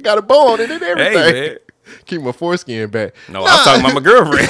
[0.01, 1.14] got a bone in it and everything.
[1.36, 1.57] hey, man.
[2.05, 3.14] Keep my foreskin back.
[3.30, 4.49] No, I'm talking about my girlfriend.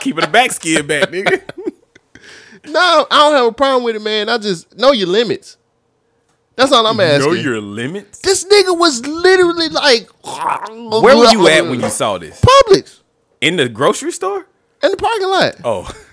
[0.00, 1.42] Keeping the back skin back, nigga.
[2.66, 4.28] No, I don't have a problem with it, man.
[4.28, 5.56] I just know your limits.
[6.56, 7.30] That's all I'm asking.
[7.32, 8.18] Know your limits.
[8.18, 12.40] this nigga was literally like, Where were you at when you saw this?
[12.40, 13.00] Publix
[13.40, 14.46] In the grocery store?
[14.82, 15.54] in the parking lot?
[15.64, 15.90] Oh.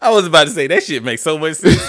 [0.00, 1.80] I was about to say that shit makes so much sense.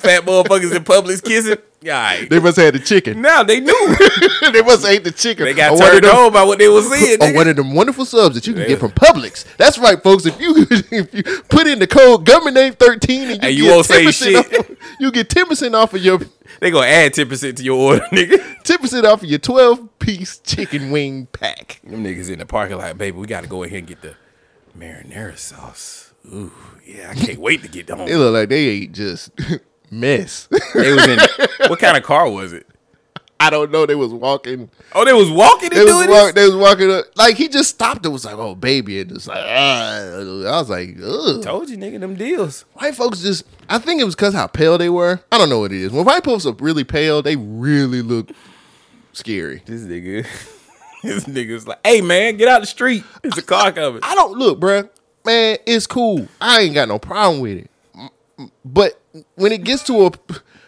[0.00, 1.56] Fat motherfuckers in Publix kissing.
[1.82, 2.28] Yeah, right.
[2.30, 3.20] They must have had the chicken.
[3.20, 3.96] now they knew.
[4.52, 5.44] they must have ate the chicken.
[5.44, 7.20] They got Or turned them- on by what they were seeing.
[7.22, 7.34] or nigga.
[7.36, 8.68] one of them wonderful subs that you can Yeah.
[8.68, 9.44] get from Publix.
[9.58, 10.24] That's right, folks.
[10.26, 13.66] If you if you put in the code government name thirteen and you get you
[13.66, 14.36] won't say shit.
[14.36, 16.18] Off, you get ten percent off of your
[16.60, 18.62] They gonna add 10% to your order, nigga.
[18.64, 21.80] ten percent off of your twelve piece chicken wing pack.
[21.84, 23.16] Them niggas in the parking lot, baby.
[23.16, 24.14] We gotta go ahead and get the
[24.76, 26.05] marinara sauce.
[26.32, 26.52] Ooh,
[26.84, 28.08] yeah, I can't wait to get home.
[28.08, 29.30] It looked like they ate just
[29.90, 30.48] mess.
[30.74, 31.18] They was in
[31.68, 32.66] what kind of car was it?
[33.38, 33.84] I don't know.
[33.84, 34.70] They was walking.
[34.94, 36.34] Oh, they was walking and They was doing walk, this.
[36.34, 37.04] They was walking up.
[37.16, 40.16] Like he just stopped and was like, "Oh, baby," and just like, ah.
[40.16, 41.42] I was like, Ugh.
[41.42, 42.64] Told you, nigga, them deals.
[42.72, 43.44] White folks just.
[43.68, 45.20] I think it was because how pale they were.
[45.30, 45.92] I don't know what it is.
[45.92, 48.30] When white folks are really pale, they really look
[49.12, 49.62] scary.
[49.66, 50.26] This nigga,
[51.02, 53.04] this nigga's like, hey man, get out the street.
[53.22, 54.00] It's a car coming.
[54.02, 54.88] I don't look, bruh.
[55.26, 56.28] Man, it's cool.
[56.40, 57.70] I ain't got no problem with it.
[58.64, 59.00] But
[59.34, 60.10] when it gets to a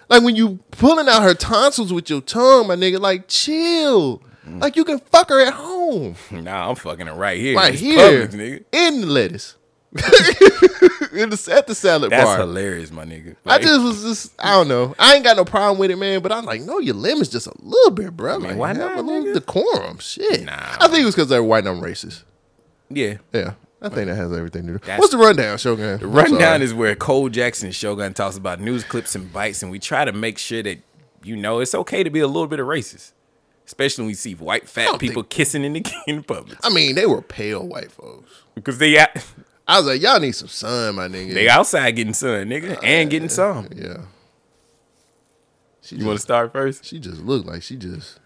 [0.09, 4.23] like when you pulling out her tonsils with your tongue, my nigga, like chill.
[4.47, 6.17] Like you can fuck her at home.
[6.33, 7.55] Nah, I'm fucking her right here.
[7.57, 8.27] Right It's here.
[8.29, 8.65] Nigga.
[8.73, 9.57] In the lettuce.
[9.93, 12.37] in the, at the salad That's bar.
[12.39, 13.37] That's hilarious, my nigga.
[13.47, 14.95] I just was just I don't know.
[14.99, 16.21] I ain't got no problem with it, man.
[16.23, 18.39] But I'm like, no, your limits just a little bit, bro.
[18.39, 19.35] Like, why not, a little nigga?
[19.35, 19.99] decorum?
[19.99, 20.45] Shit.
[20.45, 20.77] Nah.
[20.81, 22.23] I think it was because they're white and I'm racist.
[22.91, 23.19] yeah.
[23.33, 24.79] Yeah, I think that has everything to do.
[24.79, 25.99] That's- What's the rundown, Shogun?
[26.01, 29.71] The rundown is where Cole Jackson and Shogun talks about news clips and bites, and
[29.71, 30.79] we try to make sure that
[31.23, 33.13] you know it's okay to be a little bit of racist,
[33.67, 37.07] especially when we see white fat people kissing in the in public I mean, they
[37.07, 38.31] were pale white folks.
[38.57, 39.11] because they out,
[39.69, 41.35] I was like, y'all need some sun, my nigga.
[41.35, 43.69] they outside getting sun, nigga, and getting some.
[43.77, 43.99] yeah.
[45.83, 46.85] She You want to start first?
[46.85, 48.19] She just looked like she just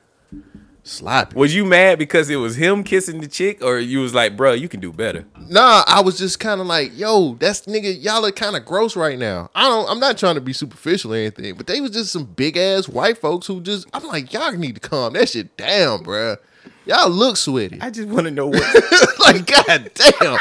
[0.85, 1.37] sloppy.
[1.37, 4.53] Was you mad because it was him kissing the chick, or you was like, bro,
[4.53, 5.25] you can do better?
[5.49, 8.97] Nah, I was just kind of like, yo, that's nigga, y'all are kind of gross
[8.97, 9.51] right now.
[9.55, 12.25] I don't, I'm not trying to be superficial or anything, but they was just some
[12.25, 16.05] big ass white folks who just, I'm like, y'all need to calm that shit down,
[16.05, 16.37] bruh.
[16.85, 17.79] Y'all look sweaty.
[17.81, 18.61] I just want to know what
[19.21, 20.39] like, god damn.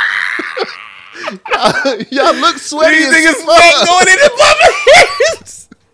[1.50, 2.96] y'all, y'all look sweaty.
[2.98, 3.88] these as niggas fuck.
[3.88, 4.72] going in the public.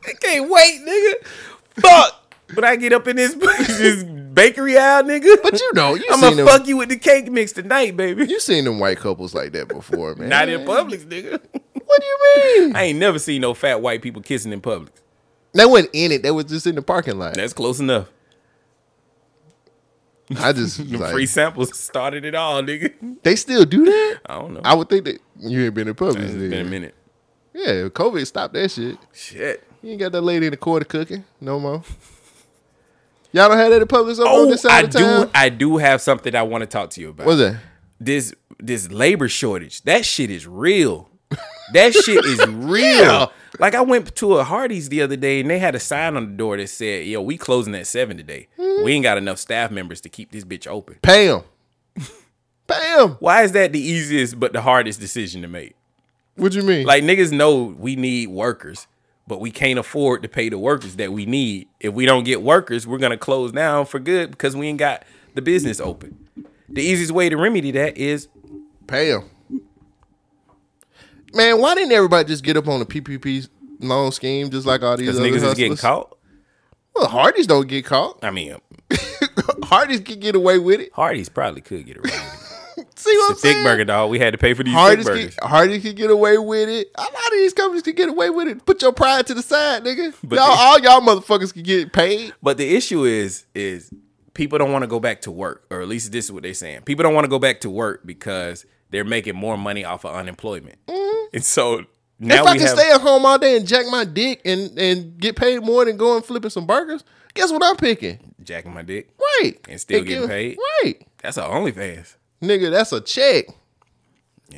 [0.08, 1.82] I can't wait, nigga.
[1.82, 2.14] Fuck.
[2.54, 4.04] When I get up in this this
[4.38, 5.42] bakery aisle, nigga.
[5.42, 6.06] But you know, you.
[6.12, 6.48] I'm gonna them.
[6.48, 8.26] fuck you with the cake mix tonight, baby.
[8.26, 10.30] You seen them white couples like that before, man.
[10.30, 11.42] Not in Publix, nigga.
[11.52, 12.76] What do you mean?
[12.76, 14.90] I ain't never seen no fat white people kissing in Publix.
[15.54, 16.24] They wasn't in it.
[16.24, 17.34] They was just in the parking lot.
[17.34, 18.10] That's close enough.
[20.38, 22.94] I just like, free samples started it all, nigga.
[23.24, 24.20] they still do that.
[24.26, 24.62] I don't know.
[24.64, 26.24] I would think that you ain't been in Publix.
[26.24, 26.94] it's been a minute.
[27.54, 28.98] Yeah, COVID stopped that shit.
[29.14, 29.64] Shit.
[29.82, 31.84] You ain't got that lady in the corner cooking no more.
[33.34, 35.26] Y'all don't have that in Publix over on Oh, this side I of town.
[35.28, 35.32] do.
[35.36, 37.28] I do have something I want to talk to you about.
[37.28, 37.58] What's that?
[38.00, 39.82] this this labor shortage.
[39.84, 41.10] That shit is real.
[41.74, 42.82] That shit is real.
[43.02, 43.26] Yeah.
[43.60, 46.26] Like I went to a Hardee's the other day and they had a sign on
[46.32, 48.48] the door that said, "Yo, we closing at seven today.
[48.58, 48.86] Mm-hmm.
[48.86, 51.42] We ain't got enough staff members to keep this bitch open." Pay him.
[52.68, 53.12] Pay him.
[53.20, 55.76] Why is that the easiest but the hardest decision to make?
[56.36, 56.86] What you mean?
[56.86, 58.86] Like niggas know we need workers,
[59.28, 61.68] but we can't afford to pay the workers that we need.
[61.80, 65.04] If we don't get workers, we're gonna close down for good because we ain't got
[65.36, 66.18] the business open.
[66.70, 68.28] The easiest way to remedy that is
[68.88, 69.30] pay him.
[71.34, 73.48] Man, why didn't everybody just get up on the PPP
[73.80, 76.16] loan scheme just like all these because other niggas is getting caught.
[76.96, 78.24] Well, Hardee's don't get caught.
[78.24, 78.56] I mean,
[79.64, 80.92] Hardee's can get away with it.
[80.94, 82.08] Hardee's probably could get around.
[82.08, 82.47] it.
[83.12, 83.64] See what the I'm thick saying?
[83.64, 84.10] burger dog.
[84.10, 85.38] We had to pay for these Hardee's thick can, burgers.
[85.42, 86.88] Hardee's can get away with it.
[86.96, 88.66] A lot of these companies can get away with it.
[88.66, 90.14] Put your pride to the side, nigga.
[90.24, 90.48] But y'all,
[90.80, 92.34] they- all y'all motherfuckers can get paid.
[92.42, 93.94] But the issue is, is
[94.34, 96.54] people don't want to go back to work, or at least this is what they're
[96.54, 96.82] saying.
[96.84, 100.16] People don't want to go back to work because they're making more money off of
[100.16, 100.78] unemployment,
[101.34, 101.84] and so now
[102.20, 102.32] Mm-hmm.
[102.32, 102.78] if I we can have.
[102.80, 105.98] stay at home all day and jack my dick and, and get paid more than
[105.98, 107.04] going flipping some burgers,
[107.36, 108.34] guess what I'm picking?
[108.44, 109.10] jacking my dick.
[109.20, 109.56] Right.
[109.70, 110.58] And still getting give- paid?
[110.84, 111.06] Right.
[111.22, 112.16] That's a OnlyFans.
[112.42, 113.46] Nigga, that's a check.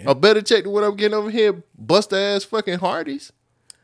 [0.06, 1.64] A better check than what I'm getting over here.
[1.78, 3.32] Bust ass fucking Hardee's.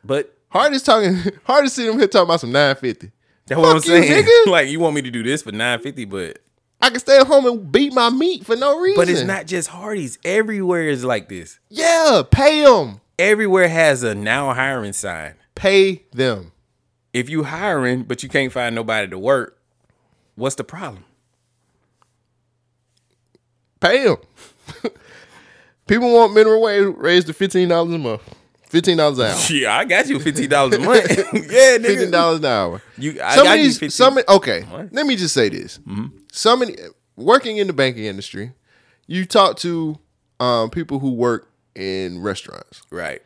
[0.04, 1.16] But Hardee's talking.
[1.44, 3.10] Hardee's sitting over here talking about some nine fifty.
[3.46, 4.24] that's what I'm saying.
[4.24, 4.46] nigga.
[4.50, 6.38] like you want me to do this for nine fifty, but
[6.80, 8.96] I can stay at home and beat my meat for no reason.
[8.96, 10.18] but it's not just Hardee's.
[10.24, 11.58] Everywhere is like this.
[11.68, 13.00] Yeah, pay them.
[13.18, 15.34] Everywhere has a now hiring sign.
[15.54, 16.52] Pay them.
[17.12, 19.58] If you hiring but you can't find nobody to work,
[20.36, 21.04] what's the problem?
[23.88, 24.16] Pay them.
[25.86, 28.22] People want minimum wage raised to fifteen dollars a month.
[28.68, 29.36] Fifteen dollars an hour.
[29.50, 31.08] Yeah, I got you fifteen dollars a month.
[31.08, 31.22] yeah,
[31.78, 31.82] nigga.
[31.86, 32.82] Fifteen dollars an hour.
[32.98, 33.90] You, I some got of you these, 15.
[33.90, 34.62] some okay.
[34.62, 34.92] What?
[34.92, 35.78] Let me just say this:
[36.32, 38.52] some of the- working in the banking industry,
[39.06, 39.98] you talk to
[40.40, 42.82] um, people who work in restaurants.
[42.90, 43.22] right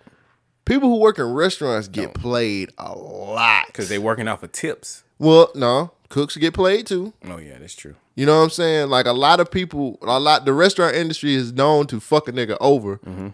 [0.66, 5.02] People who work in restaurants get played a lot because they're working off of tips.
[5.18, 7.14] Well, no, cooks get played too.
[7.24, 7.94] Oh yeah, that's true.
[8.14, 8.90] You know what I'm saying?
[8.90, 10.44] Like a lot of people, a lot.
[10.44, 13.28] The restaurant industry is known to fuck a nigga over mm-hmm.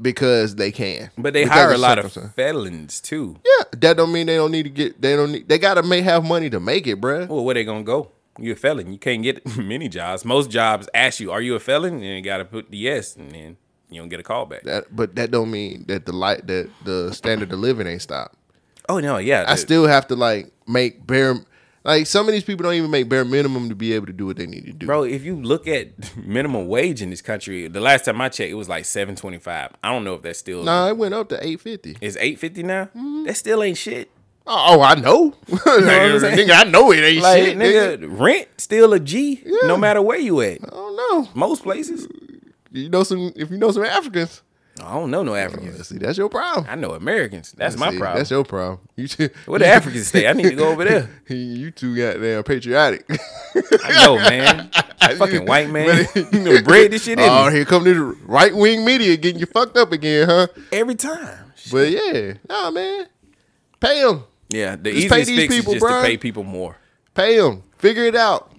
[0.00, 1.10] because they can.
[1.18, 3.40] But they hire a lot of felons too.
[3.44, 5.02] Yeah, that don't mean they don't need to get.
[5.02, 5.48] They don't need.
[5.48, 7.26] They gotta make have money to make it, bruh.
[7.26, 8.12] Well, where they gonna go?
[8.38, 8.92] You're a felon?
[8.92, 10.24] You can't get many jobs.
[10.24, 13.32] Most jobs ask you, "Are you a felon?" And you gotta put the yes, and
[13.32, 13.56] then
[13.90, 14.62] you don't get a call back.
[14.62, 18.36] That, but that don't mean that the light that the standard of living ain't stopped.
[18.88, 19.44] oh no, yeah.
[19.48, 21.34] I the- still have to like make bare.
[21.88, 24.26] Like some of these people don't even make bare minimum to be able to do
[24.26, 24.84] what they need to do.
[24.84, 25.88] Bro, if you look at
[26.22, 29.38] minimum wage in this country, the last time I checked, it was like seven twenty
[29.38, 29.70] five.
[29.82, 31.96] I don't know if that's still Nah, it went up to eight fifty.
[32.02, 32.84] It's eight fifty now.
[32.94, 33.24] Mm-hmm.
[33.24, 34.10] That still ain't shit.
[34.46, 35.32] Oh, I know.
[35.50, 36.48] I'm saying?
[36.48, 38.20] nigga, I know it ain't Like shit, nigga, nigga.
[38.20, 40.62] rent still a G, no matter where you at.
[40.64, 41.28] I don't know.
[41.34, 42.06] Most places.
[42.70, 43.32] You know some.
[43.34, 44.42] If you know some Africans,
[44.80, 45.86] I don't know no Africans.
[45.88, 46.66] see that's your problem.
[46.68, 47.52] I know Americans.
[47.56, 48.18] That's my See, problem.
[48.18, 48.80] That's your problem.
[48.96, 50.26] You two, Where the Africans stay?
[50.28, 51.08] I need to go over there.
[51.28, 53.04] you two goddamn patriotic.
[53.84, 54.70] I know, man.
[55.18, 56.06] Fucking white man.
[56.14, 57.52] you know, bread this shit in oh, me.
[57.56, 57.94] here come the
[58.26, 60.46] right wing media getting you fucked up again, huh?
[60.70, 61.52] every time.
[61.72, 63.06] But yeah, nah, man,
[63.80, 66.02] pay them, Yeah, the Just pay easiest fix people, is just bruh.
[66.02, 66.76] to pay people more.
[67.14, 68.52] pay them, figure it out.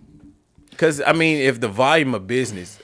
[0.72, 2.80] Because I mean, if the volume of business,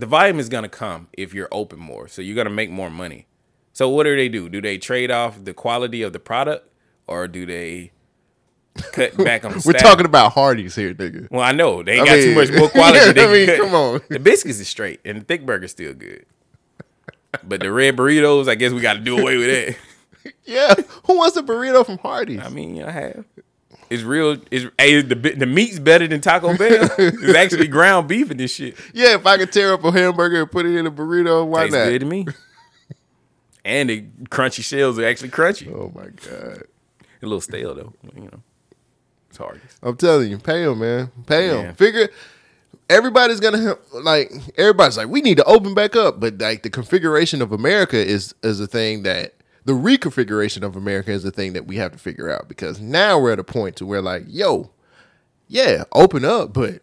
[0.00, 2.08] the volume is gonna come if you're open more.
[2.08, 3.26] So you're gonna make more money.
[3.72, 4.48] So what do they do?
[4.48, 6.68] Do they trade off the quality of the product,
[7.06, 7.92] or do they
[8.92, 9.60] cut back on?
[9.64, 11.30] We're talking about Hardee's here, nigga.
[11.30, 12.98] Well, I know they ain't I got too much more quality.
[12.98, 13.58] Yeah, they I mean, cut.
[13.58, 14.00] come on.
[14.08, 16.26] The biscuits is straight, and the thick burger's still good.
[17.44, 19.76] But the red burritos, I guess we got to do away with that.
[20.44, 20.74] Yeah,
[21.06, 22.40] who wants a burrito from Hardee's?
[22.44, 23.24] I mean, I have.
[23.90, 24.36] It's real.
[24.52, 26.88] It's hey, the the meat's better than Taco Bell.
[26.98, 28.76] it's actually ground beef in this shit.
[28.94, 31.62] yeah, if I could tear up a hamburger and put it in a burrito, why
[31.62, 31.84] Tastes not?
[31.86, 32.26] good to me.
[33.64, 35.72] and the crunchy shells are actually crunchy.
[35.74, 36.62] Oh my god.
[37.22, 37.92] A little stale though.
[38.14, 38.42] You know,
[39.28, 39.60] it's hard.
[39.82, 41.10] I'm telling you, pay them, man.
[41.26, 41.64] Pay them.
[41.66, 41.72] Yeah.
[41.72, 42.08] Figure.
[42.88, 46.70] everybody's gonna have, like everybody's like we need to open back up, but like the
[46.70, 49.34] configuration of America is is a thing that
[49.64, 53.18] the reconfiguration of America is the thing that we have to figure out because now
[53.18, 54.70] we're at a point to where like yo,
[55.48, 56.82] yeah, open up, but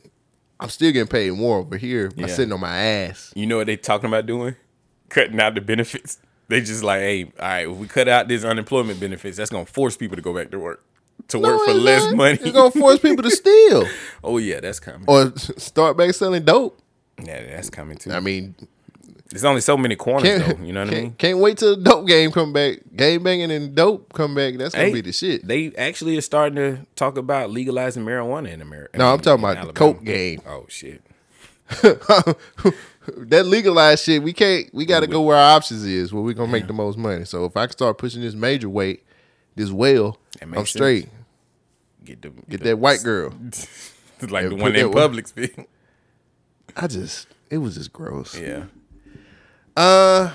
[0.59, 2.27] I'm still getting paid more over here by Yeah.
[2.27, 3.31] sitting on my ass.
[3.35, 4.55] You know what they talking about doing?
[5.09, 6.19] Cutting out the benefits.
[6.49, 9.65] They just like, hey, all right, if we cut out this unemployment benefits, that's gonna
[9.65, 10.81] force people to go back to work.
[11.27, 12.15] To work for less not.
[12.15, 12.37] money.
[12.41, 13.85] It's gonna force people to steal
[14.23, 15.03] oh yeah, that's coming.
[15.07, 16.79] or start back selling dope.
[17.21, 18.13] yeah, that's coming too.
[18.13, 18.55] I mean,
[19.29, 20.63] There's only so many corners can't, though.
[20.65, 21.11] You know what I mean?
[21.17, 22.79] can't wait till the dope game come back.
[22.95, 24.55] Game banging and dope come back.
[24.55, 25.45] That's gonna Hey, be the shit.
[25.45, 28.97] They actually are starting to talk about legalizing marijuana in America.
[28.97, 30.41] No, I'm talking about the coke game.
[30.47, 31.01] Oh shit.
[33.17, 34.73] that legalized shit, we can't.
[34.73, 37.25] We got to go where our options is, where we gonna make the most money.
[37.25, 39.03] So if I can start pushing this major weight,
[39.55, 41.09] this well, That I'm makes straight.
[42.05, 43.29] Get the Get the- that white girl.
[44.29, 45.67] like the one in speak.
[46.75, 48.37] I just, it was just gross.
[48.37, 48.65] Yeah.
[49.77, 50.33] Uh,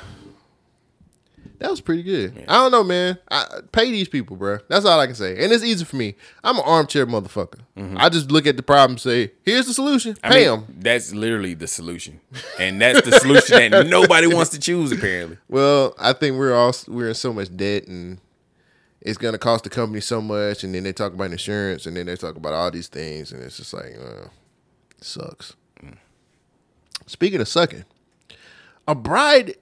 [1.59, 2.45] that was pretty good.
[2.49, 3.19] I don't know, man.
[3.31, 4.59] I pay these people, bro.
[4.69, 5.43] That's all I can say.
[5.43, 6.15] And it's easy for me.
[6.45, 7.61] I'm an armchair motherfucker.
[7.97, 10.15] I just look at the problem, say, "Here's the solution.
[10.15, 10.27] Mm-hmm.
[10.27, 12.21] I Pay mean, them." That's literally the solution,
[12.59, 14.93] and that's the solution that nobody wants to choose.
[14.93, 18.19] Apparently, Well, I think we're all we're in so much debt, and
[19.01, 20.63] it's gonna cost the company so much.
[20.63, 23.43] And then they talk about insurance, and then they talk about all these things, and
[23.43, 24.29] it's just like, uh,
[25.01, 25.55] sucks.
[27.07, 27.85] Speaking of sucking,
[28.87, 29.57] a bride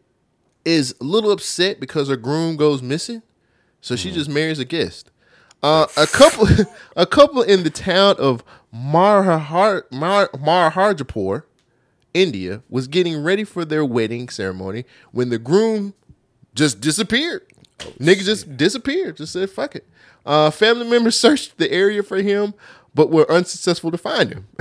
[0.64, 3.22] is a little upset because her groom goes missing,
[3.80, 5.10] so she just marries a guest.
[5.62, 6.48] Uh, a couple,
[6.96, 8.42] a couple in the town of
[8.74, 11.44] Marhar Mar,
[12.14, 15.94] India, was getting ready for their wedding ceremony when the groom
[16.54, 17.42] just disappeared.
[17.98, 19.16] Nigga just disappeared.
[19.16, 19.86] Just said fuck it.
[20.24, 22.54] Uh, family members searched the area for him,
[22.94, 24.48] but were unsuccessful to find him.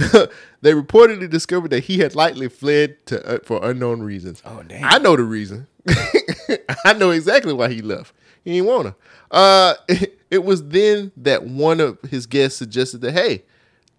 [0.62, 4.42] they reportedly discovered that he had likely fled to uh, for unknown reasons.
[4.46, 4.84] Oh, damn.
[4.84, 5.68] I know the reason.
[6.86, 8.14] I know exactly why he left.
[8.44, 8.96] He didn't want to.
[9.32, 9.74] Uh,
[10.32, 13.44] it, was then that one of his guests suggested that, hey,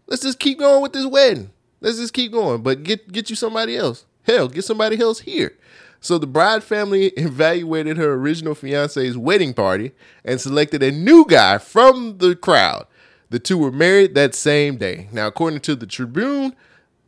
[0.06, 1.50] let's just keep going with this wedding.
[1.80, 4.04] Let's just keep going, but get get you somebody else.
[4.24, 5.56] Hell, get somebody else here.
[6.00, 9.92] So the bride family evaluated her original fiance's wedding party
[10.24, 12.86] and selected a new guy from the crowd.
[13.30, 15.08] The two were married that same day.
[15.12, 16.54] Now, according to the Tribune,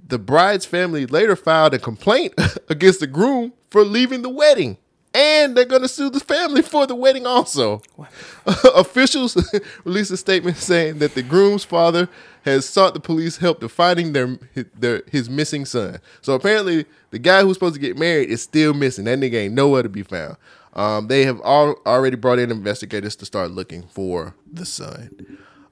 [0.06, 2.34] the bride's family later filed a complaint
[2.68, 4.78] against the groom for leaving the wedding.
[5.14, 7.82] And they're going to sue the family for the wedding also.
[8.74, 9.36] Officials
[9.84, 12.08] released a statement saying that the groom's father
[12.46, 14.38] has sought the police help in finding their,
[14.74, 15.98] their his missing son.
[16.22, 19.04] So apparently, the guy who's supposed to get married is still missing.
[19.04, 20.38] That nigga ain't nowhere to be found.
[20.72, 25.10] Um, they have all, already brought in investigators to start looking for the son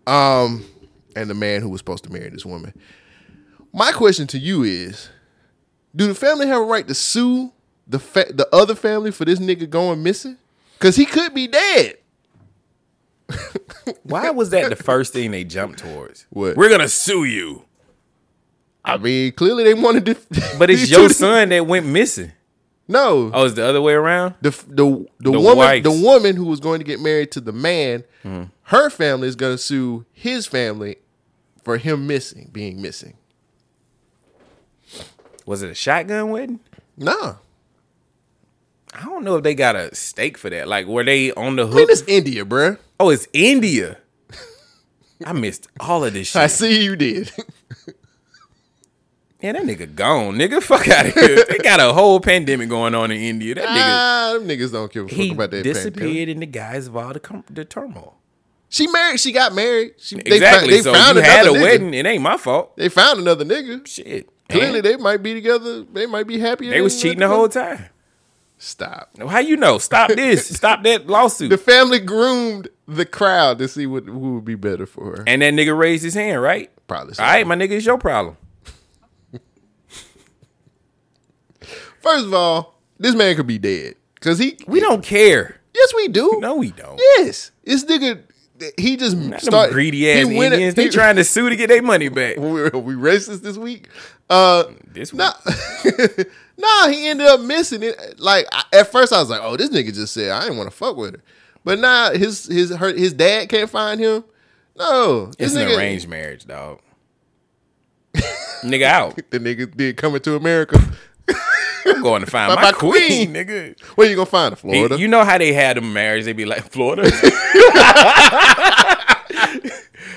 [0.07, 0.65] um,
[1.17, 2.75] and the man who was supposed to marry this woman.
[3.73, 5.09] My question to you is:
[5.95, 7.53] Do the family have a right to sue
[7.87, 10.37] the fa- the other family for this nigga going missing?
[10.79, 11.99] Because he could be dead.
[14.03, 16.27] why was that the first thing they jumped towards?
[16.31, 16.57] What?
[16.57, 17.65] We're gonna sue you,
[18.85, 20.17] I mean, clearly they wanted to.
[20.59, 22.33] but it's your son that went missing.
[22.91, 24.35] No, Oh, it's the other way around.
[24.43, 24.85] the the
[25.21, 25.85] the, The woman wives.
[25.85, 28.45] the woman who was going to get married to the man, Hmm.
[28.65, 30.97] her family is going to sue his family
[31.63, 33.15] for him missing, being missing.
[35.47, 36.61] Was it a shotgun wedding?
[36.97, 37.37] Nah,
[38.93, 40.67] I don't know if they got a stake for that.
[40.69, 41.91] Like, were they on the I mean hook?
[41.91, 42.77] it's India, bruh.
[42.99, 43.99] oh, it's India.
[45.25, 47.31] I missed all of this I see you did.
[49.43, 50.63] Yeah, that nigga gone, nigga.
[50.71, 51.45] Fuck out of here.
[51.49, 53.55] they got a whole pandemic going on in India.
[53.55, 55.63] That nigga, ah, them niggas don't give a fuck about that.
[55.65, 56.29] disappeared pandemic.
[56.29, 58.17] in the guise of all the, com- the turmoil.
[58.69, 59.19] She married.
[59.19, 59.95] She got married.
[59.99, 60.71] She, they exactly.
[60.71, 61.63] Found, they so found you had a nigga.
[61.63, 61.95] wedding.
[61.95, 62.77] It ain't my fault.
[62.77, 63.87] They found another nigga.
[63.87, 64.29] Shit.
[64.49, 65.85] Clearly, they might be together.
[65.85, 66.69] They might be happy.
[66.69, 67.87] they was cheating the whole time.
[68.59, 69.17] Stop.
[69.19, 69.79] How you know?
[69.79, 70.47] Stop this.
[70.55, 71.49] Stop that lawsuit.
[71.51, 75.25] The family groomed the crowd to see what who would be better for her.
[75.27, 76.71] and that nigga raised his hand, right?
[76.87, 77.15] Probably.
[77.15, 77.23] so.
[77.23, 78.37] All right, my nigga, it's your problem.
[82.01, 84.59] First of all, this man could be dead because he.
[84.67, 85.61] We don't care.
[85.75, 86.39] Yes, we do.
[86.41, 86.99] No, we don't.
[87.19, 88.23] Yes, this nigga.
[88.77, 90.75] He just Not started greedy ass Indians.
[90.75, 92.37] They he- trying to sue to get their money back.
[92.39, 93.89] we, we racist this week.
[94.29, 95.33] Uh, This nah,
[96.59, 98.21] nah, he ended up missing it.
[98.21, 100.71] Like I, at first, I was like, "Oh, this nigga just said I didn't want
[100.71, 101.23] to fuck with her,"
[101.65, 104.25] but now his his her, his dad can't find him.
[104.77, 106.81] No, It's this an nigga, arranged marriage, dog.
[108.63, 109.19] nigga out.
[109.31, 110.79] The nigga did coming to America.
[111.97, 113.35] I'm going to find My- my, queen, queen.
[113.35, 113.81] nigga.
[113.97, 114.57] Where you gonna find her?
[114.69, 114.99] He- Florida.
[114.99, 116.25] you know how they had them marriage?
[116.25, 117.03] They be like Florida.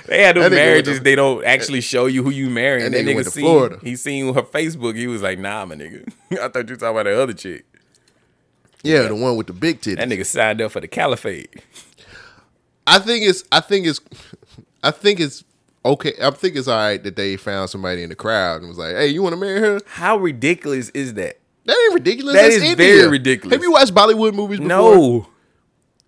[0.06, 0.98] They had That those nigga went marriages.
[0.98, 2.92] to- they don't actually show you who you marrying.
[2.92, 3.80] That That, nigga nigga went to seen, Florida.
[3.82, 4.96] He seen her Facebook.
[4.98, 6.12] He was like, "Nah, my nigga.
[6.34, 7.66] I thought you were talking about the other chick."
[8.84, 9.96] Yeah, the one with the big titties.
[9.98, 11.64] That nigga signed up for the caliphate.
[12.86, 14.02] I think it's I think it's
[14.84, 15.44] I think it's
[15.86, 16.14] okay.
[16.22, 18.96] I think it's all right that they found somebody in the crowd and was like,
[18.96, 21.40] "Hey, you want to marry her?" How ridiculous is that?
[21.66, 22.36] That ain't ridiculous.
[22.36, 22.76] That That's is India.
[22.76, 23.56] very ridiculous.
[23.56, 24.68] Have you watched Bollywood movies before?
[24.68, 25.28] No.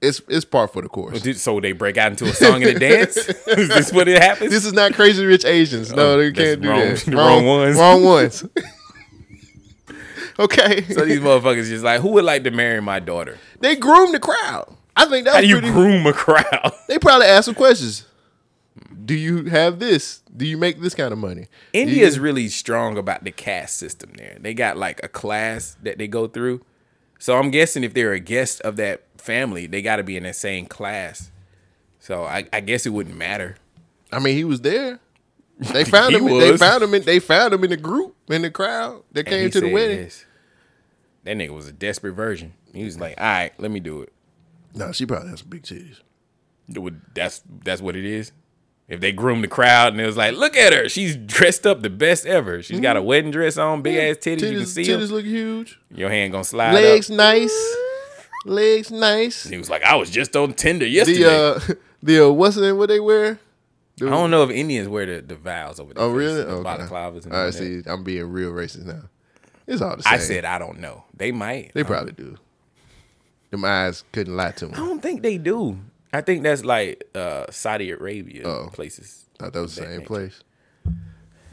[0.01, 1.23] It's it's par for the course.
[1.41, 3.15] So they break out into a song and a dance.
[3.47, 4.51] is this what it happens?
[4.51, 5.91] This is not Crazy Rich Asians.
[5.93, 6.97] No, Oh, they can't do wrong- that.
[7.05, 7.77] the wrong ones.
[7.77, 8.45] Wrong ones.
[10.39, 10.83] okay.
[10.93, 13.37] so these motherfuckers just like, who would like to marry my daughter?
[13.61, 14.67] they groom the crowd.
[14.97, 15.71] I think that How do you pretty.
[15.73, 16.71] groom a crowd?
[16.87, 18.05] they probably asked some questions.
[19.05, 20.21] Do you have this?
[20.35, 21.47] Do you make this kind of money?
[21.73, 24.37] You- India's really strong about the caste system there.
[24.39, 26.61] They got like a class that they go through.
[27.19, 30.23] So I'm guessing if they're a guest of that family, they got to be in
[30.23, 31.31] that same class.
[31.99, 33.57] So I, I guess it wouldn't matter.
[34.11, 34.99] I mean, he was there.
[35.59, 36.25] They found him.
[36.25, 36.93] They found him.
[36.93, 39.71] In, they found him in the group in the crowd that And came to the
[39.71, 39.99] wedding.
[39.99, 40.25] yes.
[41.23, 42.53] That nigga was a desperate version.
[42.73, 44.13] He was like, "All right, let me do it."
[44.75, 46.01] No, she probably has some big titties.
[46.69, 48.31] Would- That's that's what it is.
[48.87, 51.81] If they groomed the crowd and it was like, "Look at her, she's dressed up
[51.81, 52.61] the best ever.
[52.61, 54.41] She's got a wedding dress on, big ass titties.
[54.41, 54.63] you can Mm-hmm.
[54.65, 55.15] See titties them.
[55.15, 55.79] look huge.
[55.95, 57.75] Your hand gonna slide Legs up." nice.
[58.45, 59.43] Legs nice.
[59.47, 62.61] He was like, "I was just on Tinder yesterday." The uh, the uh, what's the
[62.61, 62.77] name?
[62.77, 63.39] What they wear?
[64.01, 66.03] I don't know if Indians wear the, the vows over there.
[66.03, 66.41] Oh really?
[66.41, 66.69] Okay.
[66.69, 69.03] Balaclavas and All right, see, I'm being real racist now.
[69.65, 70.13] It's all the same.
[70.13, 71.05] I said I don't know.
[71.15, 71.71] They might.
[71.73, 72.37] they probably do.
[73.49, 74.73] Them eyes couldn't lie to me.
[74.73, 75.79] I don't think they do.
[76.13, 78.69] I think that's like uh, Saudi Arabia Oh.
[78.71, 79.25] places.
[79.37, 80.05] thought that was the same nature.
[80.05, 80.41] place.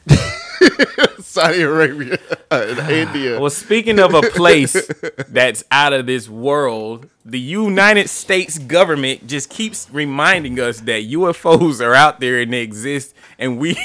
[1.20, 2.18] Saudi Arabia,
[2.50, 3.40] and India.
[3.40, 4.72] Well, speaking of a place
[5.28, 11.80] that's out of this world, the United States government just keeps reminding us that UFOs
[11.84, 13.76] are out there and they exist, and we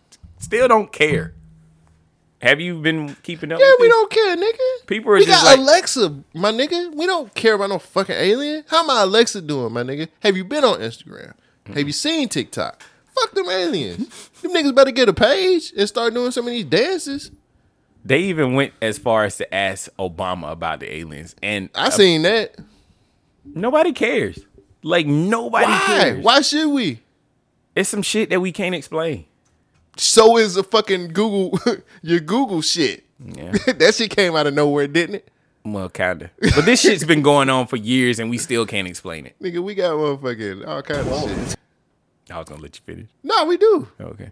[0.38, 1.34] still don't care.
[2.44, 3.58] Have you been keeping up?
[3.58, 3.94] Yeah, we this?
[3.94, 4.86] don't care, nigga.
[4.86, 6.94] People are we just got like- Alexa, my nigga.
[6.94, 8.64] We don't care about no fucking alien.
[8.68, 10.08] How my Alexa doing, my nigga?
[10.20, 11.32] Have you been on Instagram?
[11.68, 12.82] Have you seen TikTok?
[13.14, 14.30] Fuck them aliens.
[14.42, 17.30] them niggas better get a page and start doing some of these dances.
[18.04, 22.22] They even went as far as to ask Obama about the aliens, and I seen
[22.22, 22.56] that.
[23.44, 24.38] nobody cares.
[24.82, 25.82] Like nobody Why?
[25.86, 26.22] cares.
[26.22, 27.00] Why should we?
[27.74, 29.24] It's some shit that we can't explain.
[29.96, 31.58] So is a fucking Google
[32.02, 33.04] your Google shit.
[33.24, 33.52] Yeah.
[33.66, 35.30] that shit came out of nowhere, didn't it?
[35.64, 36.30] Well, kinda.
[36.40, 39.34] But this shit's been going on for years, and we still can't explain it.
[39.40, 41.58] Nigga, we got motherfucking all kinds of shit.
[42.30, 43.08] I was gonna let you finish.
[43.22, 43.88] No, we do.
[44.00, 44.30] Okay.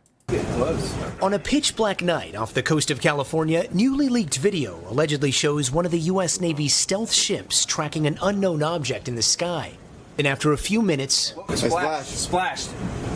[1.20, 5.70] On a pitch black night off the coast of California, newly leaked video allegedly shows
[5.70, 6.40] one of the U.S.
[6.40, 9.72] Navy's stealth ships tracking an unknown object in the sky.
[10.18, 12.18] And after a few minutes, Splashed.
[12.18, 12.70] Splashed.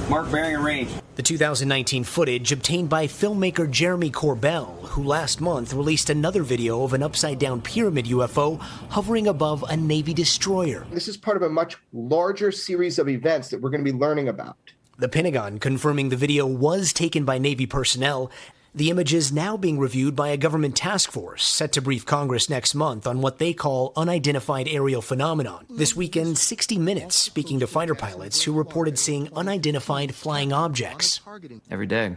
[0.09, 0.91] Mark bearing and range.
[1.17, 6.93] the 2019 footage obtained by filmmaker Jeremy Corbell, who last month released another video of
[6.93, 8.59] an upside down pyramid UFO
[8.91, 10.87] hovering above a Navy destroyer.
[10.91, 13.97] This is part of a much larger series of events that we're going to be
[13.99, 14.57] learning about.
[14.99, 18.31] The Pentagon confirming the video was taken by Navy personnel.
[18.77, 22.75] The images now being reviewed by a government task force set to brief Congress next
[22.75, 25.65] month on what they call unidentified aerial phenomenon.
[25.71, 31.23] This weekend, 60 Minutes speaking to fighter pilots who reported seeing unidentified flying objects.
[31.71, 32.17] every day,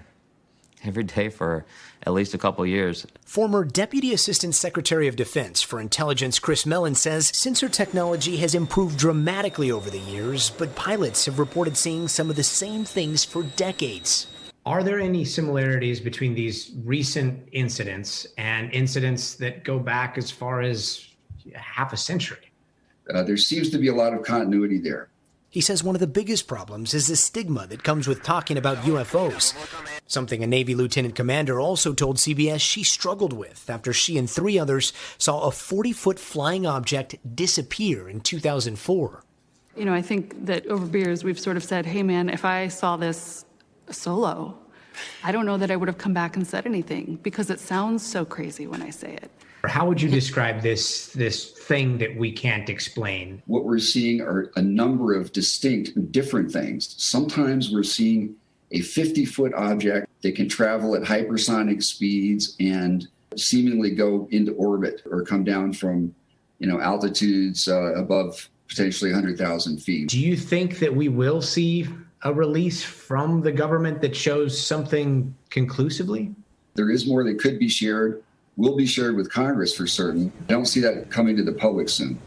[0.84, 1.66] every day for
[2.06, 3.08] at least a couple years.
[3.24, 9.00] Former Deputy Assistant Secretary of Defense for Intelligence Chris Mellon says sensor technology has improved
[9.00, 13.44] dramatically over the years, but pilots have reported seeing some of the same things for
[13.44, 14.28] decades.
[14.66, 20.62] Are there any similarities between these recent incidents and incidents that go back as far
[20.62, 21.08] as
[21.54, 22.52] half a century?
[23.14, 25.10] Uh, there seems to be a lot of continuity there.
[25.50, 28.78] He says one of the biggest problems is the stigma that comes with talking about
[28.80, 29.56] UFOs.
[30.06, 34.60] Something a Navy lieutenant commander also told CBS she struggled with after she and three
[34.60, 39.24] others saw a 40 foot flying object disappear in 2004.
[39.76, 42.68] You know, I think that over beers, we've sort of said, hey, man, if I
[42.68, 43.46] saw this
[43.92, 44.58] solo,
[45.24, 48.06] I don't know that I would have come back and said anything because it sounds
[48.06, 49.32] so crazy when I say it.
[49.66, 53.42] How would you describe this this thing that we can't explain?
[53.46, 56.96] What we're seeing are a number of distinct, different things.
[56.98, 58.36] Sometimes we're seeing
[58.72, 65.02] a 50 foot object that can travel at hypersonic speeds and seemingly go into orbit
[65.10, 66.14] or come down from
[66.60, 70.10] you know altitudes uh, above potentially 100,000 feet.
[70.10, 71.88] Do you think that we will see
[72.24, 76.34] a release from the government that shows something conclusively?
[76.76, 78.24] There is more that could be shared,
[78.58, 80.32] will be shared with Congress for certain.
[80.48, 82.20] I don't see that coming to the public soon.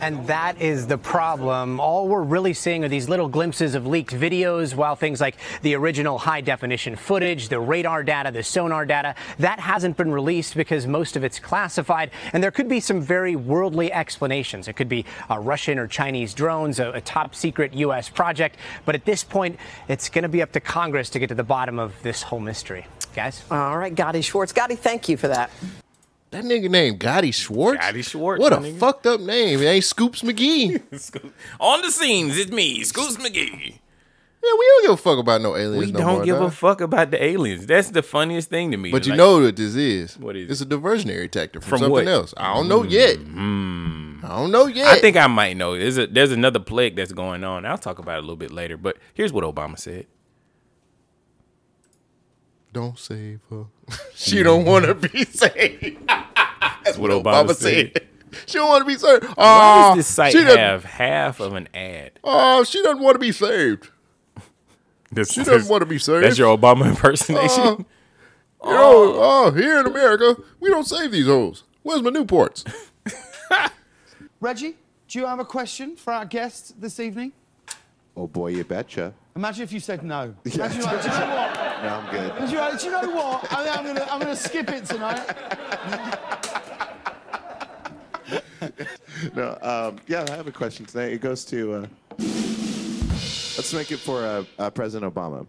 [0.00, 1.80] And that is the problem.
[1.80, 5.74] All we're really seeing are these little glimpses of leaked videos, while things like the
[5.74, 10.86] original high definition footage, the radar data, the sonar data, that hasn't been released because
[10.86, 12.10] most of it's classified.
[12.32, 14.68] And there could be some very worldly explanations.
[14.68, 18.10] It could be uh, Russian or Chinese drones, a, a top secret U.S.
[18.10, 18.56] project.
[18.84, 19.58] But at this point,
[19.88, 22.40] it's going to be up to Congress to get to the bottom of this whole
[22.40, 22.86] mystery.
[23.14, 23.44] Guys?
[23.50, 24.52] All right, Gotti Schwartz.
[24.52, 25.50] Gotti, thank you for that.
[26.36, 27.82] That nigga named Gotti Schwartz.
[27.82, 28.40] Gotti Schwartz.
[28.42, 28.78] What a nigga.
[28.78, 29.62] fucked up name.
[29.62, 30.82] It ain't Scoops McGee.
[31.60, 33.78] On the scenes, it's me, Scoops McGee.
[34.44, 35.86] Yeah, we don't give a fuck about no aliens.
[35.86, 37.66] We no don't more, give a fuck about the aliens.
[37.66, 38.92] That's the funniest thing to me.
[38.92, 40.16] But you Like, know what this is?
[40.18, 40.52] What is it?
[40.52, 42.06] It's a diversionary tactic from, From something what?
[42.06, 42.34] else.
[42.36, 43.16] I don't know yet.
[43.16, 44.24] Mm-hmm.
[44.24, 44.86] I don't know yet.
[44.88, 45.76] I think I might know.
[45.76, 47.64] There's a there's another plague that's going on.
[47.64, 48.76] I'll talk about it a little bit later.
[48.76, 50.06] But here's what Obama said.
[52.76, 53.64] Don't save her.
[54.14, 55.96] she don't want to be saved.
[56.06, 58.02] That's what Obama said.
[58.44, 59.24] She don't want to be saved.
[59.24, 62.10] Why Oh, does ah, this site she doesn't- have half of an ad?
[62.22, 63.88] Oh, she doesn't want to be saved.
[65.10, 66.22] This, She doesn't want to be saved.
[66.22, 67.86] That's your Obama impersonation.
[68.60, 68.66] Ah.
[68.66, 71.62] Uh, you know, oh, here in America, we don't save these hoes.
[71.82, 72.70] Where's my Newports?
[74.38, 74.76] Reggie,
[75.08, 77.32] do you have a question for our guest this evening?
[78.14, 79.14] Oh boy, you betcha.
[79.34, 80.34] Imagine if you said no.
[80.44, 81.65] Imagine like, do you know what?
[81.82, 82.30] No, I'm good.
[82.36, 83.52] Imagine you're do you know what?
[83.52, 85.36] I I'm gonna, I'm gonna skip it tonight.
[89.34, 91.12] no, um, yeah, I have a question today.
[91.12, 91.74] It goes to.
[91.74, 91.86] Uh,
[92.18, 95.46] let's make it for uh, uh, President Obama,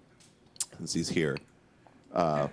[0.78, 1.38] since he's here.
[2.14, 2.48] Uh,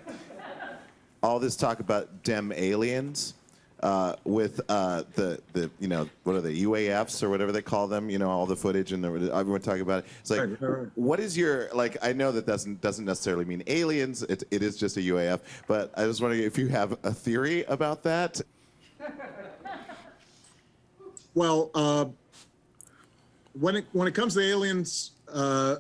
[1.22, 3.34] all this talk about dem aliens.
[3.80, 7.86] Uh, with uh, the the you know what are they UAFs or whatever they call
[7.86, 10.60] them you know all the footage and the, everyone talking about it it's like Right,
[10.60, 10.88] right, right.
[10.94, 14.78] what is your like I know that doesn't doesn't necessarily mean aliens it, it is
[14.78, 18.40] just a UAF but I was wondering if you have a theory about that
[21.34, 22.06] Well, uh,
[23.58, 25.76] when it when it comes to aliens, uh,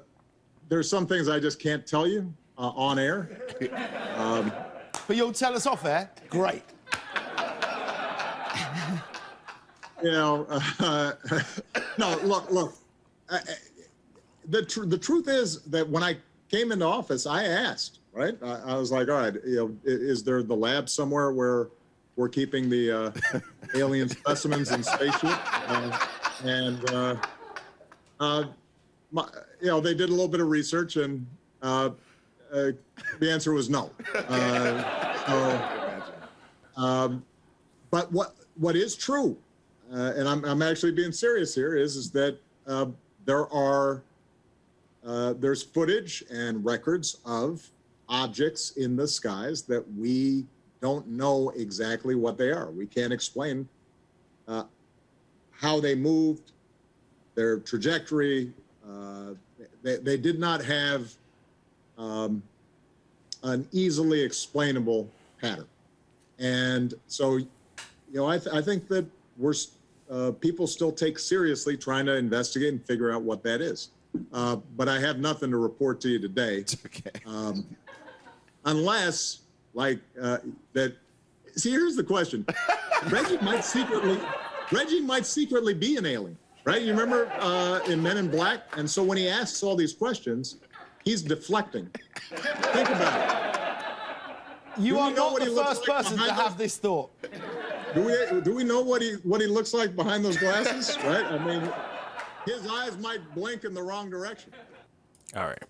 [0.68, 3.30] there's some things I just can't tell you uh, on air.
[4.16, 4.52] Um,
[5.08, 6.08] but you'll tell us off air.
[6.30, 6.62] Great.
[10.04, 10.46] You know,
[10.80, 11.12] uh,
[11.98, 12.74] no, look, look.
[13.30, 13.38] Uh,
[14.48, 16.18] the tr- the truth is that when I
[16.50, 18.36] came into office, I asked, right?
[18.42, 21.68] I, I was like, all right, you know, i- is there the lab somewhere where
[22.16, 22.90] we're keeping the
[23.32, 23.40] uh,
[23.74, 25.38] alien specimens in spaceship?
[25.68, 25.98] Uh,
[26.44, 27.16] and uh,
[28.20, 28.44] uh,
[29.10, 29.26] my,
[29.62, 31.26] you know, they did a little bit of research, and
[31.62, 31.88] uh,
[32.52, 32.70] uh,
[33.20, 33.90] the answer was no.
[34.14, 35.24] Uh,
[36.76, 37.24] so, um,
[37.90, 39.38] but what what is true,
[39.94, 42.86] uh, and I'm, I'm actually being serious here, is is that uh,
[43.24, 44.02] there are
[45.06, 47.68] uh, there's footage and records of
[48.08, 50.44] objects in the skies that we
[50.80, 52.70] don't know exactly what they are.
[52.70, 53.68] We can't explain
[54.48, 54.64] uh,
[55.52, 56.52] how they moved,
[57.34, 58.52] their trajectory.
[58.86, 59.34] Uh,
[59.82, 61.12] they, they did not have
[61.96, 62.42] um,
[63.42, 65.08] an easily explainable
[65.40, 65.68] pattern.
[66.38, 67.48] And so, you
[68.12, 69.06] know, I, th- I think that
[69.36, 69.54] we're
[70.10, 73.90] uh, people still take seriously trying to investigate and figure out what that is.
[74.32, 76.64] Uh, but I have nothing to report to you today.
[76.86, 77.10] okay.
[77.26, 77.66] Um,
[78.64, 79.40] unless,
[79.72, 80.38] like, uh,
[80.72, 80.96] that.
[81.56, 82.46] See, here's the question:
[83.10, 84.20] Reggie might secretly,
[84.72, 86.82] Reggie might secretly be an alien, right?
[86.82, 88.62] You remember uh, in Men in Black?
[88.76, 90.56] And so when he asks all these questions,
[91.04, 91.88] he's deflecting.
[92.30, 93.54] Think about it.
[94.76, 97.10] You Do we are know not what the first like person to have this thought.
[97.94, 100.96] Do we do we know what he what he looks like behind those glasses?
[101.04, 101.24] Right?
[101.24, 101.72] I mean,
[102.46, 104.52] his eyes might blink in the wrong direction.
[105.36, 105.62] All right.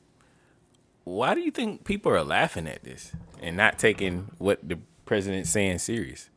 [1.05, 5.51] Why do you think people are laughing at this and not taking what the president's
[5.51, 6.31] saying serious?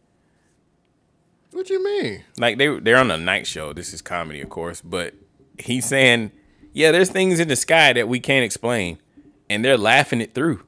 [1.51, 2.23] What do you mean?
[2.37, 3.71] Like they they're on a night show.
[3.73, 5.13] This is comedy, of course, but
[5.57, 6.31] he's saying,
[6.73, 8.99] "Yeah, there's things in the sky that we can't explain,"
[9.49, 10.63] and they're laughing it through.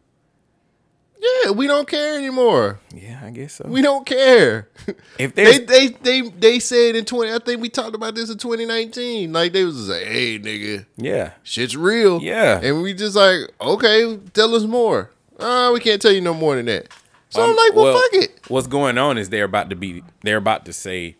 [1.21, 2.79] Yeah, we don't care anymore.
[2.95, 3.65] Yeah, I guess so.
[3.67, 4.69] We don't care.
[5.19, 8.37] If they they they they said in twenty, I think we talked about this in
[8.37, 9.33] twenty nineteen.
[9.33, 12.61] Like they was like, "Hey, nigga, yeah, shit's real." Yeah.
[12.63, 15.11] and we just like, okay, tell us more.
[15.37, 16.87] Uh, we can't tell you no more than that.
[17.29, 18.39] So I'm Um, like, well, fuck it.
[18.47, 21.17] What's going on is they're about to be they're about to say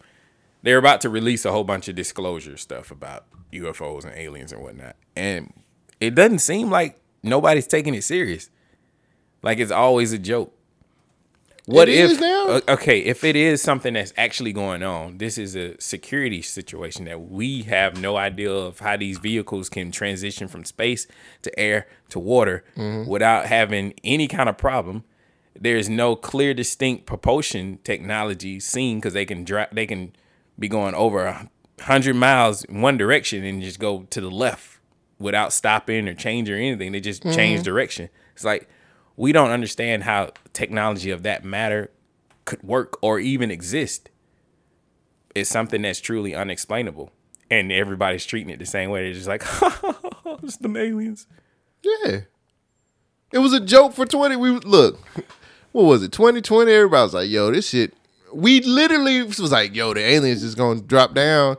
[0.64, 4.62] they're about to release a whole bunch of disclosure stuff about UFOs and aliens and
[4.64, 4.96] whatnot.
[5.18, 5.52] And
[6.00, 8.50] it doesn't seem like nobody's taking it serious.
[9.42, 10.54] Like it's always a joke.
[11.66, 15.80] What It if okay, if it is something that's actually going on, this is a
[15.80, 21.06] security situation that we have no idea of how these vehicles can transition from space
[21.44, 23.06] to air to water Mhm.
[23.08, 25.04] without having any kind of problem.
[25.60, 30.14] There's no clear, distinct propulsion technology seen because they can dri- they can
[30.58, 31.50] be going over a
[31.82, 34.80] hundred miles in one direction and just go to the left
[35.20, 36.94] without stopping or change or anything.
[36.94, 37.66] They just change Mhm.
[37.66, 38.10] direction.
[38.34, 38.68] It's like
[39.20, 41.92] we don't understand how technology of that matter
[42.46, 44.10] could work or even exist.
[45.36, 47.12] It's something that's truly unexplainable.
[47.52, 49.04] And everybody's treating it the same way.
[49.04, 51.28] They're just like, oh, it's the aliens.
[51.84, 52.22] Yeah.
[53.34, 54.38] It was a joke for 20.
[54.38, 54.98] We look,
[55.74, 56.14] what was it?
[56.14, 56.72] 2020.
[56.72, 57.94] Everybody was like, yo, this shit.
[58.34, 61.58] We literally was like, yo, the aliens just gonna drop down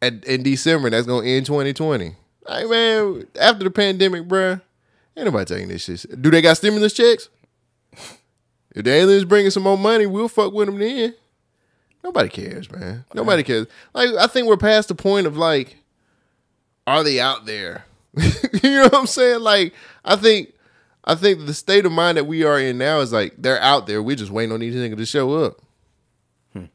[0.00, 0.90] at in December.
[0.90, 2.14] That's gonna end 2020.
[2.48, 4.60] Like, man, after the pandemic, bruh,
[5.16, 6.20] ain't nobody taking this shit.
[6.20, 7.28] Do they got stimulus checks?
[8.74, 11.14] If the aliens bringing some more money, we'll fuck with them then.
[12.04, 13.04] Nobody cares, man.
[13.14, 13.66] Nobody cares.
[13.94, 15.76] Like, I think we're past the point of like,
[16.86, 17.84] are they out there?
[18.16, 19.40] you know what I'm saying?
[19.40, 19.74] Like,
[20.04, 20.52] I think,
[21.04, 23.86] I think the state of mind that we are in now is like they're out
[23.86, 24.02] there.
[24.02, 25.60] We're just waiting on these niggas to show up.
[26.52, 26.66] Hmm.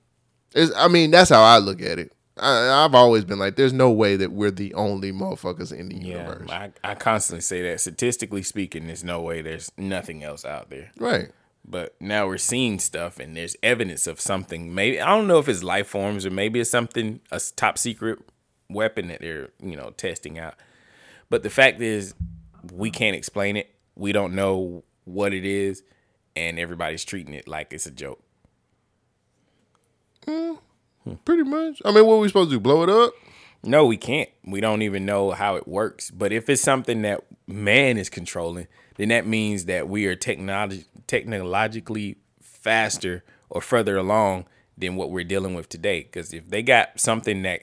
[0.53, 2.11] It's, I mean, that's how I look at it.
[2.41, 5.95] I, I've always been like, there's no way that we're the only motherfuckers in the
[5.95, 6.49] universe.
[6.49, 7.79] I, I constantly say that.
[7.79, 10.91] Statistically speaking, there's no way there's nothing else out there.
[10.97, 11.29] Right.
[11.63, 14.73] But now we're seeing stuff and there's evidence of something.
[14.73, 18.19] Maybe I don't know if it's life forms or maybe it's something a top secret
[18.69, 20.55] weapon that they're, you know, testing out.
[21.29, 22.15] But the fact is
[22.73, 23.69] we can't explain it.
[23.95, 25.83] We don't know what it is
[26.35, 28.23] and everybody's treating it like it's a joke.
[30.25, 30.57] Mm,
[31.25, 31.81] Pretty much.
[31.85, 32.59] I mean, what are we supposed to do?
[32.59, 33.13] Blow it up?
[33.63, 34.29] No, we can't.
[34.45, 36.09] We don't even know how it works.
[36.11, 38.67] But if it's something that man is controlling,
[38.97, 44.45] then that means that we are technology technologically faster or further along
[44.77, 46.01] than what we're dealing with today.
[46.03, 47.61] Because if they got something that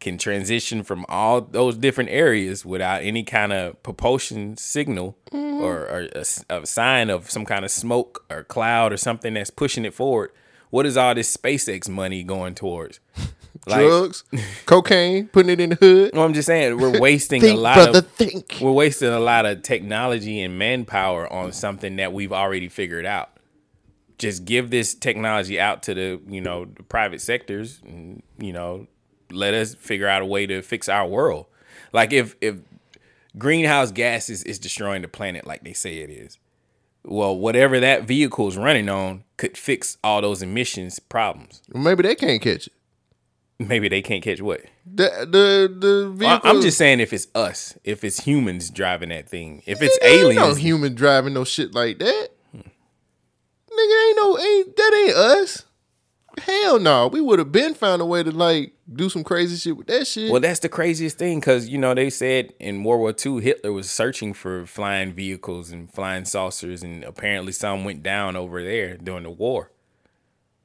[0.00, 5.60] can transition from all those different areas without any kind of propulsion signal Mhm.
[5.60, 6.24] or, or a,
[6.62, 10.30] a sign of some kind of smoke or cloud or something that's pushing it forward,
[10.70, 13.00] what is all this SpaceX money going towards?
[13.66, 14.24] Drugs,
[14.64, 16.14] cocaine, putting it in the hood.
[16.14, 18.58] No, I'm just saying we're wasting Think, a lot brother, of think.
[18.62, 23.30] we're wasting a lot of technology and manpower on something that we've already figured out.
[24.16, 28.86] Just give this technology out to the you know the private sectors, and you know
[29.30, 31.46] let us figure out a way to fix our world.
[31.92, 32.56] Like if if
[33.36, 36.38] greenhouse gases is destroying the planet like they say it is,
[37.04, 41.62] well whatever that vehicle is running on could fix all those emissions problems.
[41.72, 42.72] Maybe they can't catch it.
[43.60, 44.60] Maybe they can't catch what.
[44.86, 46.40] The the the vehicle.
[46.44, 50.36] I'm just saying if it's us, if it's humans driving that thing, if it's aliens,
[50.38, 52.28] no human driving no shit like that.
[52.54, 55.64] Nigga, ain't no ain't that ain't us.
[56.42, 59.76] Hell no, we would have been found a way to like do some crazy shit
[59.76, 60.30] with that shit.
[60.30, 63.72] Well, that's the craziest thing because you know they said in World War II Hitler
[63.72, 68.96] was searching for flying vehicles and flying saucers, and apparently some went down over there
[68.96, 69.70] during the war.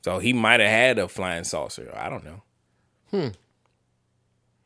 [0.04, 1.92] So he might have had a flying saucer.
[1.96, 2.42] I don't know.
[3.12, 3.28] Hmm.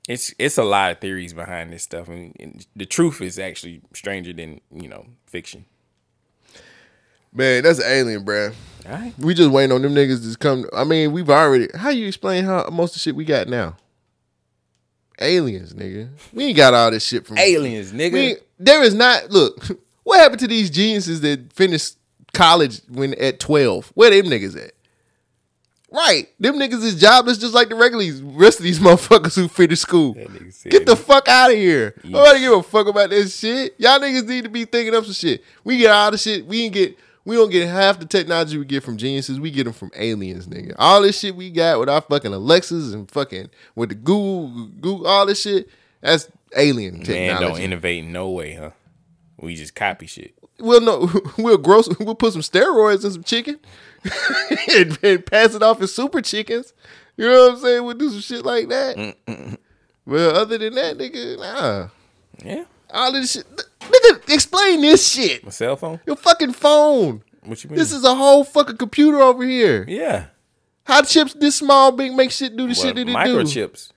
[0.08, 3.82] It's it's a lot of theories behind this stuff, and, and the truth is actually
[3.94, 5.66] stranger than you know fiction.
[7.34, 8.54] Man, that's an alien, bruh.
[8.86, 9.14] Alright.
[9.20, 10.66] We just waiting on them niggas to come.
[10.74, 11.68] I mean, we've already.
[11.76, 13.76] How you explain how most of the shit we got now?
[15.20, 16.10] Aliens, nigga.
[16.32, 18.14] We ain't got all this shit from Aliens, nigga.
[18.14, 19.30] We there is not.
[19.30, 19.66] Look,
[20.04, 21.98] what happened to these geniuses that finished
[22.34, 23.92] college when at twelve?
[23.96, 24.72] Where them niggas at?
[25.90, 28.06] Right, them niggas is jobless just like the regular
[28.38, 30.16] rest of these motherfuckers who finished school.
[30.66, 31.96] Get the fuck out of here.
[32.04, 33.74] Nobody give a fuck about this shit.
[33.78, 35.44] Y'all niggas need to be thinking up some shit.
[35.64, 36.46] We get all the shit.
[36.46, 36.98] We ain't get.
[37.28, 39.38] We don't get half the technology we get from geniuses.
[39.38, 40.76] We get them from aliens, nigga.
[40.80, 45.08] All this shit we got with our fucking Alexas and fucking with the Google, Google,
[45.08, 45.68] all this shit.
[46.00, 47.28] That's alien technology.
[47.28, 48.70] Man, don't innovate in no way, huh?
[49.42, 50.36] We just copy shit.
[50.58, 51.82] We'll no, we'll grow.
[52.00, 53.60] We'll put some steroids in some chicken
[54.74, 56.72] and, and pass it off as super chickens.
[57.18, 57.84] You know what I'm saying?
[57.84, 59.18] We'll do some shit like that.
[60.06, 61.90] Well, other than that, nigga, nah.
[62.42, 62.64] Yeah.
[62.92, 63.46] All this shit,
[63.82, 64.34] nigga.
[64.34, 65.44] Explain this shit.
[65.44, 66.00] My cell phone.
[66.06, 67.24] Your fucking phone.
[67.44, 67.80] What you mean?
[67.80, 69.86] This is a whole fucking computer over here.
[69.88, 70.26] Yeah.
[70.86, 73.14] How chips this small big make shit do the Well, shit that it do?
[73.14, 73.90] microchips.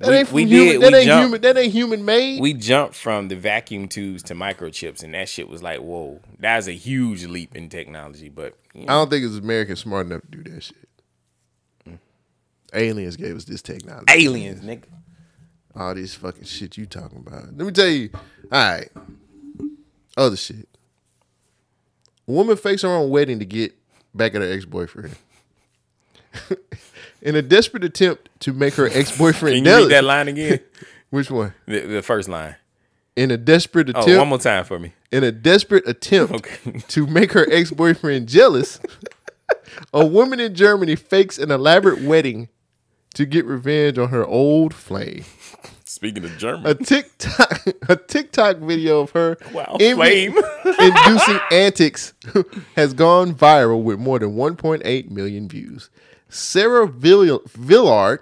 [0.00, 0.66] That We- ain't we human.
[0.66, 1.40] did- that we ain't jumped- human.
[1.42, 2.40] That ain't human made.
[2.40, 6.66] We jumped from the vacuum tubes to microchips, and that shit was like, whoa, that's
[6.68, 8.28] a huge leap in technology.
[8.28, 10.76] But you I don't think it's American smart enough to do that shit.
[12.74, 14.04] Aliens gave us this technology.
[14.08, 14.84] aliens, nigga.
[15.74, 17.44] All this fucking shit you talking about.
[17.56, 18.10] Let me tell you.
[18.50, 18.88] All right.
[20.16, 20.68] Other shit.
[22.26, 23.74] A woman fakes her own wedding to get
[24.14, 25.16] back at her ex boyfriend.
[27.22, 30.60] In a desperate attempt to make her ex boyfriend Can you read that line again?
[31.10, 31.54] Which one?
[31.66, 32.56] The, the first line.
[33.16, 34.18] In a desperate Oh, attempt.
[34.18, 34.92] one more time for me.
[35.10, 36.46] In a desperate attempt
[36.90, 38.78] to make her ex boyfriend jealous,
[39.92, 42.48] a woman in Germany fakes an elaborate wedding
[43.14, 45.24] to get revenge on her old flame.
[45.84, 50.26] Speaking of German, A TikTok a TikTok video of her Wow, envy-
[50.78, 52.12] inducing antics
[52.76, 55.88] has gone viral with more than 1.8 million views.
[56.28, 58.20] Sarah Vill- Villard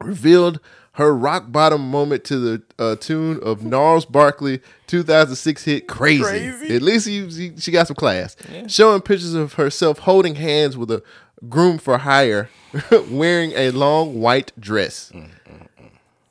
[0.00, 0.60] revealed
[0.94, 6.22] her rock bottom moment to the uh, tune of Gnarls Barkley 2006 hit Crazy.
[6.22, 6.74] Crazy.
[6.76, 8.36] At least you, she got some class.
[8.52, 8.66] Yeah.
[8.66, 11.02] Showing pictures of herself holding hands with a
[11.48, 12.50] groom for hire
[13.10, 15.12] wearing a long white dress.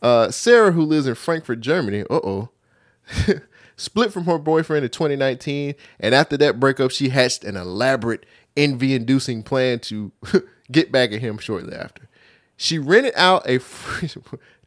[0.01, 2.49] Uh, Sarah, who lives in Frankfurt, Germany, uh oh,
[3.75, 8.25] split from her boyfriend in 2019, and after that breakup, she hatched an elaborate
[8.55, 10.11] envy-inducing plan to
[10.71, 12.07] get back at him shortly after.
[12.55, 13.59] She rented out a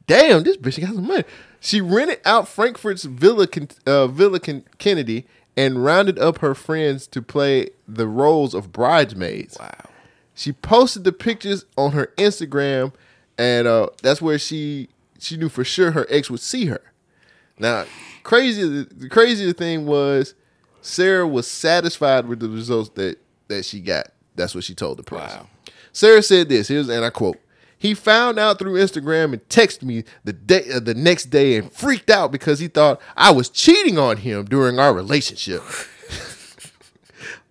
[0.07, 0.43] damn.
[0.45, 1.25] This bitch got some money.
[1.61, 3.47] She rented out Frankfurt's Villa
[3.87, 9.59] uh, Villa Kennedy and rounded up her friends to play the roles of bridesmaids.
[9.61, 9.92] Wow.
[10.35, 12.93] She posted the pictures on her Instagram,
[13.39, 14.89] and uh, that's where she
[15.19, 16.81] she knew for sure her ex would see her.
[17.59, 17.85] Now,
[18.23, 20.35] crazy the craziest thing was
[20.81, 23.19] Sarah was satisfied with the results that
[23.49, 24.09] that she got.
[24.35, 25.39] That's what she told the press.
[25.93, 26.69] Sarah said this.
[26.69, 27.39] Here's and I quote.
[27.77, 31.71] He found out through Instagram and texted me the day uh, the next day and
[31.73, 35.63] freaked out because he thought I was cheating on him during our relationship.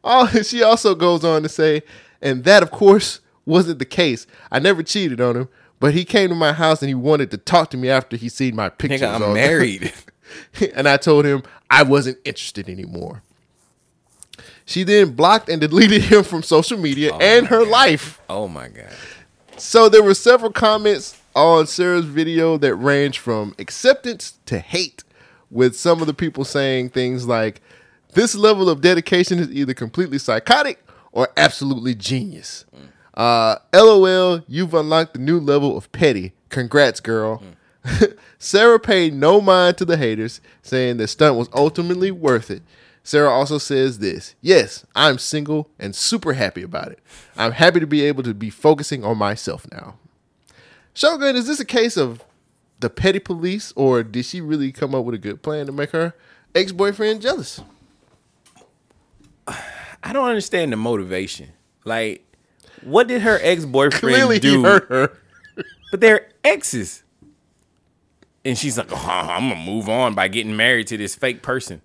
[0.03, 1.83] Oh, she also goes on to say,
[2.21, 4.27] and that of course wasn't the case.
[4.51, 5.49] I never cheated on him,
[5.79, 8.29] but he came to my house and he wanted to talk to me after he
[8.29, 9.01] seen my pictures.
[9.01, 9.93] I'm on- married.
[10.75, 13.23] and I told him I wasn't interested anymore.
[14.65, 18.21] She then blocked and deleted him from social media oh and her life.
[18.29, 18.93] Oh my god.
[19.57, 25.03] So there were several comments on Sarah's video that range from acceptance to hate,
[25.49, 27.61] with some of the people saying things like,
[28.13, 32.65] This level of dedication is either completely psychotic or absolutely genius.
[33.13, 36.33] Uh, LOL, you've unlocked the new level of petty.
[36.49, 37.43] Congrats, girl.
[38.39, 42.61] Sarah paid no mind to the haters, saying the stunt was ultimately worth it.
[43.03, 46.99] Sarah also says this Yes, I'm single and super happy about it.
[47.35, 49.95] I'm happy to be able to be focusing on myself now.
[50.93, 52.23] Shogun, is this a case of
[52.79, 55.91] the petty police, or did she really come up with a good plan to make
[55.91, 56.13] her
[56.53, 57.61] ex boyfriend jealous?
[60.03, 61.49] I don't understand the motivation.
[61.85, 62.25] Like,
[62.83, 64.57] what did her ex boyfriend Clearly, do?
[64.57, 65.17] he hurt her.
[65.91, 67.03] but they're exes.
[68.43, 71.41] And she's like, uh-huh, oh, I'm gonna move on by getting married to this fake
[71.43, 71.81] person.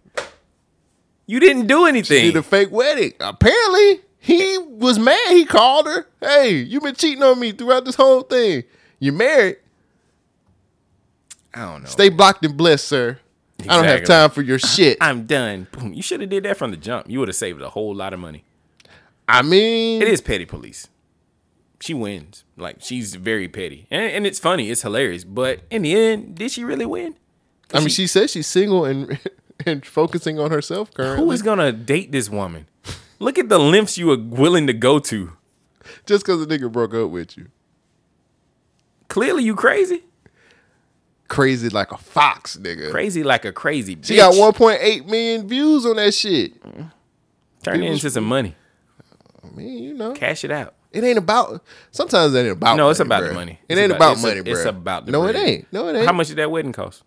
[1.26, 2.20] You didn't do anything.
[2.22, 3.12] She did a fake wedding.
[3.20, 5.30] Apparently, he was mad.
[5.32, 6.06] He called her.
[6.20, 8.64] Hey, you've been cheating on me throughout this whole thing.
[8.98, 9.56] You married.
[11.52, 11.88] I don't know.
[11.88, 13.18] Stay blocked and blessed, sir.
[13.62, 14.99] I don't have time for your shit.
[15.01, 15.66] I'm done.
[15.73, 15.93] Boom.
[15.95, 17.09] You should have did that from the jump.
[17.09, 18.45] You would have saved a whole lot of money.
[19.28, 20.89] I mean, It is petty police.
[21.81, 22.45] She wins.
[22.57, 24.70] Like she's very petty, and, and it's funny.
[24.70, 25.24] It's hilarious.
[25.24, 27.16] But in the end, did she really win?
[27.74, 29.19] I mean, she says she's single and
[29.66, 31.24] and focusing on herself currently.
[31.24, 32.66] Who is gonna date this woman?
[33.19, 35.33] Look at the lengths you are willing to go to.
[36.07, 37.49] Just because the nigga broke up with you.
[39.09, 40.05] Clearly, you crazy.
[41.28, 42.90] Crazy like a fox, nigga.
[42.90, 43.97] Crazy like a crazy.
[43.97, 44.07] Bitch.
[44.07, 46.53] She got 1.8 million views on that shit.
[47.62, 48.55] Turn it into some money.
[49.44, 50.12] I mean, you know.
[50.12, 50.74] Cash it out.
[50.93, 51.62] It ain't about.
[51.90, 52.77] Sometimes it ain't about.
[52.77, 53.28] no, it's about bruh.
[53.28, 53.59] the money.
[53.69, 54.53] It It's ain't about, it's a- money, bro.
[54.53, 55.35] It's about the no, bread.
[55.36, 55.73] it ain't.
[55.73, 56.07] No, it ain't.
[56.07, 57.03] How much did that wedding cost?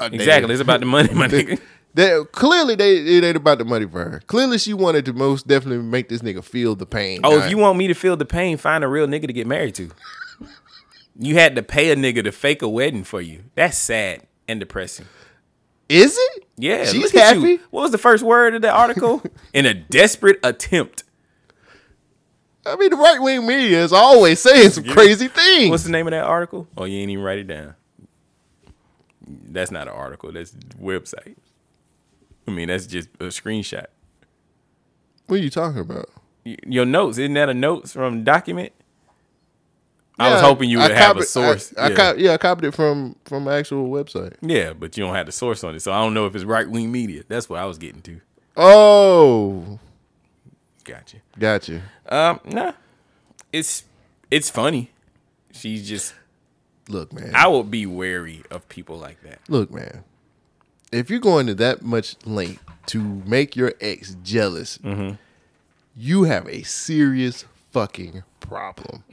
[0.00, 0.52] Uh, exactly.
[0.52, 1.60] It's about the money, my nigga.
[1.94, 4.20] They, clearly, they it ain't about the money for her.
[4.26, 7.20] Clearly, she wanted to most definitely make this nigga feel the pain.
[7.24, 7.44] Oh, Nah.
[7.44, 9.74] if you want me to feel the pain, find a real nigga to get married
[9.76, 9.90] to.
[11.18, 13.44] You had to pay a nigga to fake a wedding for you.
[13.54, 15.06] That's sad and depressing.
[15.88, 16.44] is it?
[16.56, 17.40] Yeah, She's look at you.
[17.40, 17.62] happy?
[17.70, 19.22] What was the first word of the article?
[19.52, 21.04] In a desperate attempt.
[22.66, 25.70] I mean, the right wing media is always saying some crazy things.
[25.70, 26.68] What's the name of that article?
[26.76, 27.74] Oh, you ain't even write it down.
[29.26, 30.32] That's not an article.
[30.32, 31.36] That's a website.
[32.46, 33.86] I mean, that's just a screenshot.
[35.26, 36.08] What are you talking about?
[36.44, 38.72] Your notes isn't that a notes from document?
[40.18, 41.74] I was hoping you would I have a copied- source.
[41.76, 41.94] I, I yeah.
[41.96, 44.34] cop- yeah, I copied it from from an actual website.
[44.40, 46.44] yeah, but you don't have the source on it, so I don't know if it's
[46.44, 47.22] right wing media.
[47.28, 48.20] That's what I was getting to.
[48.56, 49.78] Oh,
[50.84, 51.18] Gotcha.
[51.38, 51.82] gotcha.
[52.08, 52.72] Um, nah,
[53.52, 53.84] it's
[54.30, 54.90] it's funny.
[55.52, 56.14] She's just
[56.88, 57.32] Look, man.
[57.34, 59.40] I would be wary of people like that.
[59.48, 60.04] Look, man.
[60.90, 65.16] If you're going to that much length to make your ex jealous, Mm-hmm.
[65.94, 69.04] you have a serious fucking problem.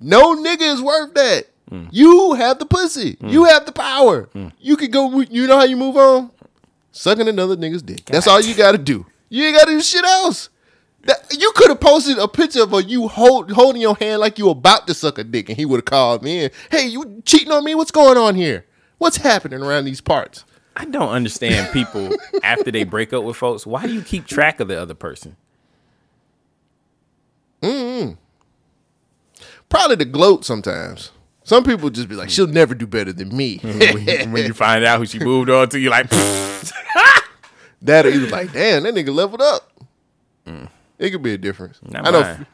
[0.00, 1.46] no nigga is worth that.
[1.70, 1.88] Mm.
[1.92, 3.16] You have the pussy.
[3.20, 4.28] You have the power.
[4.58, 5.20] You could go.
[5.20, 6.30] You know how you move on?
[6.92, 8.04] Sucking another nigga's dick.
[8.06, 9.06] That's all you got to do.
[9.28, 10.48] You ain't got to do shit else.
[11.02, 14.50] That, you could have posted a picture of you hold, holding your hand like you
[14.50, 16.50] about to suck a dick, and he would have called me in.
[16.70, 17.74] Hey, you cheating on me?
[17.74, 18.66] What's going on here?
[18.98, 20.44] What's happening around these parts?
[20.76, 22.10] I don't understand people
[22.42, 23.66] after they break up with folks.
[23.66, 25.36] Why do you keep track of the other person?
[27.62, 28.16] mm
[29.70, 31.10] Probably the gloat sometimes.
[31.44, 33.58] Some people just be like, she'll never do better than me.
[33.62, 36.10] when, you, when you find out who she moved on to, you're like,
[37.82, 39.72] that or was like, damn, that nigga leveled up.
[40.98, 41.78] It could be a difference.
[41.82, 42.44] Not I know.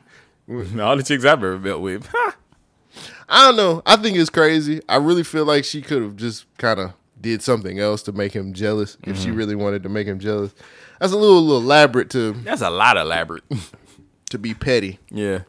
[0.48, 0.80] mine.
[0.80, 2.08] All the chicks I've ever met with.
[3.28, 3.82] I don't know.
[3.84, 4.80] I think it's crazy.
[4.88, 8.32] I really feel like she could have just kind of did something else to make
[8.32, 9.36] him jealous if she Mhm.
[9.36, 10.54] really wanted to make him jealous.
[11.00, 13.42] That's a little, little elaborate to That's a lot elaborate.
[14.30, 15.00] to be petty.
[15.10, 15.40] Yeah.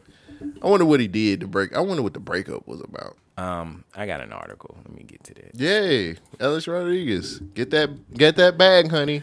[0.62, 1.76] I wonder what he did to break.
[1.76, 3.16] I wonder what the breakup was about.
[3.36, 4.76] Um, I got an article.
[4.84, 5.54] Let me get to that.
[5.54, 9.22] Yay, Alex Rodriguez, get that get that bag, honey.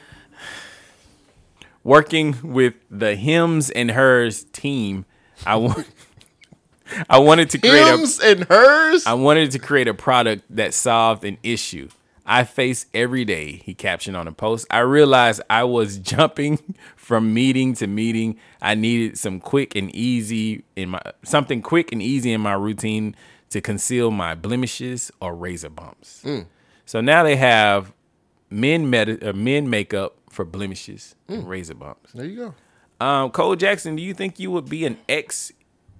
[1.83, 5.05] Working with the Hims and Hers team,
[5.45, 5.87] I want.
[7.09, 9.07] I wanted to create Hims a, and hers.
[9.07, 11.89] I wanted to create a product that solved an issue
[12.25, 13.61] I face every day.
[13.65, 14.65] He captioned on a post.
[14.71, 16.75] I realized I was jumping
[17.05, 18.35] from meeting to meeting.
[18.63, 23.15] I needed some quick and easy in my something quick and easy in my routine
[23.51, 26.23] to conceal my blemishes or razor bumps.
[26.25, 26.47] Mm.
[26.87, 27.93] So now they have
[28.49, 31.33] men med- uh, men makeup for blemishes Mm.
[31.35, 32.11] and razor bumps.
[32.13, 32.37] There you
[32.99, 33.05] go.
[33.05, 35.51] Um, Cole Jackson, do you think you would be an ex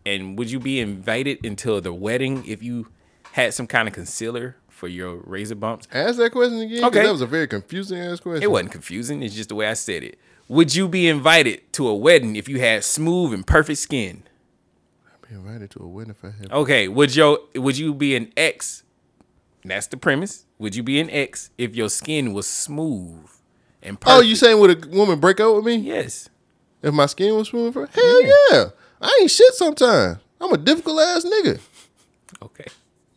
[0.08, 2.88] and would you be invited until the wedding if you
[3.34, 5.88] had some kind of concealer for your razor bumps?
[5.94, 6.84] Ask that question again.
[6.86, 7.04] Okay.
[7.04, 8.42] that was a very confusing ass question.
[8.42, 10.18] It wasn't confusing, it's just the way I said it.
[10.48, 14.24] Would you be invited to a wedding if you had smooth and perfect skin?
[15.08, 16.52] I'd be invited to a wedding if I had.
[16.52, 18.84] Okay, would your would you be an ex?
[19.64, 20.46] That's the premise.
[20.60, 23.28] Would you be an ex if your skin was smooth
[23.82, 24.18] and perfect?
[24.20, 25.76] Oh, you saying would a woman break up with me?
[25.78, 26.30] Yes.
[26.84, 28.66] If my skin was smooth, for hell yeah.
[29.02, 30.20] I ain't shit sometimes.
[30.40, 31.60] I'm a difficult ass nigga.
[32.44, 32.66] Okay.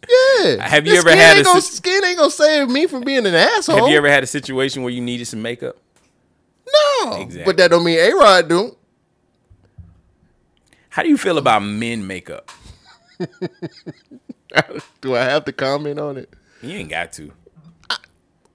[0.09, 0.67] Yeah.
[0.67, 2.87] Have you This ever skin had ain't a gonna, sit- skin ain't gonna save me
[2.87, 3.77] from being an asshole?
[3.77, 5.77] Have you ever had a situation where you needed some makeup?
[6.73, 7.17] No.
[7.23, 7.45] Exactly.
[7.45, 8.77] But that don't mean A Rod do.
[10.91, 12.51] How do you feel about men makeup?
[15.01, 16.33] do I have to comment on it?
[16.63, 17.33] You ain't got to.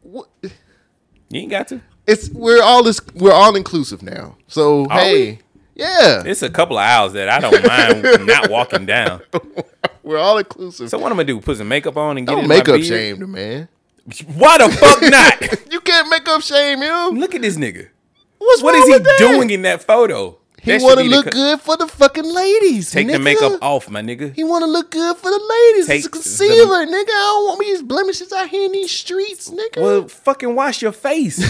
[0.01, 0.27] What?
[0.41, 1.81] You ain't got to.
[2.05, 4.35] It's we're all this we're all inclusive now.
[4.47, 5.39] So Are hey, we?
[5.75, 9.21] yeah, It's a couple of aisles that I don't mind not walking down.
[10.03, 10.89] we're all inclusive.
[10.89, 11.39] So what I'm gonna do?
[11.39, 12.85] Put some makeup on and get Don't in make my beard?
[12.85, 13.69] shame man.
[14.35, 15.01] Why the fuck
[15.51, 15.71] not?
[15.71, 17.17] You can't make up shame him.
[17.17, 17.87] Look at this nigga.
[18.45, 19.17] What's What wrong is he with that?
[19.19, 20.37] doing in that photo?
[20.61, 22.91] He That want to look co- good for the fucking ladies.
[22.91, 24.33] Take the makeup off, my nigga.
[24.33, 25.39] He want to look good for the
[25.73, 25.87] ladies.
[25.87, 27.09] Take it's a the- concealer, nigga.
[27.09, 29.81] I don't want me these blemishes out here in these streets, nigga.
[29.81, 31.43] Well, fucking wash your face.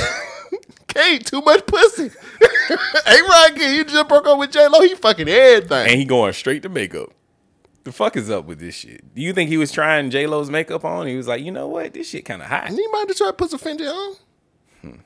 [0.88, 2.10] Kate, too much pussy.
[3.06, 4.82] hey, Rod, you just broke up with J Lo.
[4.82, 5.88] He fucking everything.
[5.88, 7.10] and he going straight to makeup.
[7.84, 9.14] The fuck is up with this shit?
[9.14, 11.06] Do you think he was trying J Lo's makeup on?
[11.07, 12.70] He was like, you know what, this shit kind of hot.
[12.70, 14.15] He might have tried to put some Fenty on.
[14.82, 14.99] Hmm.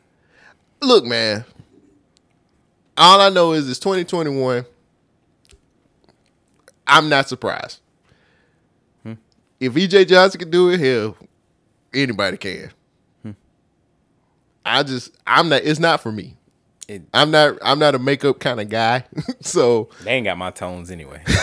[0.81, 1.43] Look, man.
[2.98, 4.65] All I know is it's 2021.
[6.88, 7.80] I'm not surprised.
[9.03, 9.14] Hmm.
[9.60, 11.15] If EJ Johnson can do it, hell,
[11.94, 12.72] anybody can.
[13.24, 13.32] Hmm.
[14.65, 15.61] I just, I'm not.
[15.64, 16.36] It's not for me.
[16.88, 17.57] It- I'm not.
[17.61, 19.03] I'm not a makeup kind of guy.
[19.41, 21.22] so They ain't got my tones anyway.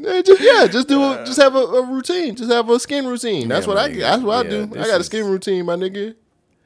[0.00, 2.36] Yeah, just, yeah, just do a, just have a, a routine.
[2.36, 3.48] Just have a skin routine.
[3.48, 3.92] That's Yeah, what I.
[3.92, 4.62] That's what I do.
[4.78, 6.14] I got a skin routine, my nigga.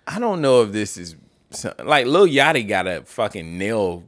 [0.06, 1.16] I don't know if this is
[1.52, 4.04] so- like Lil Yachty got a fucking nail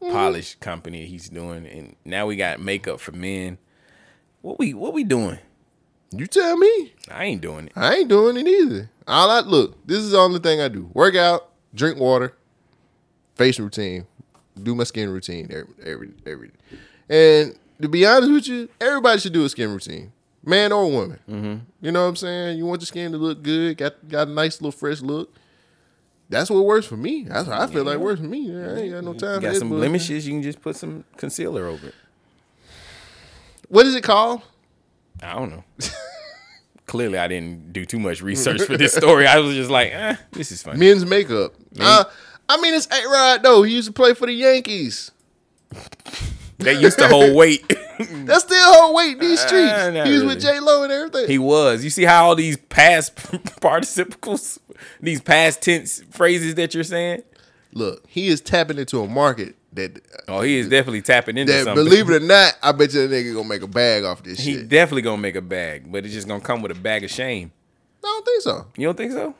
[0.00, 0.12] Mm-hmm.
[0.12, 3.58] polish company he's doing, and now we got makeup for men.
[4.42, 5.40] What we what we doing?
[6.12, 6.92] You tell me.
[7.10, 7.72] I ain't doing it.
[7.74, 8.90] I ain't doing it either.
[9.08, 12.32] All I look, this is the only thing I do: work out, drink water,
[13.34, 14.06] face routine,
[14.62, 16.50] do my skin routine every every every.
[17.08, 20.12] And to be honest with you, everybody should do a skin routine,
[20.44, 21.18] man or woman.
[21.28, 21.56] Mm-hmm.
[21.84, 22.56] You know what I'm saying?
[22.58, 25.34] You want your skin to look good, got got a nice little fresh look.
[26.28, 27.24] That's what works for me.
[27.24, 28.54] That's what I feel like works for me.
[28.54, 29.36] I ain't got no time.
[29.36, 29.80] You got some bullshit.
[29.88, 31.94] blemishes, you can just put some concealer over it.
[33.68, 34.42] What is it called?
[35.22, 35.64] I don't know.
[36.86, 39.26] Clearly, I didn't do too much research for this story.
[39.26, 40.78] I was just like, eh, this is funny.
[40.78, 41.54] Men's makeup.
[41.78, 42.04] Uh,
[42.48, 43.62] I mean, it's A Rod though.
[43.62, 45.10] He used to play for the Yankees.
[46.58, 47.64] They used to hold weight.
[47.98, 49.72] That's still hold weight in these streets.
[49.72, 50.26] Uh, he was really.
[50.26, 51.28] with J Lo and everything.
[51.28, 51.84] He was.
[51.84, 53.14] You see how all these past
[53.60, 54.58] participles,
[55.00, 57.22] these past tense phrases that you're saying?
[57.72, 60.00] Look, he is tapping into a market that.
[60.26, 61.84] Oh, he is definitely tapping into that something.
[61.84, 64.40] believe it or not, I bet you that nigga gonna make a bag off this
[64.40, 64.68] he shit.
[64.68, 67.52] definitely gonna make a bag, but it's just gonna come with a bag of shame.
[68.02, 68.66] I don't think so.
[68.76, 69.34] You don't think so?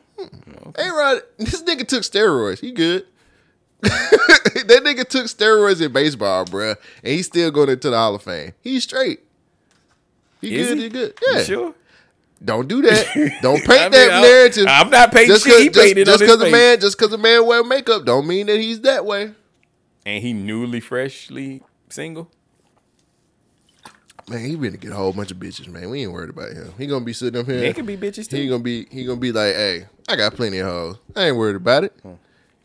[0.77, 2.59] A Rod, this nigga took steroids.
[2.61, 3.07] He good.
[3.83, 8.23] that nigga took steroids in baseball, bruh, and he's still going into the Hall of
[8.23, 8.53] Fame.
[8.61, 9.21] He's straight.
[10.41, 10.77] He Is good.
[10.79, 10.83] he?
[10.85, 11.15] He good.
[11.23, 11.43] You Yeah.
[11.43, 11.75] sure?
[12.45, 13.39] Don't do that.
[13.43, 14.67] Don't paint I mean, that I'm- narrative.
[14.69, 15.61] I'm not painting just shit.
[15.61, 18.47] He just, painted just cause a man, just cause a man wear makeup, don't mean
[18.47, 19.33] that he's that way.
[20.07, 22.31] And he newly, freshly single.
[24.29, 25.89] Man, he really get a whole bunch of bitches, man.
[25.89, 26.73] We ain't worried about him.
[26.77, 27.61] He gonna be sitting up here.
[27.61, 28.37] Men can be bitches, too.
[28.37, 30.97] He gonna be he gonna be like, hey, I got plenty of hoes.
[31.17, 31.93] I ain't worried about it.
[32.03, 32.13] Hmm.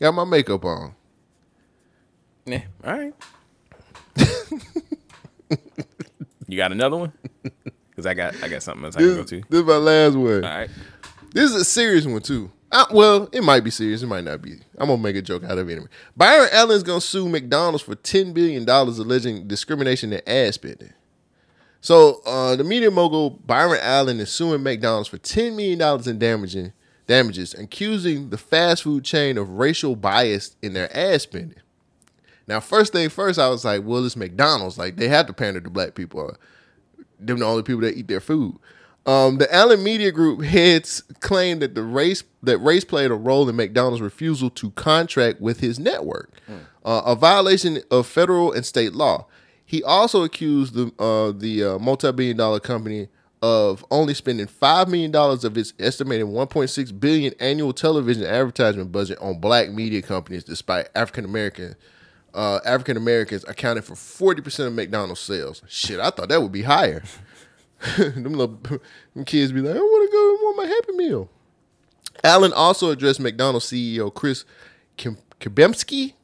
[0.00, 0.94] Got my makeup on.
[2.46, 2.62] Yeah.
[2.84, 3.14] All right.
[6.46, 7.12] you got another one?
[7.90, 9.42] Because I got I got something else I can go to.
[9.48, 10.44] this is my last one.
[10.44, 10.70] All right.
[11.32, 12.50] This is a serious one too.
[12.70, 14.02] Uh, well, it might be serious.
[14.02, 14.54] It might not be.
[14.78, 15.88] I'm gonna make a joke out of it anyway.
[16.16, 20.92] Byron Allen's gonna sue McDonald's for ten billion dollars alleging discrimination in ad spending.
[21.80, 26.18] So uh, the media mogul Byron Allen is suing McDonald's for ten million dollars in
[26.18, 26.72] damaging
[27.06, 31.58] damages, accusing the fast food chain of racial bias in their ad spending.
[32.46, 34.78] Now, first thing first, I was like, well, it's McDonald's.
[34.78, 36.36] Like they have to pander to black people.
[37.18, 38.58] Them the only people that eat their food.
[39.06, 43.48] Um, the Allen Media Group heads claimed that the race that race played a role
[43.48, 46.32] in McDonald's refusal to contract with his network,
[46.84, 49.26] uh, a violation of federal and state law.
[49.64, 53.08] He also accused the uh, the uh, multi-billion dollar company
[53.42, 59.18] of only spending five million dollars of its estimated 1.6 billion annual television advertisement budget
[59.20, 61.76] on black media companies, despite African American
[62.34, 65.62] uh, African Americans accounted for 40% of McDonald's sales.
[65.68, 67.02] Shit, I thought that would be higher.
[67.96, 68.58] them little
[69.14, 71.30] them kids be like, I want to go I want my Happy Meal.
[72.22, 74.44] Allen also addressed McDonald's CEO Chris
[74.96, 76.14] Kim- Kempczinski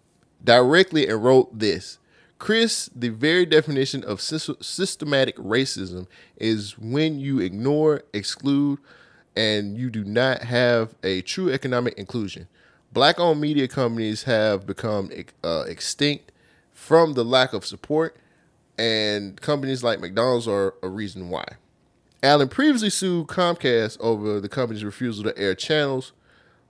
[0.42, 1.98] directly and wrote this.
[2.38, 6.06] Chris, the very definition of systematic racism
[6.38, 8.78] is when you ignore, exclude,
[9.36, 12.48] and you do not have a true economic inclusion.
[12.92, 15.10] Black owned media companies have become
[15.44, 16.32] uh, extinct
[16.72, 18.16] from the lack of support,
[18.78, 21.44] and companies like McDonald's are a reason why.
[22.22, 26.12] Allen previously sued Comcast over the company's refusal to air channels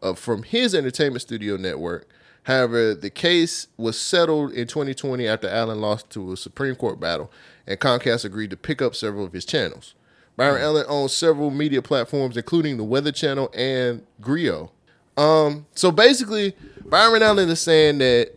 [0.03, 2.07] uh, from his entertainment studio network.
[2.45, 7.31] However, the case was settled in 2020 after Allen lost to a Supreme Court battle,
[7.67, 9.95] and Comcast agreed to pick up several of his channels.
[10.37, 14.73] Byron Allen owns several media platforms, including the Weather Channel and Grio.
[15.21, 16.55] Um, so basically,
[16.87, 18.33] Byron Allen is saying that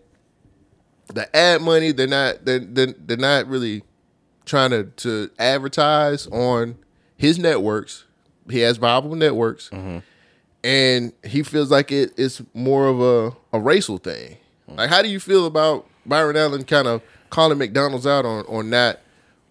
[1.13, 3.83] the ad money they're not they're, they're, they're not really
[4.45, 6.75] trying to, to advertise on
[7.15, 8.05] his networks.
[8.49, 9.69] He has viable networks,
[10.63, 14.37] and he feels like it is more of a, a racial thing.
[14.67, 18.69] Like, how do you feel about Byron Allen kind of calling McDonald's out on on
[18.69, 18.99] not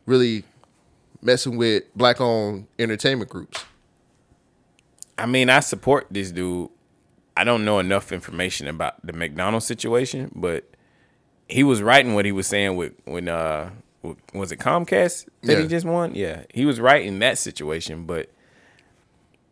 [0.04, 0.44] really
[1.22, 3.64] messing with black owned entertainment groups?
[5.16, 6.68] I mean, I support this dude.
[7.36, 10.68] I don't know enough information about the McDonald's situation, but
[11.48, 13.70] he was writing what he was saying with when uh
[14.34, 16.14] was it Comcast that he just won?
[16.14, 18.30] Yeah, he was right in that situation, but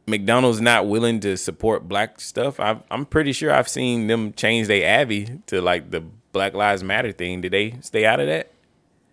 [0.07, 2.59] McDonald's not willing to support black stuff.
[2.59, 6.01] i I'm pretty sure I've seen them change their Abby to like the
[6.33, 7.41] Black Lives Matter thing.
[7.41, 8.51] Did they stay out of that?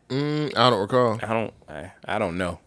[0.09, 1.19] Mm, I don't recall.
[1.21, 1.53] I don't.
[1.69, 2.59] I, I don't know.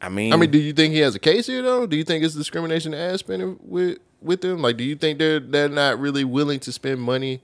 [0.00, 1.86] I mean, I mean, do you think he has a case here though?
[1.86, 4.62] Do you think it's discrimination ad spending with with them?
[4.62, 7.42] Like, do you think they're they're not really willing to spend money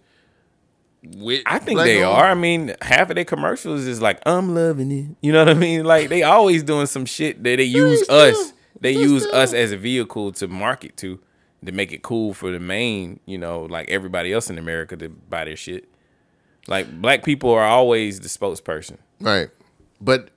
[1.17, 1.43] with?
[1.47, 2.17] I think black they owned?
[2.17, 2.31] are.
[2.31, 5.17] I mean, half of their commercials is like, I'm loving it.
[5.21, 5.85] You know what I mean?
[5.85, 8.53] Like they always doing some shit that they use us.
[8.81, 11.19] They use us as a vehicle to market to,
[11.65, 15.09] to make it cool for the main, you know, like everybody else in America to
[15.09, 15.89] buy their shit.
[16.69, 18.99] Like black people are always the spokesperson.
[19.21, 19.49] Right.
[20.01, 20.31] But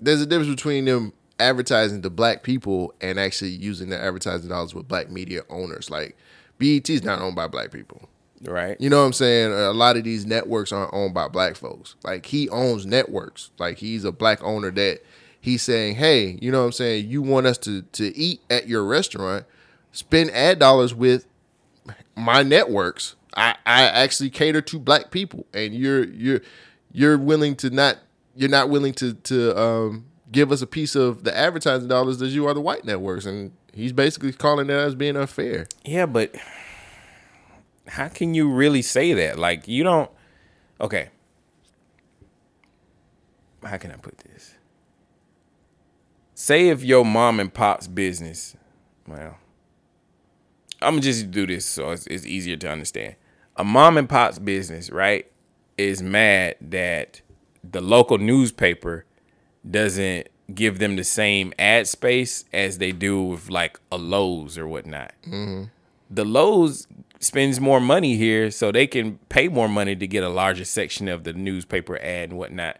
[0.00, 4.74] there's a difference between them advertising to black people and actually using their advertising dollars
[4.74, 5.90] with black media owners.
[5.90, 6.16] Like
[6.58, 8.08] BET is not owned by black people.
[8.42, 8.80] Right.
[8.80, 9.52] You know what I'm saying?
[9.52, 11.96] A lot of these networks aren't owned by black folks.
[12.04, 13.50] Like he owns networks.
[13.58, 15.00] Like he's a black owner that
[15.40, 17.08] he's saying, "Hey, you know what I'm saying?
[17.08, 19.44] You want us to to eat at your restaurant?
[19.92, 21.26] Spend ad dollars with
[22.14, 23.16] my networks.
[23.36, 26.40] I I actually cater to black people, and you're you're
[26.92, 27.98] you're willing to not
[28.36, 32.34] you're not willing to to um give us a piece of the advertising dollars as
[32.34, 35.66] you are the white networks, and he's basically calling that as being unfair.
[35.84, 36.34] Yeah, but
[37.86, 39.38] how can you really say that?
[39.38, 40.10] Like you don't
[40.80, 41.08] Okay.
[43.64, 44.54] How can I put this?
[46.34, 48.56] Say if your mom and pop's business,
[49.06, 49.36] well,
[50.80, 53.16] I'm gonna just do this so it's, it's easier to understand.
[53.56, 55.26] A mom and pop's business, right,
[55.76, 57.20] is mad that
[57.68, 59.04] the local newspaper
[59.70, 64.66] doesn't give them the same ad space as they do with like a Lowe's or
[64.66, 65.12] whatnot.
[65.26, 65.64] Mm-hmm.
[66.10, 66.86] The Lowe's
[67.20, 71.08] spends more money here so they can pay more money to get a larger section
[71.08, 72.78] of the newspaper ad and whatnot.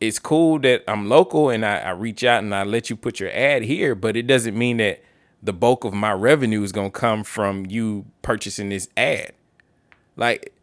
[0.00, 3.20] It's cool that I'm local and I, I reach out and I let you put
[3.20, 5.02] your ad here, but it doesn't mean that
[5.42, 9.32] the bulk of my revenue is gonna come from you purchasing this ad.
[10.16, 10.54] Like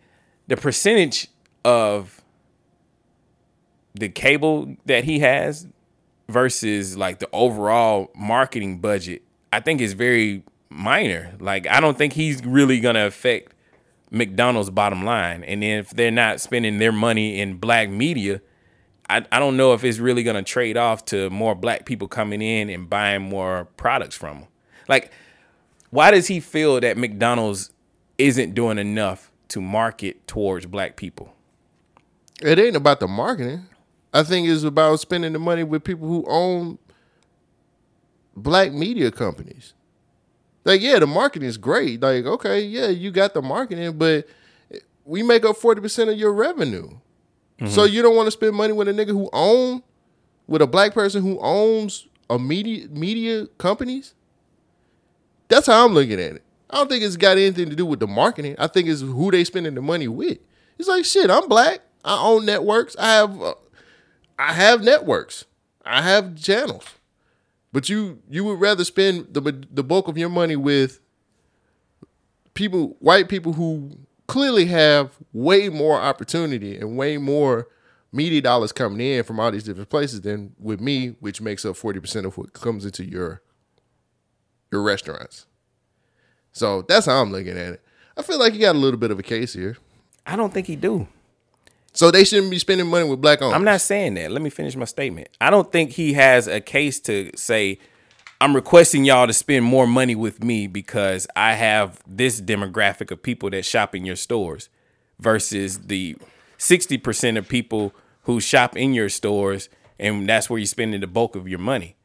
[0.48, 1.28] the percentage
[1.66, 2.21] of
[3.94, 5.68] the cable that he has
[6.30, 11.36] versus like the overall marketing budget, I think is very minor.
[11.40, 13.54] Like I don't think he's really gonna affect
[14.10, 15.44] McDonald's bottom line.
[15.44, 18.42] And if they're not spending their money in black media,
[19.10, 22.42] I, I don't know if it's really gonna trade off to more black people coming
[22.42, 24.48] in and buying more products from them.
[24.88, 25.12] Like,
[25.90, 27.72] why does he feel that McDonald's
[28.18, 31.34] isn't doing enough to market towards black people?
[32.42, 33.68] It ain't about the marketing.
[34.14, 36.78] I think it's about spending the money with people who own
[38.36, 39.74] black media companies.
[40.64, 42.02] Like, yeah, the marketing is great.
[42.02, 44.28] Like, okay, yeah, you got the marketing, but
[45.06, 46.90] we make up 40% of your revenue.
[47.68, 49.84] So you don't want to spend money with a nigga who own
[50.48, 54.16] with a black person who owns a media media companies?
[55.48, 56.44] That's how I'm looking at it.
[56.70, 58.56] I don't think it's got anything to do with the marketing.
[58.58, 60.40] I think it's who they spending the money with.
[60.80, 61.30] It's like shit.
[61.30, 61.82] I'm black.
[62.04, 62.96] I own networks.
[62.98, 63.54] I have, uh,
[64.38, 65.46] I have networks.
[65.86, 66.86] I have channels.
[67.74, 69.42] But you you would rather spend the
[69.72, 71.00] the bulk of your money with
[72.54, 73.92] people, white people who
[74.28, 77.68] clearly have way more opportunity and way more
[78.12, 81.78] media dollars coming in from all these different places than with me, which makes up
[81.78, 83.42] forty percent of what comes into your
[84.72, 85.46] your restaurants.
[86.52, 87.82] So that's how I'm looking at it.
[88.18, 89.78] I feel like you got a little bit of a case here.
[90.26, 91.08] I don't think he do.
[91.94, 93.56] So they shouldn't be spending money with black owners.
[93.56, 94.32] I'm not saying that.
[94.32, 95.30] Let me finish my statement.
[95.42, 97.80] I don't think he has a case to say,
[98.40, 103.22] I'm requesting y'all to spend more money with me because I have this demographic of
[103.22, 104.70] people that shop in your stores
[105.20, 106.16] versus the
[106.58, 107.94] 60% of people
[108.24, 109.70] who shop in your stores
[110.00, 111.96] and that's where you're spending the bulk of your money.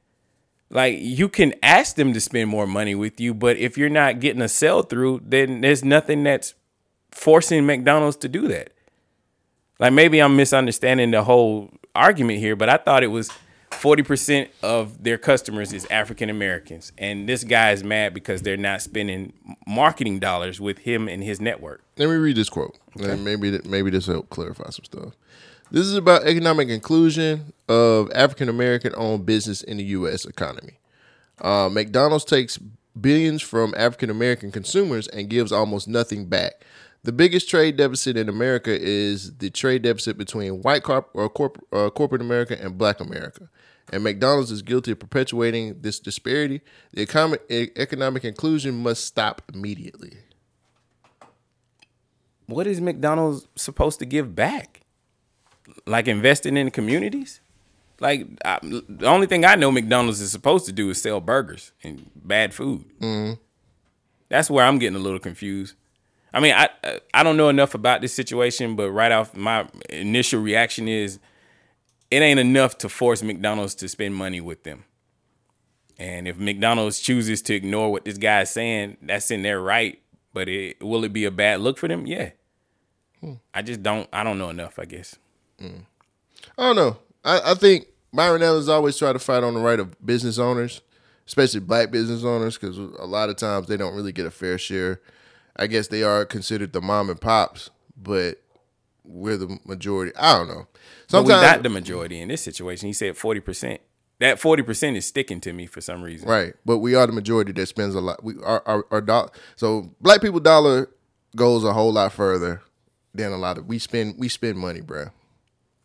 [0.68, 4.20] Like you can ask them to spend more money with you, but if you're not
[4.20, 6.54] getting a sell through, then there's nothing that's
[7.12, 8.72] forcing McDonald's to do that.
[9.78, 13.31] Like maybe I'm misunderstanding the whole argument here, but I thought it was
[13.70, 16.93] 40% of their customers is African Americans.
[16.97, 19.32] And this guy is mad because they're not spending
[19.66, 21.82] marketing dollars with him and his network.
[21.98, 22.78] Let me read this quote.
[22.98, 25.15] And maybe maybe this will help clarify some stuff.
[25.70, 30.24] This is about economic inclusion of African American owned business in the U.S.
[30.24, 30.78] economy.
[31.40, 32.59] Uh, McDonald's takes
[32.98, 36.65] billions from African American consumers and gives almost nothing back.
[37.06, 41.64] The biggest trade deficit in America is the trade deficit between white corp- or corp-
[41.72, 43.48] uh, corporate America and black America.
[43.92, 46.62] And McDonald's is guilty of perpetuating this disparity.
[46.94, 50.14] The economic, economic inclusion must stop immediately.
[52.46, 54.80] What is McDonald's supposed to give back?
[55.86, 57.40] Like investing in communities?
[58.00, 61.70] Like I, the only thing I know McDonald's is supposed to do is sell burgers
[61.84, 62.84] and bad food.
[62.98, 63.38] Mhm.
[64.28, 65.76] That's where I'm getting a little confused.
[66.36, 66.68] I mean, I
[67.14, 71.18] I don't know enough about this situation, but right off my initial reaction is
[72.10, 74.84] it ain't enough to force McDonald's to spend money with them.
[75.96, 79.98] And if McDonald's chooses to ignore what this guy is saying, that's in their right.
[80.34, 82.06] But it, will it be a bad look for them?
[82.06, 82.32] Yeah.
[83.22, 83.36] Hmm.
[83.54, 84.06] I just don't.
[84.12, 84.78] I don't know enough.
[84.78, 85.16] I guess.
[85.58, 85.78] Hmm.
[86.58, 86.98] I don't know.
[87.24, 90.82] I, I think Byron Evans always try to fight on the right of business owners,
[91.26, 94.58] especially black business owners, because a lot of times they don't really get a fair
[94.58, 95.00] share.
[95.58, 98.42] I guess they are considered the mom and pops, but
[99.04, 100.12] we're the majority.
[100.16, 100.66] I don't know.
[101.10, 102.86] But we Sometimes, not the majority in this situation.
[102.88, 103.80] He said forty percent.
[104.18, 106.28] That forty percent is sticking to me for some reason.
[106.28, 106.54] right?
[106.64, 108.22] But we are the majority that spends a lot.
[108.24, 109.30] We our our, our dollar.
[109.56, 110.88] So black people dollar
[111.36, 112.62] goes a whole lot further
[113.14, 114.16] than a lot of we spend.
[114.18, 115.10] We spend money, bruh.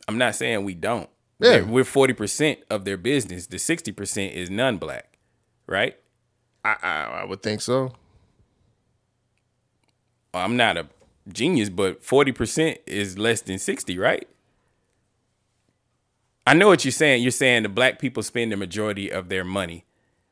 [0.07, 1.09] I'm not saying we don't.
[1.39, 1.49] Yeah.
[1.51, 3.47] They're- we're forty percent of their business.
[3.47, 5.17] The sixty percent is non-black,
[5.67, 5.95] right?
[6.65, 7.93] I, I I would think so.
[10.33, 10.87] I'm not a
[11.31, 14.27] genius, but forty percent is less than sixty, right?
[16.47, 17.21] I know what you're saying.
[17.21, 19.85] You're saying the black people spend the majority of their money,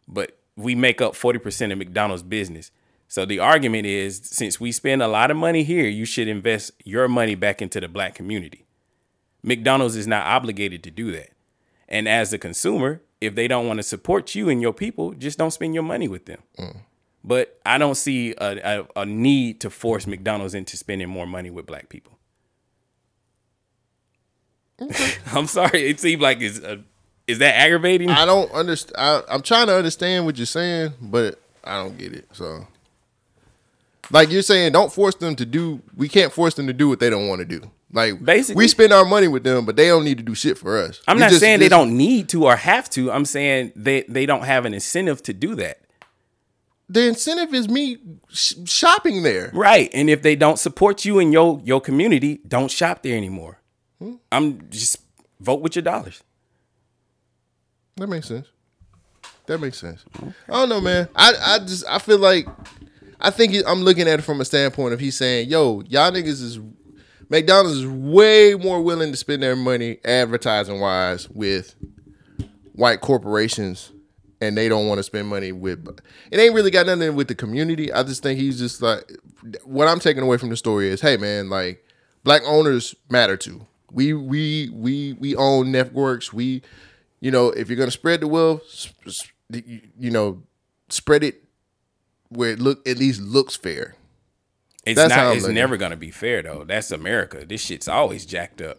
[0.08, 2.72] but we make up forty percent of McDonald's business.
[3.08, 6.72] So the argument is, since we spend a lot of money here, you should invest
[6.86, 8.68] your money back into the black community.
[9.42, 11.30] McDonald's is not obligated to do that.
[11.88, 15.40] And as a consumer, if they don't want to support you and your people, just
[15.40, 16.44] don't spend your money with them.
[16.60, 16.78] Mm.
[17.24, 21.50] But I don't see a, a, a need to force McDonald's into spending more money
[21.50, 22.18] with black people.
[25.34, 25.90] I'm sorry.
[25.90, 26.78] It seemed like it's uh,
[27.28, 28.10] is that aggravating?
[28.10, 29.24] I don't understand.
[29.30, 32.28] I'm trying to understand what you're saying, but I don't get it.
[32.32, 32.66] So
[34.12, 35.82] Like you're saying, don't force them to do.
[35.96, 37.70] We can't force them to do what they don't want to do.
[37.92, 38.56] Like Basically.
[38.64, 41.02] we spend our money with them, but they don't need to do shit for us.
[41.08, 43.12] I'm We not just- saying they don't need to or have to.
[43.12, 45.82] I'm saying they they don't have an incentive to do that.
[46.92, 47.98] The incentive is me
[48.30, 49.52] sh- shopping there.
[49.54, 49.92] Right.
[49.94, 53.60] And if they don't support you in your your community, don't shop there anymore.
[54.00, 54.16] Hmm.
[54.32, 54.98] I'm just
[55.40, 56.24] vote with your dollars.
[57.98, 58.48] That makes sense.
[59.46, 60.04] That makes sense.
[60.48, 61.10] I don't know, man.
[61.16, 62.48] I, I just I feel like
[63.20, 66.12] I think it- I'm looking at it from a standpoint of he's saying, "Yo, y'all
[66.12, 66.60] niggas is
[67.30, 71.76] McDonald's is way more willing to spend their money advertising wise with
[72.74, 73.92] white corporations,
[74.42, 75.86] and they don't want to spend money with.
[76.32, 77.92] It ain't really got nothing with the community.
[77.92, 79.12] I just think he's just like
[79.64, 81.84] what I'm taking away from the story is, hey man, like
[82.24, 83.66] black owners matter too.
[83.92, 86.32] We we we we own networks.
[86.32, 86.62] We,
[87.20, 88.94] you know, if you're gonna spread the wealth,
[89.52, 90.44] you know,
[90.90, 91.44] spread it
[92.30, 93.96] where it look at least looks fair.
[94.86, 96.64] It's That's not it's never gonna be fair though.
[96.64, 97.46] That's America.
[97.46, 98.78] This shit's always jacked up.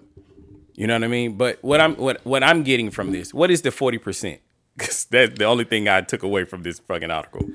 [0.75, 1.37] You know what I mean?
[1.37, 4.39] But what I'm what what I'm getting from this, what is the 40%?
[4.79, 7.49] Cause that's the only thing I took away from this fucking article.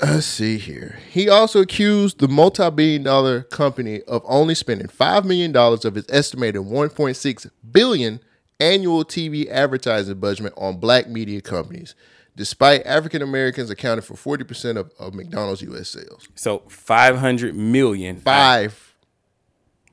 [0.00, 1.00] Let's see here.
[1.10, 6.12] He also accused the multi-billion dollar company of only spending five million dollars of its
[6.12, 8.20] estimated 1.6 billion
[8.60, 11.96] annual TV advertising budget on black media companies,
[12.36, 16.28] despite African Americans accounting for 40% of, of McDonald's US sales.
[16.36, 18.20] So 500 million.
[18.20, 18.94] Five.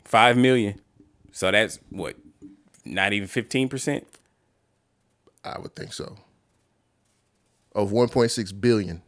[0.04, 0.80] 5 million.
[1.32, 2.16] So that's what?
[2.86, 4.04] Not even 15%?
[5.46, 6.16] I would think so.
[7.74, 9.02] Of 1.6 billion.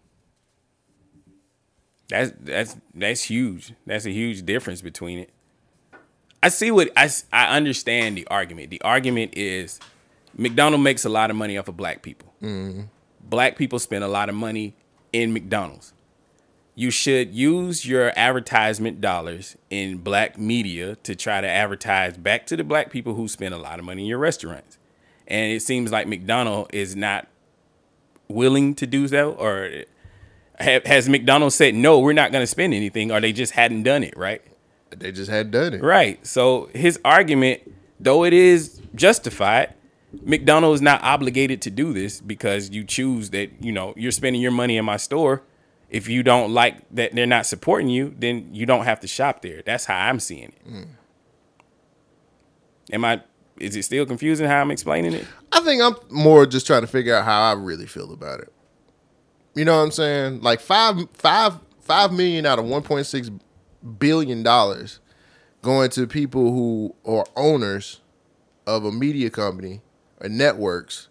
[2.09, 3.73] That's that's that's huge.
[3.85, 5.29] That's a huge difference between it.
[6.41, 8.69] I see what I I understand the argument.
[8.69, 9.79] The argument is
[10.37, 12.33] McDonald makes a lot of money off of black people.
[12.41, 12.83] Mm-hmm.
[13.23, 14.73] Black people spend a lot of money
[15.11, 15.93] in McDonald's.
[16.75, 22.55] You should use your advertisement dollars in black media to try to advertise back to
[22.55, 24.76] the black people who spend a lot of money in your restaurants.
[25.27, 27.27] And it seems like McDonald is not
[28.29, 29.85] willing to do so or
[30.59, 33.83] ha- has McDonald's said no, we're not going to spend anything, or they just hadn't
[33.83, 34.41] done it, right?
[34.89, 36.25] They just hadn't done it, right?
[36.25, 37.61] So his argument,
[37.99, 39.73] though it is justified,
[40.21, 44.41] McDonald's is not obligated to do this because you choose that you know you're spending
[44.41, 45.43] your money in my store.
[45.89, 49.41] If you don't like that they're not supporting you, then you don't have to shop
[49.41, 49.61] there.
[49.65, 50.67] That's how I'm seeing it.
[50.69, 50.87] Mm.
[52.93, 53.21] Am I?
[53.59, 55.25] Is it still confusing how I'm explaining it?
[55.51, 58.51] I think I'm more just trying to figure out how I really feel about it.
[59.55, 60.41] You know what I'm saying?
[60.41, 63.39] Like five, five, five million out of 1.6
[63.99, 64.99] billion dollars
[65.61, 68.01] going to people who are owners
[68.65, 69.81] of a media company
[70.21, 71.07] or networks.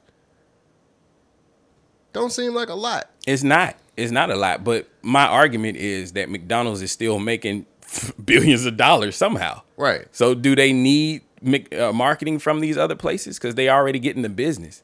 [2.12, 3.10] Don't seem like a lot.
[3.26, 3.76] It's not.
[3.96, 4.64] It's not a lot.
[4.64, 7.66] But my argument is that McDonald's is still making
[8.24, 9.62] billions of dollars somehow.
[9.76, 10.06] Right.
[10.12, 14.22] So do they need uh, marketing from these other places because they already get in
[14.22, 14.82] the business?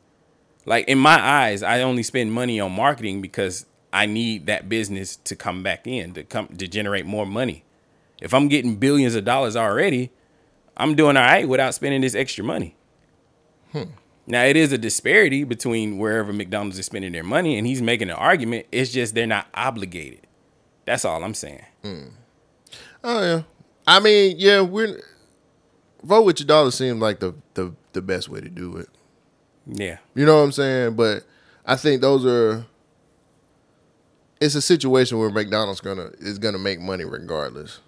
[0.64, 5.16] Like in my eyes, I only spend money on marketing because I need that business
[5.16, 7.64] to come back in to come to generate more money.
[8.20, 10.10] If I'm getting billions of dollars already,
[10.76, 12.76] I'm doing all right without spending this extra money.
[13.72, 13.90] Hmm.
[14.26, 18.08] Now it is a disparity between wherever McDonald's is spending their money, and he's making
[18.10, 18.66] an argument.
[18.70, 20.26] It's just they're not obligated.
[20.84, 21.64] That's all I'm saying.
[23.02, 23.42] Oh yeah.
[23.86, 25.02] I mean, yeah, we're
[26.02, 28.88] vote with your dollar seemed like the the the best way to do it.
[29.66, 29.98] Yeah.
[30.14, 30.94] You know what I'm saying?
[30.94, 31.24] But
[31.64, 32.64] I think those are
[34.40, 37.80] it's a situation where McDonald's gonna is gonna make money regardless.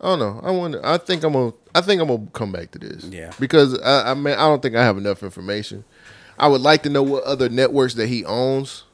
[0.00, 0.40] I don't know.
[0.42, 0.84] I wonder.
[0.84, 1.52] I think I'm gonna.
[1.74, 3.04] I think I'm gonna come back to this.
[3.04, 3.32] Yeah.
[3.38, 5.84] Because I, I mean, I don't think I have enough information.
[6.38, 8.84] I would like to know what other networks that he owns,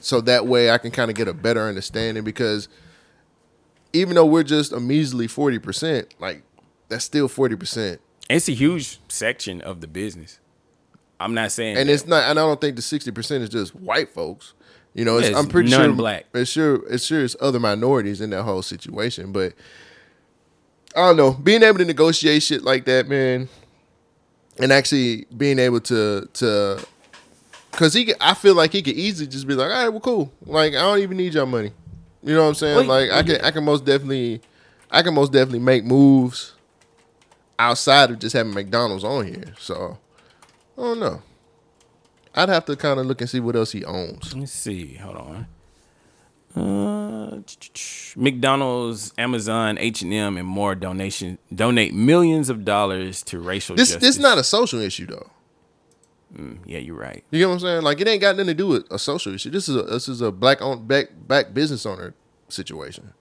[0.00, 2.24] so that way I can kind of get a better understanding.
[2.24, 2.68] Because
[3.92, 6.42] even though we're just a measly forty percent, like
[6.88, 8.00] that's still forty percent.
[8.28, 10.40] It's a huge section of the business.
[11.20, 13.74] I'm not saying and that- it's not and i don't think the 60% is just
[13.74, 14.52] white folks
[14.92, 16.26] you know it's, Yeah, i'm pretty sure non-black.
[16.34, 19.54] it's sure it's sure it's other minorities in that whole situation but
[20.94, 23.48] i don't know being able to negotiate shit like that man
[24.58, 26.84] and actually being able to to
[27.70, 30.30] because he i feel like he could easily just be like all right well cool
[30.44, 31.72] like i don't even need your money
[32.22, 34.42] you know what i'm saying Well, like i can i can most definitely
[34.90, 36.52] i can most definitely make moves
[37.58, 39.98] outside of just having mcdonald's on here so
[40.78, 41.22] I don't know.
[42.34, 44.34] I'd have to kind of look and see what else he owns.
[44.36, 44.96] Let's see.
[44.96, 45.46] Hold on.
[46.54, 47.40] Uh,
[48.14, 53.92] McDonald's, Amazon, H and M, and more donation donate millions of dollars to racial This
[53.92, 54.16] justice.
[54.16, 55.30] this not a social issue though.
[56.36, 57.24] Mm, yeah, you're right.
[57.30, 57.82] You get what I'm saying?
[57.82, 59.50] Like it ain't got nothing to do with a social issue.
[59.50, 62.14] This is a this is a black owned back black business owner
[62.48, 63.12] situation.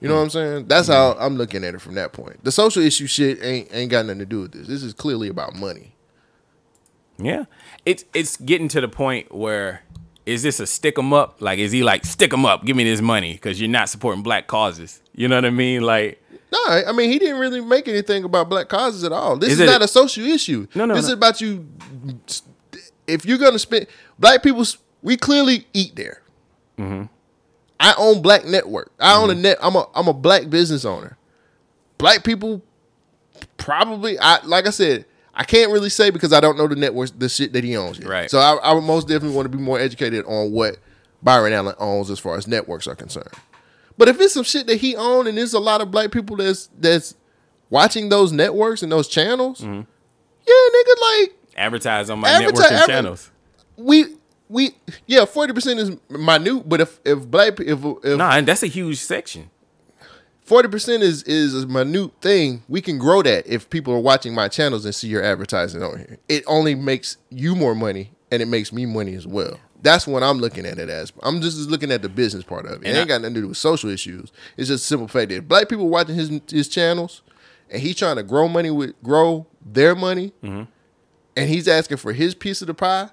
[0.00, 0.68] You know what I'm saying?
[0.68, 2.44] That's how I'm looking at it from that point.
[2.44, 4.68] The social issue shit ain't ain't got nothing to do with this.
[4.68, 5.94] This is clearly about money.
[7.18, 7.46] Yeah,
[7.84, 9.82] it's it's getting to the point where
[10.24, 11.40] is this a stick 'em up?
[11.42, 12.64] Like, is he like stick 'em up?
[12.64, 15.02] Give me this money because you're not supporting black causes.
[15.14, 15.82] You know what I mean?
[15.82, 16.22] Like,
[16.52, 19.36] No, I mean he didn't really make anything about black causes at all.
[19.36, 20.68] This Is is, not a social issue.
[20.76, 21.08] No, no, This no.
[21.08, 21.66] is about you.
[23.08, 23.86] If you're gonna spend
[24.18, 24.64] black people,
[25.02, 26.22] we clearly eat there.
[26.78, 27.06] Mm-hmm.
[27.80, 28.90] I own Black Network.
[28.98, 29.58] I own a net.
[29.62, 31.16] I'm a I'm a black business owner.
[31.98, 32.62] Black people
[33.56, 34.18] probably.
[34.18, 35.04] I like I said.
[35.34, 38.00] I can't really say because I don't know the networks, the shit that he owns.
[38.00, 38.08] Yet.
[38.08, 38.28] Right.
[38.30, 40.78] So I, I would most definitely want to be more educated on what
[41.22, 43.30] Byron Allen owns as far as networks are concerned.
[43.96, 46.36] But if it's some shit that he owns and there's a lot of black people
[46.36, 47.14] that's that's
[47.70, 49.82] watching those networks and those channels, Mm-hmm.
[50.46, 53.30] yeah, nigga, like advertise on my Advertise- networking adver- channels.
[53.76, 54.16] we
[54.48, 54.70] we
[55.06, 58.66] yeah, forty percent is minute, but if if black if if Nah, and that's a
[58.68, 59.50] huge section.
[60.42, 64.34] forty percent is is a minute thing, we can grow that if people are watching
[64.34, 66.18] my channels and see your advertising on here.
[66.28, 69.58] It only makes you more money and it makes me money as well.
[69.80, 71.12] That's what I'm looking at it as.
[71.22, 72.86] I'm just looking at the business part of it.
[72.86, 74.32] It And ain't I- got nothing to do with social issues.
[74.56, 77.22] It's just a simple fact that black people watching his his channels
[77.70, 80.62] and he's trying to grow money with grow their money Mm-hmm.
[81.36, 83.10] and he's asking for his piece of the pie.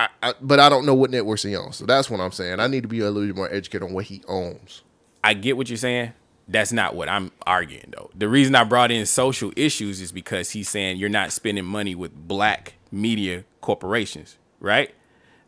[0.00, 1.76] I, I, but I don't know what networks he owns.
[1.76, 2.58] So that's what I'm saying.
[2.58, 4.82] I need to be a little bit more educated on what he owns.
[5.22, 6.12] I get what you're saying.
[6.48, 8.10] That's not what I'm arguing though.
[8.14, 11.94] The reason I brought in social issues is because he's saying you're not spending money
[11.94, 14.92] with black media corporations, right?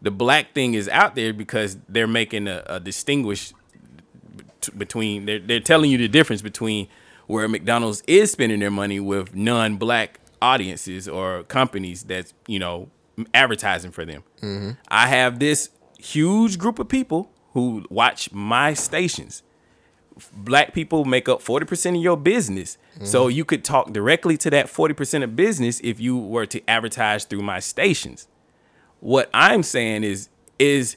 [0.02, 3.54] The black thing is out there because they're making a, a distinguish
[4.76, 6.88] between they're they're telling you the difference between
[7.26, 12.88] where McDonald's is spending their money with non-black audiences or companies that's you know
[13.34, 14.22] advertising for them.
[14.40, 14.70] Mm-hmm.
[14.88, 19.42] I have this huge group of people who watch my stations.
[20.34, 22.76] Black people make up 40% of your business.
[23.02, 27.24] So you could talk directly to that 40% of business if you were to advertise
[27.24, 28.28] through my stations.
[29.00, 30.28] What I'm saying is
[30.58, 30.96] is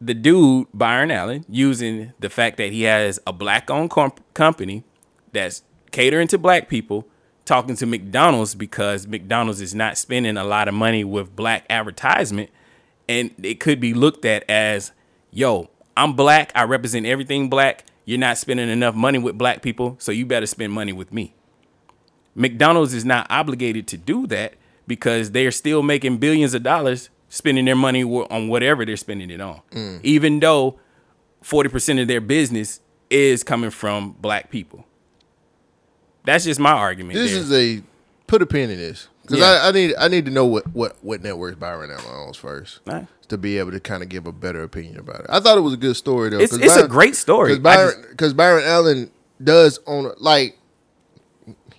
[0.00, 4.84] the dude Byron Allen using the fact that he has a black owned comp- company
[5.32, 7.08] that's catering to black people
[7.44, 12.50] talking to McDonald's because McDonald's is not spending a lot of money with black advertisement
[13.08, 14.92] and it could be looked at as
[15.30, 19.96] yo I'm black I represent everything black you're not spending enough money with black people
[19.98, 21.34] so you better spend money with me
[22.34, 24.54] McDonald's is not obligated to do that
[24.86, 29.40] because they're still making billions of dollars spending their money on whatever they're spending it
[29.40, 29.60] on.
[29.70, 30.00] Mm.
[30.02, 30.78] Even though
[31.42, 34.84] 40% of their business is coming from black people.
[36.24, 37.14] That's just my argument.
[37.14, 37.40] This there.
[37.40, 37.82] is a
[38.26, 39.60] put a pin in this because Yeah.
[39.62, 42.80] I, I need I need to know what what what networks Byron Allen owns first
[42.88, 43.06] Alright.
[43.28, 45.26] to be able to kind of give a better opinion about it.
[45.28, 46.38] I thought it was a good story though.
[46.40, 47.58] It's- it's a great story.
[47.58, 49.10] because Byron Byron Allen
[49.42, 50.58] does own like.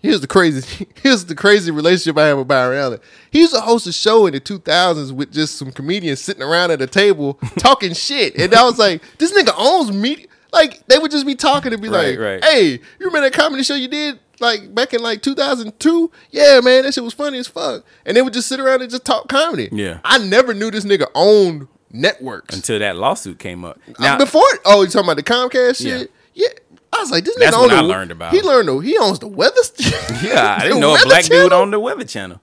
[0.02, 0.86] Here's the crazy.
[1.02, 2.99] Here's the crazy relationship I have with Byron Allen.
[3.32, 6.72] He used to host a show in the 2000s with just some comedians sitting around
[6.72, 10.99] at a table talking shit, and I was like, "This nigga owns media." Like they
[10.99, 12.44] would just be talking and be Right, like, right.
[12.44, 16.11] "Hey, you remember that comedy show you did like back in like 2002?
[16.30, 18.91] Yeah, man, that shit was funny as fuck." And they would just sit around and
[18.91, 19.70] just talk comedy.
[19.72, 19.99] Yeah.
[20.03, 23.80] I never knew this nigga owned networks until that lawsuit came up.
[23.98, 24.44] Uh, before.
[24.65, 26.11] Oh, you talking about the Comcast shit?
[26.34, 26.48] Yeah.
[26.95, 28.68] I was like, this That's nigga what owned I learned about He learned.
[28.68, 29.61] The, he owns the weather.
[30.22, 31.53] Yeah, I didn't know a black dude Channel?
[31.53, 32.40] on the Weather Channel.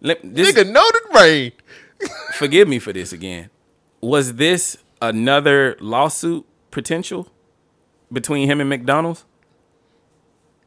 [0.00, 1.52] Let, this, Nigga know the rain.
[2.34, 3.48] forgive me for this again.
[4.00, 7.28] Was this another lawsuit potential
[8.12, 9.24] between him and McDonald's?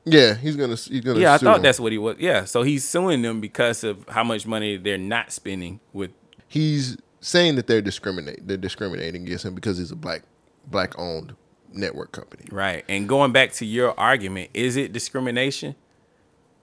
[0.09, 0.75] Yeah, he's gonna.
[0.75, 1.19] He's gonna.
[1.19, 1.63] Yeah, I thought him.
[1.63, 2.17] that's what he was.
[2.19, 6.11] Yeah, so he's suing them because of how much money they're not spending with.
[6.47, 8.47] He's saying that they're discriminate.
[8.47, 10.23] They're discriminating against him because he's a black,
[10.67, 11.35] black owned
[11.73, 12.45] network company.
[12.51, 12.85] Right.
[12.87, 15.75] And going back to your argument, is it discrimination?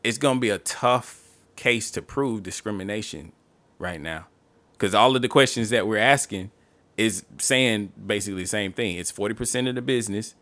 [0.03, 1.23] It's going to be a tough
[1.57, 3.33] case to prove discrimination
[3.79, 4.27] right now.
[4.73, 6.51] Because all of the questions that we're asking
[6.97, 8.97] is saying basically the same thing.
[8.97, 10.35] It's 40% of the business.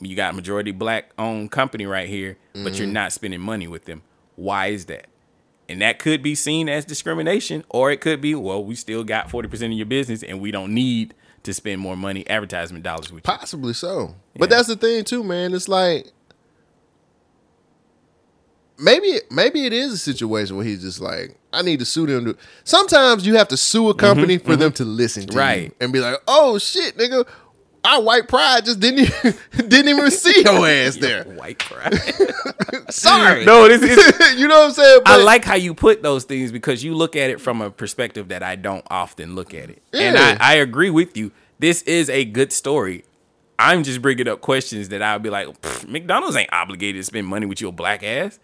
[0.00, 2.92] You got a majority black owned company right here, but you're Mhm.
[2.92, 4.02] not spending money with them.
[4.36, 5.06] Why is that?
[5.68, 9.30] And that could be seen as discrimination, or it could be, well, we still got
[9.30, 13.18] 40% of your business and we don't need to spend more money advertisement dollars with
[13.18, 13.22] you.
[13.22, 14.14] Possibly so.
[14.36, 15.54] But that's the thing too, man.
[15.54, 16.06] It's like
[18.78, 22.24] maybe maybe it is a situation where he's just like, I need to sue them.
[22.26, 24.76] To, sometimes you have to sue a company Mhm, for them mhm.
[24.76, 25.62] to listen to Right.
[25.64, 27.26] you and be like, oh shit, nigga.
[27.86, 29.34] Our white pride just didn't even,
[29.68, 31.24] didn't even see your ass there.
[31.24, 31.94] White pride.
[32.90, 33.44] Sorry.
[33.44, 35.00] No, this is you know what I'm saying?
[35.06, 38.28] I like how you put those things because you look at it from a perspective
[38.28, 39.82] that I don't often look at it.
[39.92, 41.30] And I, I agree with you.
[41.58, 43.04] This is a good story.
[43.58, 45.48] I'm just bringing up questions that I'll be like,
[45.88, 48.38] McDonald's ain't obligated to spend money with your black ass.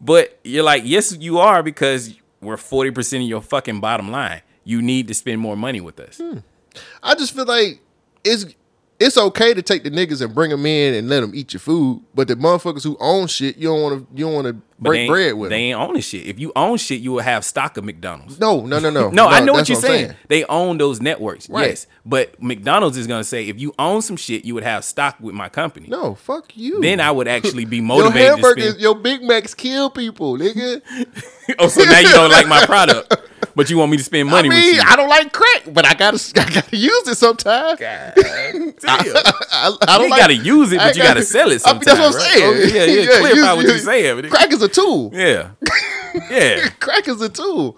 [0.00, 4.42] But you're like, yes, you are because we're 40% of your fucking bottom line.
[4.64, 6.18] You need to spend more money with us.
[6.18, 6.38] Hmm.
[7.02, 7.80] I just feel like
[8.24, 8.46] it's
[9.00, 11.60] it's okay to take the niggas and bring them in and let them eat your
[11.60, 14.54] food, but the motherfuckers who own shit, you don't want to you don't want to
[14.80, 15.50] break bread with.
[15.50, 15.78] They 'em.
[15.78, 16.26] ain't owning shit.
[16.26, 18.40] If you own shit, you will have stock of McDonald's.
[18.40, 19.08] No, no, no, no.
[19.12, 20.14] no, I know what you're I'm saying.
[20.26, 21.68] They own those networks, Right.
[21.68, 21.86] yes.
[22.04, 25.34] But McDonald's is gonna say if you own some shit, you would have stock with
[25.34, 25.86] my company.
[25.88, 26.80] No, fuck you.
[26.80, 30.82] Then I would actually be Your motivated to hamburgers, your Big Macs kill people, nigga.
[31.60, 33.16] Oh, so now you don't like my product,
[33.58, 34.82] but you want me to spend money I mean, with you.
[34.86, 37.80] I don't like crack, but I gotta, I gotta use it sometimes.
[37.82, 38.52] I,
[38.86, 41.98] I, I don't like, gotta use it, but you gotta sell it mean, that's what
[41.98, 42.12] I'm right?
[42.12, 42.44] saying.
[42.44, 45.10] Oh, yeah, yeah, clarify what you're saying, Crack is a tool.
[45.12, 45.50] Yeah,
[46.30, 46.68] yeah.
[46.78, 47.76] crack is a tool.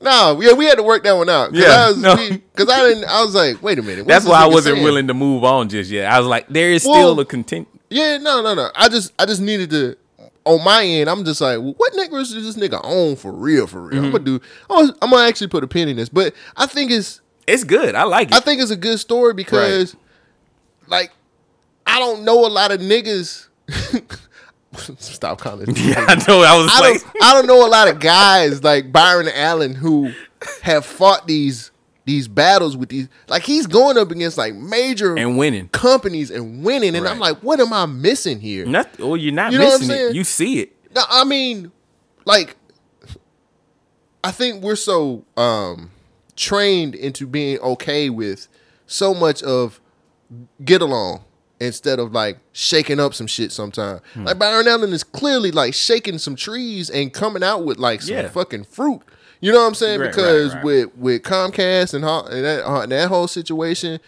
[0.00, 1.50] No, yeah, we had to work that one out.
[1.50, 2.14] Cause Yeah, I was, no.
[2.16, 3.04] because I didn't.
[3.06, 4.06] I was like, wait a minute.
[4.06, 4.84] That's why I wasn't saying?
[4.84, 6.12] willing to move on just yet.
[6.12, 7.66] I was like, there is Well, still a content.
[7.90, 8.70] Yeah, no, no, no.
[8.76, 9.96] I just, I just needed to.
[10.48, 13.66] On my end, I'm just like, well, what niggas does this nigga own for real?
[13.66, 14.04] For real, Mm-hmm.
[14.06, 14.40] I'm gonna do.
[14.70, 17.94] I'm gonna, actually put a pin in this, but I think it's it's good.
[17.94, 18.34] I like it.
[18.34, 19.94] I think it's a good story because,
[20.86, 21.10] like,
[21.86, 23.48] I don't know a lot of niggas.
[24.98, 25.66] Stop calling.
[25.76, 26.42] Yeah, I know.
[26.42, 29.74] I was I like, don't, I don't know a lot of guys like Byron Allen
[29.74, 30.12] who
[30.62, 31.70] have fought these
[32.08, 35.68] these battles with these like he's going up against like major and winning.
[35.68, 38.64] companies and winning, and I'm like, what am I missing here?
[38.66, 40.14] Not, oh, you're not You know missing it.
[40.14, 40.74] You see it.
[40.94, 41.70] No, I mean,
[42.24, 42.56] like,
[44.24, 45.90] I think we're so um
[46.34, 48.48] trained into being okay with
[48.86, 49.80] so much of
[50.64, 51.24] get along
[51.60, 54.00] instead of like shaking up some shit sometime.
[54.14, 54.24] Hmm.
[54.24, 58.14] Like Byron Allen is clearly like shaking some trees and coming out with like some
[58.14, 58.28] Yeah.
[58.28, 59.02] fucking fruit.
[59.40, 60.00] You know what I'm saying?
[60.00, 60.64] Right, right, because right.
[60.64, 64.00] with with Comcast and, and that uh, that whole situation,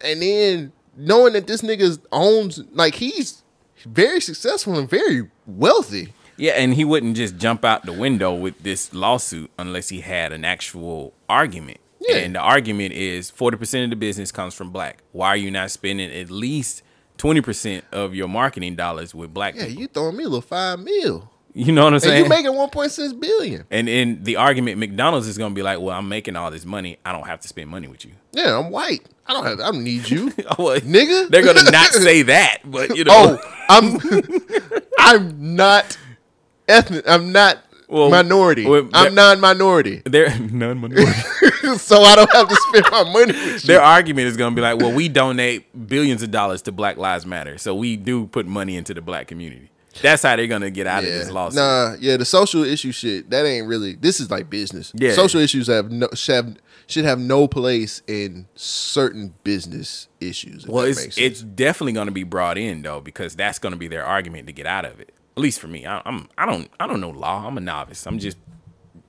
[0.00, 3.42] and then knowing that this nigga owns like he's
[3.86, 6.12] very successful and very wealthy.
[6.36, 10.32] Yeah, and he wouldn't just jump out the window with this lawsuit unless he had
[10.32, 11.78] an actual argument.
[12.00, 12.16] Yeah.
[12.16, 15.02] And the argument is 40% of the business comes from black.
[15.12, 16.82] Why are you not spending at least
[17.18, 19.82] 20% of your marketing dollars with black Yeah, people?
[19.82, 21.30] you throwing me a little five mil.
[21.54, 22.24] You know what I'm And saying?
[22.24, 23.64] you making one point six billion.
[23.70, 26.64] and in the argument, McDonald's is going to be like, well, I'm making all this
[26.64, 26.98] money.
[27.04, 28.12] I don't have to spend money with you.
[28.32, 29.04] Yeah, I'm white.
[29.26, 29.60] I don't have.
[29.60, 30.26] I don't need you,
[30.58, 31.28] Well, nigga.
[31.28, 33.38] They're going to not say that, but you know.
[33.40, 33.98] Oh, I'm.
[34.98, 35.96] I'm not
[36.68, 37.04] ethnic.
[37.08, 37.58] I'm not
[37.88, 38.64] Well, minority.
[38.66, 41.12] well, I'm non-minority, They're non-minority.
[41.76, 43.66] so I don't have to spend my money with you.
[43.66, 46.96] Their argument is going to be like, well, we donate billions of dollars to Black
[46.96, 49.70] Lives Matter, so we do put money into the black community.
[50.00, 51.56] That's how they're going to get out of this lawsuit.
[51.56, 53.94] Nah, yeah, the social issue shit that ain't really.
[53.94, 54.92] This is like business.
[54.94, 55.12] Yeah.
[55.12, 56.56] social issues have no should have,
[56.86, 60.66] should have no place in certain business issues.
[60.66, 63.88] Well, it's it's definitely going to be brought in though because that's going to be
[63.88, 65.12] their argument to get out of it.
[65.36, 67.46] At least for me, I, I'm I don't I don't know law.
[67.46, 68.06] I'm a novice.
[68.06, 68.38] I'm just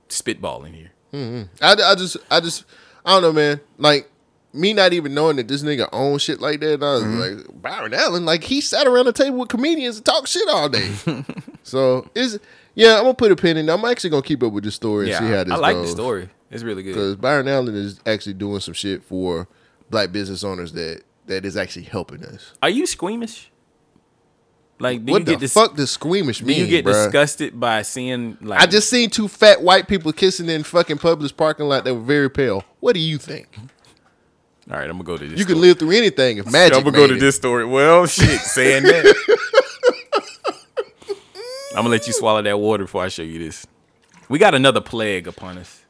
[0.08, 0.90] spitballing here.
[1.12, 1.48] Mhm.
[1.62, 2.64] I, I just, I just,
[3.04, 3.60] I don't know, man.
[3.78, 4.10] Like
[4.54, 6.82] me not even knowing that this nigga owns shit like that.
[6.82, 7.18] I was Mm-hmm.
[7.50, 10.68] like, Byron Allen, like he sat around the table with comedians and talk shit all
[10.68, 10.90] day.
[11.62, 12.38] so is
[12.76, 13.68] yeah, I'm gonna put a pin in.
[13.68, 15.56] I'm actually gonna keep up with the story and Yeah, see how I- this I
[15.56, 15.86] like goes.
[15.88, 16.28] the story.
[16.50, 16.90] It's really good.
[16.94, 19.48] because Byron Allen is actually doing some shit for
[19.90, 22.52] black business owners that that is actually helping us.
[22.62, 23.50] Are you squeamish?
[24.80, 26.58] Like, do what the dis- fuck does squeamish Do mean?
[26.60, 26.92] you get bruh?
[27.04, 28.60] disgusted by seeing like?
[28.60, 32.00] I just seen two fat white people kissing in fucking Publix parking lot that were
[32.00, 32.64] very pale.
[32.80, 33.48] What do you think?
[34.70, 35.38] All right, I'm gonna go to this.
[35.38, 36.76] You can live through anything if magic.
[36.76, 37.20] I'm gonna go to it.
[37.20, 37.64] this story.
[37.66, 39.14] Well, shit, saying that.
[41.70, 43.66] I'm gonna let you swallow that water before I show you this.
[44.28, 45.82] We got another plague upon us.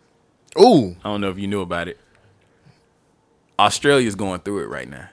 [0.58, 0.96] Ooh.
[1.04, 1.98] I don't know if you knew about it.
[3.58, 5.08] Australia's going through it right now.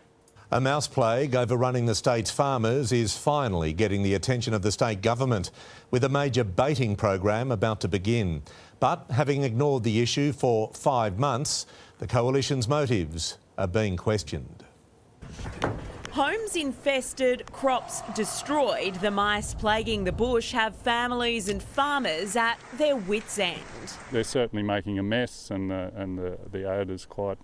[0.49, 5.01] A mouse plague overrunning the state's farmers is finally getting the attention of the state
[5.01, 5.51] government,
[5.91, 8.41] with a major baiting program about to begin.
[8.79, 11.65] But having ignored the issue for five months,
[11.99, 14.65] the coalition's motives are being questioned.
[16.11, 22.97] Homes infested, crops destroyed, the mice plaguing the bush have families and farmers at their
[22.97, 23.61] wits' end.
[24.11, 27.38] they're certainly making a mess, and the, and the, the odour's quite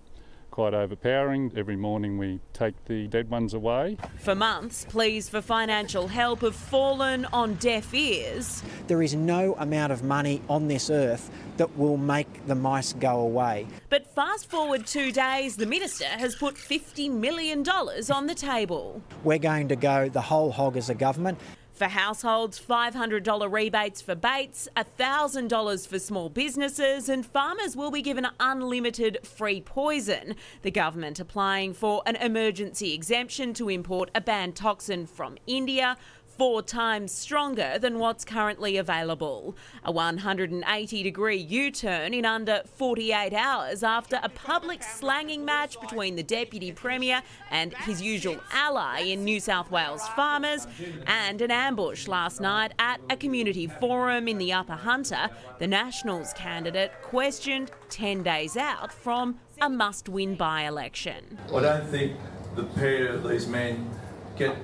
[0.52, 1.52] quite overpowering.
[1.56, 3.96] Every morning we take the dead ones away.
[4.18, 8.64] For months, pleas for financial help have fallen on deaf ears.
[8.88, 13.20] There is no amount of money on this earth that will make the mice go
[13.20, 13.68] away.
[13.90, 19.02] But fast forward two days, the minister has put $50 million on the table.
[19.24, 21.38] We're going to go the whole hog as a government.
[21.78, 28.28] For households, $500 rebates for baits, $1,000 for small businesses, and farmers will be given
[28.40, 30.36] unlimited free poison.
[30.64, 35.98] The government applying for an emergency exemption to import a banned toxin from India
[36.38, 39.56] four times stronger than what's currently available.
[39.84, 46.16] A 180 degree U turn in under 48 hours after a public slanging match between
[46.16, 50.68] the Deputy Premier and his usual ally in New South Wales farmers,
[51.08, 55.30] and an ambush last night at a community forum in the Upper Hunter.
[55.60, 61.38] The Nationals candidate questioned 10 days out from a must win by election.
[61.54, 62.16] I don't think
[62.56, 63.90] the pair of these men
[64.38, 64.56] get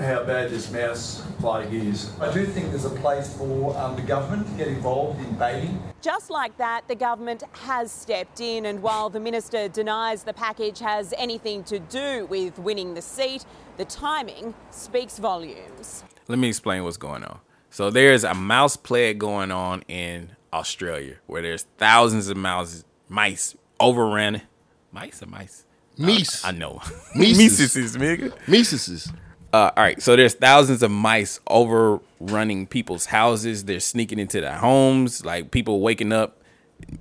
[0.00, 2.10] how bad this mouse plague is.
[2.20, 5.82] I do think there's a place for um, the government to get involved in baiting.
[6.00, 10.78] Just like that, the government has stepped in, and while the minister denies the package
[10.78, 13.44] has anything to do with winning the seat,
[13.76, 16.04] the timing speaks volumes.
[16.28, 17.40] Let me explain what's going on.
[17.70, 23.56] So there's a mouse plague going on in Australia where there's thousands of mouse mice
[23.78, 24.42] overrun.
[24.92, 25.64] Mice or mice?
[25.98, 26.44] Meese.
[26.44, 26.80] I know.
[27.14, 27.76] Mises.
[27.76, 28.32] Mises, nigga.
[28.48, 29.12] Mises.
[29.52, 33.64] Uh, all right, so there's thousands of mice overrunning people's houses.
[33.64, 35.24] They're sneaking into their homes.
[35.24, 36.42] Like people waking up,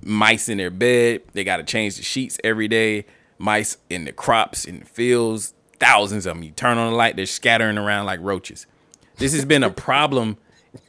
[0.01, 1.23] mice in their bed.
[1.33, 3.05] They got to change the sheets every day.
[3.37, 5.53] Mice in the crops, in the fields.
[5.79, 6.43] Thousands of them.
[6.43, 8.65] You turn on the light, they're scattering around like roaches.
[9.17, 10.37] This has been a problem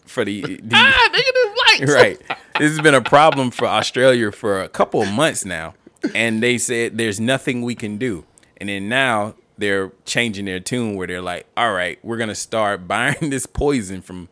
[0.07, 1.93] for the, the ah, nigga, this lights.
[1.95, 2.39] right.
[2.59, 5.75] This has been a problem for Australia for a couple of months now,
[6.15, 8.25] and they said there's nothing we can do.
[8.59, 12.89] And then now they're changing their tune where they're like, all right, we're gonna start
[12.89, 14.29] buying this poison from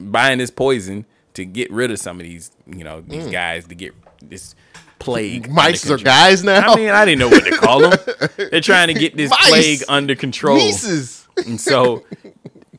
[0.00, 1.04] buying this poison
[1.34, 3.32] to get rid of some of these, you know, these Mm.
[3.32, 4.54] guys to get this
[4.98, 5.48] plague.
[5.50, 6.72] Mice are guys now?
[6.72, 7.98] I mean, I didn't know what to call them.
[8.50, 9.48] they're trying to get this Mice.
[9.48, 10.58] plague under control.
[10.58, 11.26] Mices.
[11.46, 12.04] And so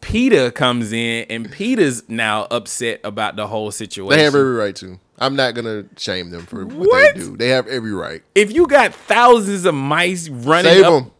[0.01, 4.17] PETA comes in, and PETA's now upset about the whole situation.
[4.17, 4.99] They have every right to.
[5.19, 7.15] I'm not gonna shame them for what, What?
[7.15, 7.37] they do.
[7.37, 8.23] They have every right.
[8.35, 11.11] if you got thousands of mice running Save up, them.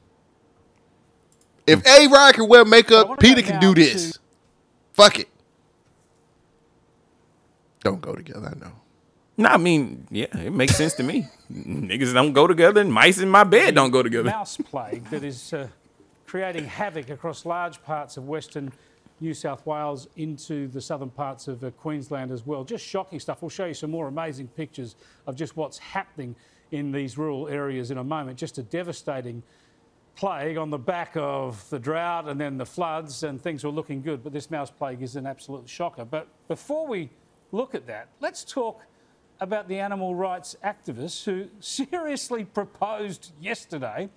[1.65, 4.19] If A Rod can wear makeup, PETA can do this.
[4.93, 5.29] Fuck it.
[7.81, 8.51] Don't go together.
[8.55, 8.71] I know.
[9.37, 11.27] No, I mean, yeah, it makes sense to me.
[11.51, 14.29] Niggas don't go together, and mice in my bed don't go together.
[14.29, 15.67] mouse plague that is uh,
[16.27, 18.71] creating havoc across large parts of western
[19.23, 22.65] New South Wales into the southern parts of uh, Queensland as well.
[22.65, 23.41] Just shocking stuff.
[23.41, 24.95] We'll show you some more amazing pictures
[25.25, 26.35] of just what's happening
[26.71, 28.37] in these rural areas in a moment.
[28.37, 29.41] Just a devastating
[30.15, 34.01] plague on the back of the drought and then the floods, and things were looking
[34.01, 34.23] good.
[34.23, 36.03] But this mouse plague is an absolute shocker.
[36.03, 37.09] But before we
[37.53, 38.81] look at that, let's talk
[39.39, 44.09] about the animal rights activists who seriously proposed yesterday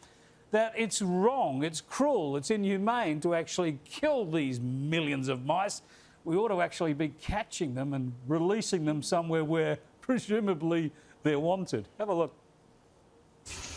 [0.51, 5.83] that it's wrong, it's cruel, it's inhumane to actually kill these millions of mice.
[6.25, 10.93] We ought to actually be catching them and releasing them somewhere where presumably
[11.23, 11.89] they're wanted.
[11.99, 12.35] Have a look.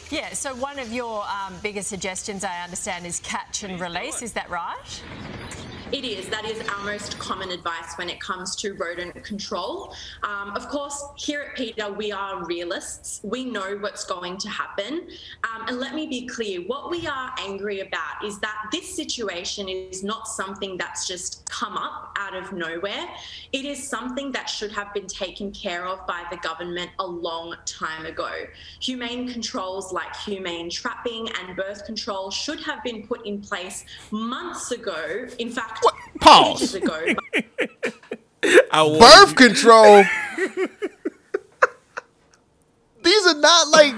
[0.09, 4.23] Yeah, so one of your um, biggest suggestions, I understand, is catch and release.
[4.23, 5.03] Is that right?
[5.91, 6.29] It is.
[6.29, 9.95] That is our most common advice when it comes to rodent control.
[10.21, 13.21] Um, of course, here at PETA, we are realists.
[13.23, 15.07] We know what's going to happen.
[15.43, 19.67] Um, and let me be clear what we are angry about is that this situation
[19.67, 23.07] is not something that's just come up out of nowhere.
[23.51, 27.55] It is something that should have been taken care of by the government a long
[27.65, 28.29] time ago.
[28.79, 34.69] Humane controls like humane trapping and birth control should have been put in place months
[34.71, 35.27] ago.
[35.39, 35.78] In fact,
[36.19, 36.75] Pause.
[36.75, 37.15] ages.
[38.71, 40.03] Birth control.
[43.01, 43.95] These are not like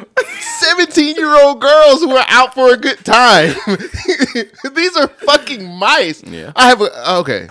[0.59, 3.55] 17 year old girls who are out for a good time.
[4.73, 6.23] These are fucking mice.
[6.23, 6.51] Yeah.
[6.55, 7.49] I have a, okay.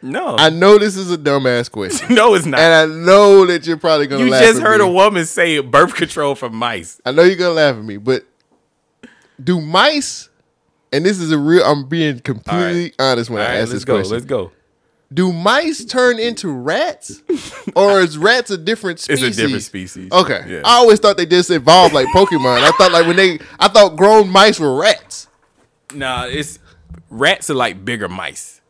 [0.00, 0.36] No.
[0.36, 2.14] I know this is a dumbass question.
[2.14, 2.60] no, it's not.
[2.60, 4.86] And I know that you're probably going to you just heard me.
[4.86, 7.00] a woman say birth control for mice.
[7.04, 8.24] I know you're going to laugh at me, but
[9.42, 10.28] do mice,
[10.92, 13.84] and this is a real, I'm being completely honest when All I right, ask this
[13.84, 13.94] go.
[13.96, 14.12] question.
[14.14, 14.52] Let's go.
[15.12, 17.22] Do mice turn into rats,
[17.76, 19.22] or is rats a different species?
[19.24, 20.10] It's a different species.
[20.10, 20.62] Okay, Yeah.
[20.64, 22.62] I always thought they just evolved like Pokemon.
[22.62, 25.28] I thought like when they, I thought grown mice were rats.
[25.94, 26.58] Nah, it's
[27.10, 28.60] rats are like bigger mice.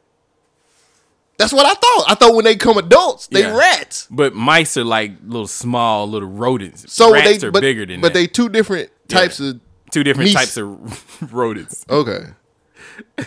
[1.39, 2.05] That's what I thought.
[2.09, 3.57] I thought when they come adults, they Yeah.
[3.57, 4.07] rats.
[4.11, 6.93] But mice are like little small little rodents.
[6.93, 8.19] So rats they, are but, bigger than but that.
[8.19, 9.61] they two different types of
[9.93, 10.35] two different meese.
[10.35, 11.85] types of rodents.
[11.89, 12.25] Okay.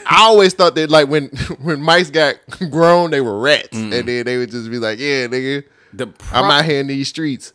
[0.06, 1.28] I always thought that like when
[1.62, 2.36] when mice got
[2.70, 5.64] grown, they were rats, and then they would just be like, "Yeah, nigga,
[5.94, 7.54] The I'm out here in these streets."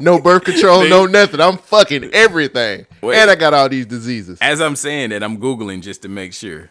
[0.00, 1.40] no birth control, no nothing.
[1.40, 3.16] I'm fucking everything, Wait.
[3.16, 4.38] and I got all these diseases.
[4.40, 6.70] As I'm saying that, I'm googling just to make sure.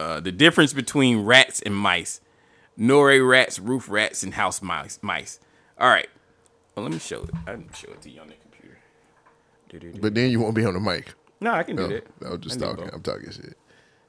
[0.00, 2.20] Uh, the difference between rats and mice:
[2.76, 4.98] Norway rats, roof rats, and house mice.
[5.02, 5.38] Mice.
[5.78, 6.08] All right.
[6.74, 7.30] Well, let me show it.
[7.46, 8.40] I can show it to you on the computer.
[8.40, 8.43] Do-do-do.
[10.00, 11.14] But then you won't be on the mic.
[11.40, 12.06] No, I can do that.
[12.24, 12.84] I was just I can do talking.
[12.86, 12.94] both.
[12.94, 13.56] I'm talking shit.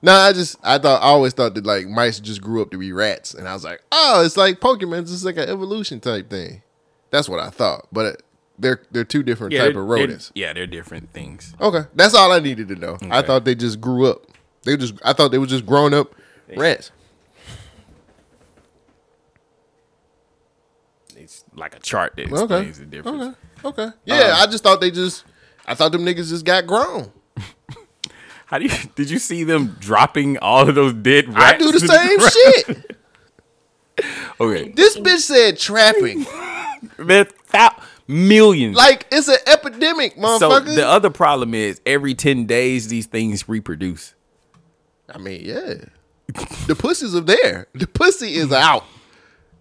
[0.02, 2.78] No, I just I thought I always thought that like mice just grew up to
[2.78, 5.02] be rats, and I was like, oh, it's like Pokemon.
[5.04, 6.62] It's just like an evolution type thing.
[7.12, 8.22] That's what I thought, but
[8.60, 10.32] they're they're two different Yeah, type they're- of they're- rodents.
[10.36, 11.56] Yeah, they're different things.
[11.60, 12.98] Okay, that's all I needed to know.
[13.10, 13.28] I Okay.
[13.28, 14.22] thought they just grew up.
[14.64, 16.14] They just I thought they were just grown up
[16.56, 16.92] rats.
[21.18, 22.42] It's like a chart that Okay.
[22.44, 23.36] explains the difference.
[23.64, 23.84] Okay.
[23.84, 23.96] Okay.
[24.06, 25.24] Yeah, Um, I just thought they just
[25.68, 27.12] I thought them niggas just got grown.
[28.46, 31.56] How do you did you see them dropping all of those dead rats?
[31.56, 32.20] I do the same
[32.76, 32.92] shit.
[34.40, 34.70] Okay.
[34.72, 36.26] This bitch said trapping.
[36.98, 37.76] Man, thou-
[38.08, 38.76] millions.
[38.76, 40.76] Like it's an epidemic, so motherfucker.
[40.76, 44.14] the other problem is every 10 days these things reproduce.
[45.10, 45.76] I mean, yeah.
[46.68, 47.68] The pussies are there.
[47.74, 48.84] The pussy is out.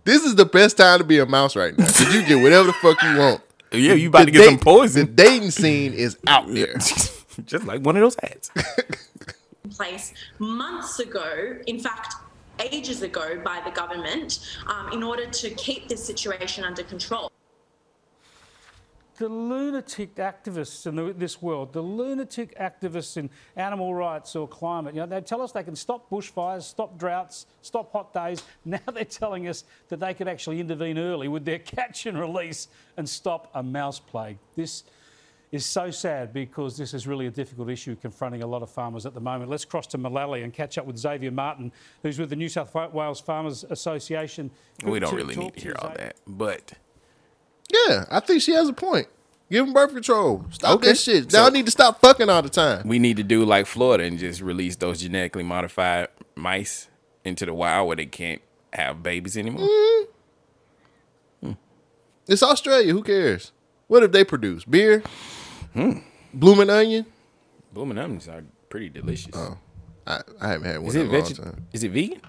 [0.02, 1.84] This is the best time to be a mouse right now.
[1.86, 3.40] Cause you get whatever the fuck you want.
[3.74, 5.06] Yeah, you about The to get some poison.
[5.06, 6.74] The dating scene is out there.
[7.44, 8.50] Just like one of those hats.
[9.64, 12.14] in place months ago, in fact,
[12.60, 17.30] ages ago, by the government um, in order to keep this situation under control.
[19.16, 24.94] The lunatic activists in the, this world, the lunatic activists in animal rights or climate,
[24.94, 28.42] you know, they tell us they can stop bushfires, stop droughts, stop hot days.
[28.64, 32.68] Now they're telling us that they could actually intervene early with their catch and release
[32.96, 34.38] and stop a mouse plague.
[34.56, 34.84] This
[35.54, 39.06] is so sad because this is really a difficult issue confronting a lot of farmers
[39.06, 39.48] at the moment.
[39.48, 41.70] Let's cross to Mullaley and catch up with Xavier Martin,
[42.02, 44.50] who's with the New South Wales Farmers Association.
[44.84, 46.16] We don't really need to to hear all that.
[46.26, 46.72] But
[47.72, 49.08] Yeah, I think she has a point.
[49.50, 50.44] Give them birth control.
[50.50, 50.88] Stop Okay.
[50.88, 51.30] that shit.
[51.30, 52.86] So- Y'all need to stop fucking all the time.
[52.88, 56.88] we need to do like Florida and just release those genetically modified mice
[57.24, 58.40] into the wild where they can't
[58.72, 59.68] have babies anymore.
[62.26, 62.92] It's Australia.
[62.92, 63.52] Who cares?
[63.86, 65.02] What if they produce beer,
[65.74, 65.98] Hmm.
[66.32, 67.04] blooming onion?
[67.72, 69.34] Blooming onions are pretty delicious.
[69.34, 69.58] Oh,
[70.06, 71.66] I, I haven't had one Is in it a long veg- time.
[71.74, 72.20] Is it vegan?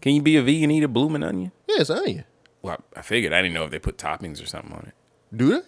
[0.00, 1.52] Can you be a vegan and eat a blooming onion?
[1.68, 2.24] Yeah, it's onion.
[2.64, 3.34] Well, I figured.
[3.34, 4.94] I didn't know if they put toppings or something on it.
[5.36, 5.60] Do they?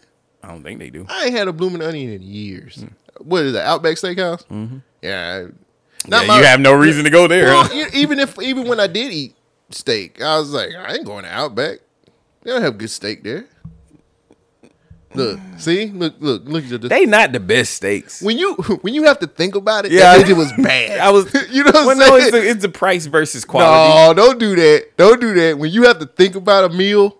[0.43, 1.05] I don't think they do.
[1.11, 2.85] I ain't had a blooming onion in years.
[3.19, 3.67] What is that?
[3.67, 4.47] Outback Steakhouse?
[4.47, 4.83] Mhm.
[5.03, 5.49] Yeah.
[6.09, 7.89] Yeah, you have no reason to go there, Well, huh?
[7.93, 9.35] even if even when I did eat
[9.71, 11.81] steak, I was like, I ain't going to Outback.
[12.43, 13.45] They don't have good steak there.
[15.15, 16.91] Look, see, look, look, look at this.
[16.91, 18.21] They not the best steaks.
[18.21, 20.99] When you when you have to think about it, Yeah, it was bad.
[21.01, 21.33] I was.
[21.51, 23.95] you know what well, I'm no, it's the, it's the price versus quality.
[23.95, 24.97] No, don't do that.
[24.97, 25.59] Don't do that.
[25.59, 27.17] When you have to think about a meal,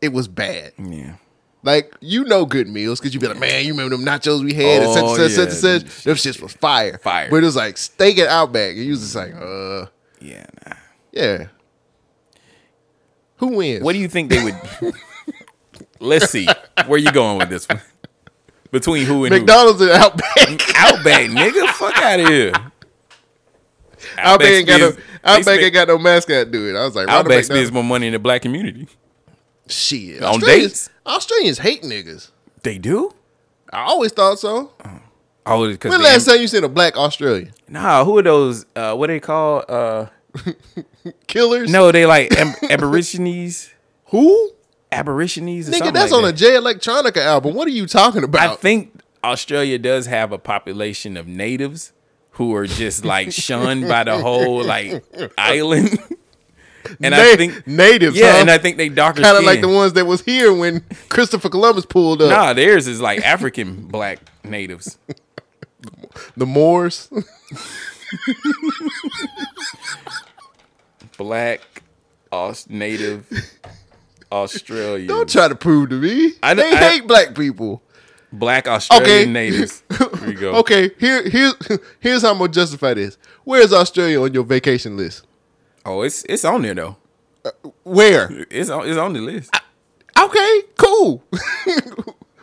[0.00, 0.72] it was bad.
[0.78, 1.16] Yeah.
[1.62, 4.54] Like you know good meals because you be like, man, you remember them nachos we
[4.54, 6.04] had and such and Oh, such, such yeah, and such.
[6.04, 6.96] Them shits was fire.
[6.98, 7.28] Fire.
[7.28, 8.76] But it was like steak at Outback.
[8.76, 9.86] And you was just like, uh,
[10.20, 10.76] Yeah, nah.
[11.10, 11.46] yeah.
[13.38, 13.82] Who wins?
[13.82, 14.54] What do you think they would?
[16.00, 16.48] Let's see.
[16.86, 17.80] Where you going with this one?
[18.70, 20.36] Between who and McDonald's and Outback.
[20.76, 21.68] Outback, nigga.
[21.68, 22.52] Fuck out of here.
[24.18, 26.76] Outback ain't got no Outback aink got no mascot it.
[26.76, 28.88] I was like, Outback spends more money in the black community.
[29.68, 30.22] Shit.
[30.22, 30.90] On Australians, dates?
[31.06, 32.30] Australians hate niggas.
[32.62, 33.12] They do.
[33.72, 34.72] I always thought so.
[35.44, 37.52] Oh, because When last time you seen a black Australian?
[37.68, 38.66] Nah, who are those?
[38.74, 39.64] Uh, what they call?
[39.68, 40.06] Uh,
[41.26, 41.70] Killers?
[41.70, 43.70] no, they like ab- aborigines.
[44.06, 44.52] Who?
[44.92, 45.68] Aborigines.
[45.68, 46.32] Or Nigga, that's like on a that.
[46.34, 47.54] Jay Electronica album.
[47.54, 48.50] What are you talking about?
[48.50, 51.92] I think Australia does have a population of natives
[52.32, 55.04] who are just like shunned by the whole like
[55.38, 55.98] island.
[57.00, 58.38] And I think natives, yeah, huh?
[58.42, 61.48] and I think they darker Kind of like the ones that was here when Christopher
[61.48, 62.30] Columbus pulled up.
[62.30, 64.96] Nah, theirs is like African black natives.
[66.36, 67.10] The Moors.
[71.18, 71.60] Black,
[72.68, 73.26] native,
[74.32, 75.06] Australian.
[75.08, 76.32] Don't try to prove to me.
[76.42, 77.82] I they I- hate black people.
[78.32, 79.26] Black Australian Okay.
[79.30, 79.82] natives.
[80.24, 80.54] Here go.
[80.56, 81.54] Okay, here, here's
[82.00, 83.16] here's how I'm gonna justify this.
[83.44, 85.24] Where's Australia on your vacation list?
[85.86, 86.96] Oh, it's it's on there though.
[87.44, 87.50] Uh,
[87.84, 88.44] where?
[88.50, 89.54] It's on it's on the list.
[90.18, 91.22] Okay, cool.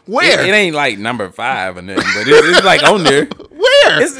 [0.05, 0.41] Where?
[0.41, 3.25] It, it ain't like number five or nothing, but it, it's like on there.
[3.51, 4.01] Where?
[4.01, 4.17] It's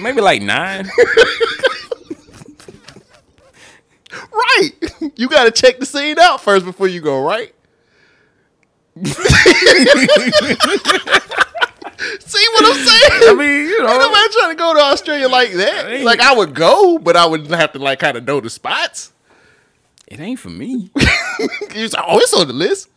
[0.00, 0.88] maybe like nine.
[4.32, 4.70] Right.
[5.16, 7.54] You gotta check the scene out first before you go, right?
[9.04, 9.12] See
[12.52, 13.30] what I'm saying?
[13.30, 13.88] I mean, you know.
[13.90, 15.86] Ain't nobody trying to go to Australia like that.
[15.90, 18.50] ain't- Like I would go, but I would have to like kind of know the
[18.50, 19.12] spots.
[20.06, 20.90] It ain't for me.
[20.98, 22.88] Say, oh, it's on the list.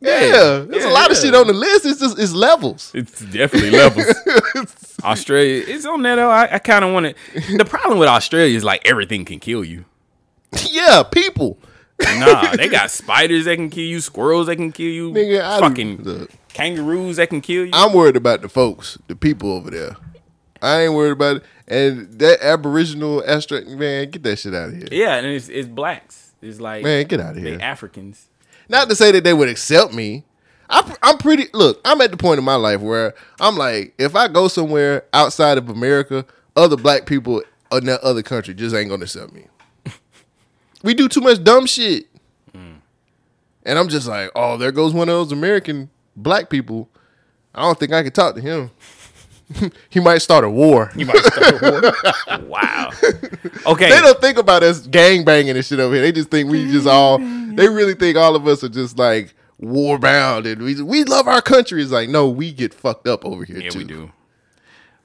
[0.00, 1.84] Yeah, there's a lot of shit on the list.
[1.84, 2.92] It's just it's levels.
[2.94, 4.06] It's definitely levels.
[5.02, 6.30] Australia, it's on there though.
[6.30, 7.56] I, I kind of want to.
[7.56, 9.84] The problem with Australia is like everything can kill you.
[10.70, 11.58] yeah, people.
[12.00, 15.60] Nah, they got spiders that can kill you, squirrels that can kill you, Nigga, I-
[15.60, 16.30] fucking look.
[16.52, 17.70] kangaroos that can kill you.
[17.72, 19.96] I'm worried about the folks, the people over there.
[20.62, 21.42] I ain't worried about it.
[21.68, 24.88] And that Aboriginal Astra man, get that shit out of here.
[24.90, 26.32] yeah, and it's it's blacks.
[26.40, 27.58] It's like Man, get out of here.
[27.60, 28.28] Africans.
[28.68, 30.24] Not to say that they would accept me.
[30.70, 31.46] I'm, I'm pretty.
[31.54, 35.04] Look, I'm at the point in my life where I'm like, if I go somewhere
[35.12, 36.24] outside of America,
[36.56, 39.46] other black people in that other country just ain't gonna accept me.
[40.82, 42.06] We do too much dumb shit,
[42.54, 46.88] and I'm just like, oh, there goes one of those American black people.
[47.54, 48.70] I don't think I could talk to him.
[49.90, 50.90] he might start a war.
[50.94, 51.70] You might start a
[52.28, 52.38] war.
[52.48, 52.90] wow.
[53.66, 53.90] Okay.
[53.90, 56.02] They don't think about us gang banging and shit over here.
[56.02, 57.18] They just think we just all.
[57.18, 61.26] They really think all of us are just like war bound and we we love
[61.28, 61.82] our country.
[61.82, 63.78] It's like no, we get fucked up over here Yeah, too.
[63.78, 64.12] we do.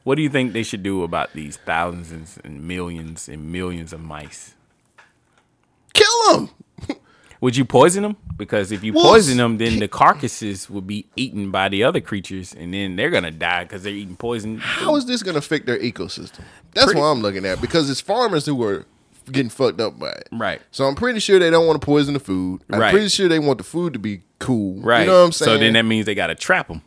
[0.04, 4.00] What do you think they should do about these thousands and millions and millions of
[4.02, 4.56] mice?
[5.94, 6.50] Kill them.
[7.42, 8.16] Would you poison them?
[8.38, 12.00] Because if you Well, poison them, then the carcasses will be eaten by the other
[12.00, 14.60] creatures, and then they're gonna die because they're eating poison.
[14.60, 16.42] How is this going to affect their ecosystem?
[16.74, 18.86] That's Pretty- what I'm looking at because it's farmers who are
[19.32, 20.30] getting fucked up by it.
[20.32, 20.62] Right.
[20.72, 22.62] So I'm pretty sure they don't want to poison the food.
[22.70, 22.92] I'm Right.
[22.92, 24.82] pretty sure they want the food to be cool.
[24.82, 25.02] Right.
[25.02, 25.46] You know what I'm saying?
[25.46, 26.82] So then that means they gotta trap them.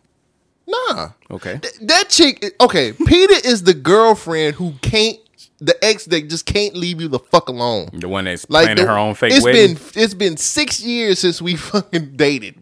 [0.66, 1.10] nah.
[1.30, 1.60] Okay.
[1.82, 5.18] That chick, okay, PETA is the girlfriend who can't,
[5.58, 7.88] the ex that just can't leave you the fuck alone.
[7.92, 9.74] The one that's planning the- her own fake It's wedding.
[9.74, 12.56] been it's been six years since we fucking dated,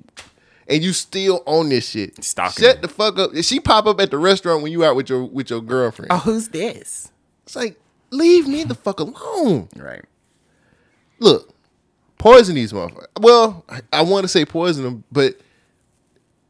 [0.69, 2.23] and you still own this shit.
[2.25, 3.31] Stalking Shut the fuck up.
[3.43, 6.13] She pop up at the restaurant when you out with your with your girlfriend.
[6.13, 7.11] Oh, who's this?
[7.45, 9.69] It's like leave me the fuck alone.
[9.77, 10.05] Right.
[11.19, 11.53] Look,
[12.19, 13.07] poison these motherfuckers.
[13.21, 15.39] Well, I, I want to say poison them, but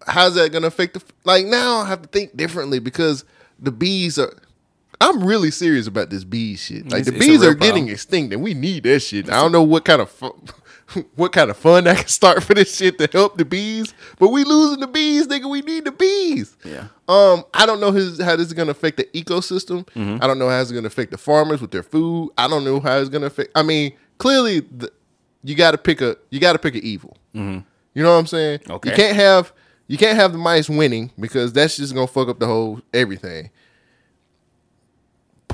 [0.07, 1.03] how's that gonna affect the?
[1.25, 3.25] Like now, I have to think differently because
[3.59, 4.35] the bees are.
[5.01, 6.91] I'm really serious about this bee shit.
[6.91, 7.89] Like It's- the bees are getting problem.
[7.95, 9.29] extinct, and we need that shit.
[9.31, 10.35] I don't know what kind of fu-
[11.17, 14.29] what kind of fun I can start for this shit to help the bees, but
[14.29, 15.49] we losing the bees, nigga.
[15.51, 16.57] We need the bees.
[16.65, 16.89] Yeah.
[17.09, 19.87] Um, I don't know his, how this is gonna affect the ecosystem.
[19.97, 20.23] Mhm.
[20.23, 22.31] I don't know how it's gonna affect the farmers with their food.
[22.39, 23.51] I don't know how it's gonna affect.
[23.55, 24.91] I mean, clearly, the,
[25.43, 27.17] you got to pick a you got to pick an evil.
[27.35, 27.65] Mhm.
[27.95, 28.61] You know what I'm saying?
[28.71, 28.91] Okay.
[28.91, 29.53] You can't have
[29.89, 33.51] you can't have the mice winning because that's just gonna fuck up the whole everything.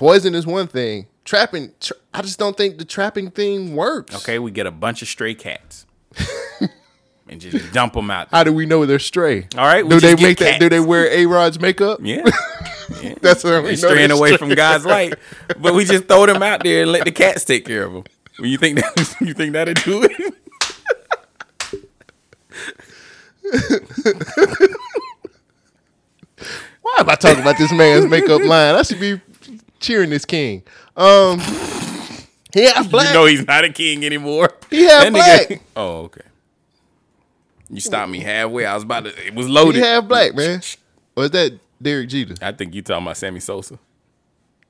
[0.00, 1.08] Poison is one thing.
[1.26, 4.14] Trapping, tra- I just don't think the trapping thing works.
[4.16, 5.84] Okay, we get a bunch of stray cats
[7.28, 8.28] and just dump them out.
[8.30, 9.46] How do we know they're stray?
[9.58, 10.58] All right, we do just they make that?
[10.58, 12.00] Do they wear A Rod's makeup?
[12.02, 12.24] Yeah.
[13.02, 13.14] yeah.
[13.20, 14.38] That's how we They're know straying away stray.
[14.38, 15.16] from God's light,
[15.58, 18.04] but we just throw them out there and let the cats take care of them.
[18.38, 20.34] You think that you think that'll do it?
[26.80, 28.74] Why am I talking about this man's makeup line?
[28.74, 29.20] I should be
[29.80, 30.62] cheering this king.
[30.96, 31.40] Um,
[32.52, 33.08] he half black.
[33.08, 34.50] You know he's not a king anymore.
[34.70, 35.60] He half black.
[35.76, 36.20] Oh, okay.
[37.68, 38.66] You stopped me halfway.
[38.66, 39.26] I was about to.
[39.26, 39.76] It was loaded.
[39.76, 40.60] He half black, man.
[41.14, 42.34] Was that Derek Jeter?
[42.42, 43.78] I think you talking about Sammy Sosa.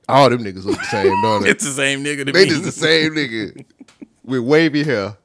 [0.09, 1.51] All them niggas look the same, don't they?
[1.51, 2.51] It's the same nigga to They me.
[2.51, 3.65] just the same nigga
[4.25, 5.17] with wavy hair.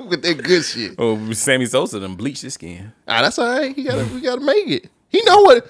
[0.00, 0.94] with that good shit.
[0.98, 2.92] Oh, Sammy Sosa done bleached his skin.
[3.08, 3.74] Ah, that's all right.
[3.74, 4.90] He gotta we gotta make it.
[5.08, 5.66] He know what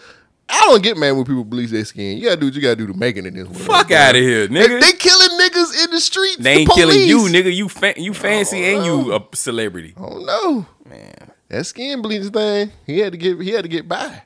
[0.54, 2.18] I don't get mad when people bleach their skin.
[2.18, 3.56] You gotta do what you gotta do to make it in this world.
[3.62, 4.80] Fuck out of here, nigga.
[4.82, 6.36] they killing niggas in the streets.
[6.36, 7.54] They the ain't killing you, nigga.
[7.54, 9.94] You fa- you fancy oh, and you a celebrity.
[9.96, 11.30] Oh no, man.
[11.48, 14.22] That skin bleach thing, he had to get he had to get by.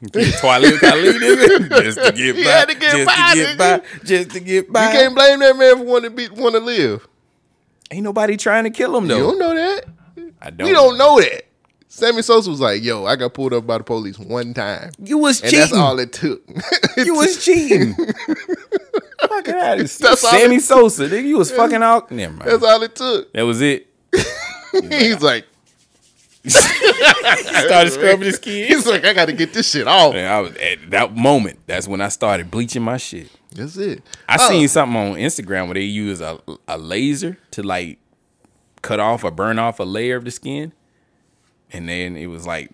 [0.12, 1.82] Twilight Kali, nigga.
[1.82, 2.50] Just to get He by.
[2.50, 3.58] had to get just by, to get nigga.
[3.58, 4.04] by.
[4.06, 4.86] Just to get by.
[4.86, 7.06] You can't blame that man for wanting to be want to live.
[7.90, 9.16] Ain't nobody trying to kill him though.
[9.18, 9.84] You don't know that.
[10.40, 10.66] I don't.
[10.66, 11.42] We don't know that.
[11.92, 15.18] Sammy Sosa was like, "Yo, I got pulled up by the police one time, You
[15.18, 15.60] was and cheating.
[15.60, 16.40] that's all it took."
[16.96, 17.94] you was cheating.
[17.94, 21.24] Fuck out of That's Sammy it- Sosa, nigga.
[21.26, 22.10] You was fucking out.
[22.12, 22.48] Never mind.
[22.50, 23.32] That's all it took.
[23.32, 23.88] That was it.
[24.88, 25.46] He's like,
[26.46, 28.68] started scrubbing his skin.
[28.68, 30.14] He's like, I got to get this shit off.
[30.14, 31.58] Man, I was at that moment.
[31.66, 33.28] That's when I started bleaching my shit.
[33.54, 34.02] That's it.
[34.28, 34.48] I Oh.
[34.48, 36.38] seen something on Instagram where they use a
[36.68, 37.98] a laser to like
[38.82, 40.72] cut off or burn off a layer of the skin,
[41.72, 42.70] and then it was like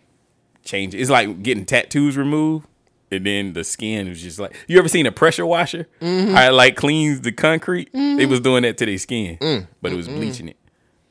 [0.64, 0.94] change.
[0.94, 2.66] It's like getting tattoos removed,
[3.10, 4.54] and then the skin was just like.
[4.66, 5.86] You ever seen a pressure washer?
[6.00, 6.32] Mhm.
[6.32, 7.92] How it like cleans the concrete.
[7.92, 8.28] They Mhm.
[8.28, 9.66] was doing that to their skin, Mm.
[9.82, 10.56] but it was bleaching it.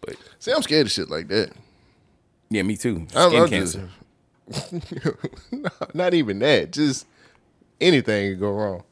[0.01, 1.51] But See, I'm scared of shit like that.
[2.49, 3.05] yeah, me too.
[3.09, 3.89] Skin I'm cancer.
[4.51, 4.71] just-
[5.51, 6.71] No, not even that.
[6.71, 7.07] Just
[7.81, 8.83] anything could go wrong.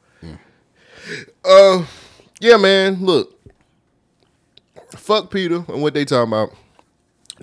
[1.44, 1.84] Uh,
[2.40, 3.04] yeah, man.
[3.04, 3.38] Look,
[4.96, 6.52] fuck PETA and what they talking about.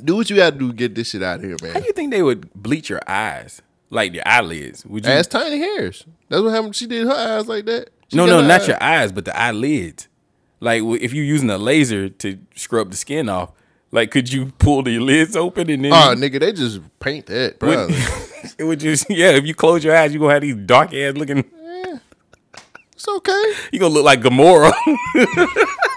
[0.04, 1.82] Do what you gotta do to get this shit out of here, How man.
[1.82, 4.86] do you think they would bleach your eyes, like your eyelids?
[4.86, 5.12] Would you?
[5.12, 6.06] Ass tiny hairs.
[6.30, 6.76] That's what happened.
[6.76, 7.90] She did her eyes like that.
[8.10, 10.08] She no, no, not eyes- your eyes, but the eyelids.
[10.60, 13.52] Like if you're using a laser to scrub the skin off,
[13.92, 15.92] like could you pull the lids open and then?
[15.94, 17.88] Oh, nigga, they just paint that, bro.
[18.58, 19.30] It would just yeah.
[19.32, 21.44] If you close your eyes, you're gonna have these dark ass looking.
[22.94, 23.54] It's okay.
[23.72, 24.72] You're gonna look like Gamora.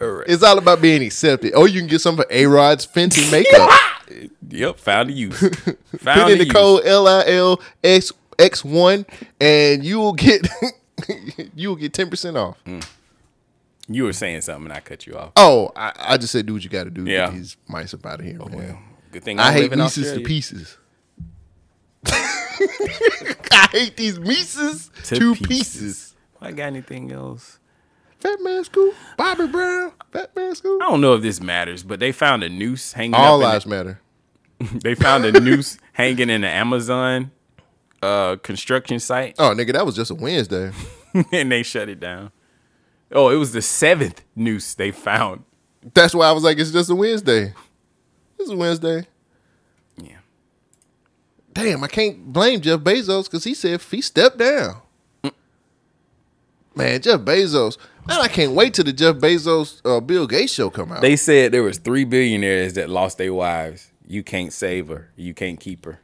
[0.00, 1.52] It's all about being accepted.
[1.54, 3.70] Oh, you can get some for A Rod's Fenty makeup.
[4.48, 5.38] yep, found the use.
[5.90, 9.04] Put Found in the the code L I L X X one,
[9.40, 10.48] and you will get
[11.54, 12.56] you will get ten percent off.
[12.64, 12.86] Mm.
[13.88, 15.32] You were saying something, and I cut you off.
[15.36, 17.04] Oh, I, I just said do what you got to do.
[17.04, 17.28] Yeah.
[17.30, 18.78] these mice up out of here, Oh, man.
[19.10, 20.78] Good thing I I hate live in Mises to pieces.
[22.06, 26.14] I hate these Mises to, pieces.
[26.40, 27.58] I got anything else?
[28.20, 30.78] Fat man school, Bobby Brown, Fat man school.
[30.82, 33.14] I don't know if this matters, but they found a noose hanging.
[33.14, 34.00] All up in lives the- matter.
[34.82, 37.30] they found a noose hanging in the Amazon
[38.02, 40.70] uh, construction site, Oh, nigga, that was just a Wednesday.
[41.32, 42.30] and they shut it down.
[43.12, 45.44] Oh, it was the seventh noose they found.
[45.94, 47.54] That's why I was like, it's just a Wednesday.
[48.38, 49.06] It's a Wednesday.
[49.96, 50.18] Yeah.
[51.54, 54.76] Damn, I can't blame Jeff Bezos because he said if he stepped down.
[56.74, 57.76] Man, Jeff Bezos.
[58.06, 61.00] Man, I can't wait till the Jeff Bezos uh, Bill Gates show come out.
[61.00, 63.92] They said there was three billionaires that lost their wives.
[64.06, 65.10] You can't save her.
[65.16, 66.00] You can't keep her.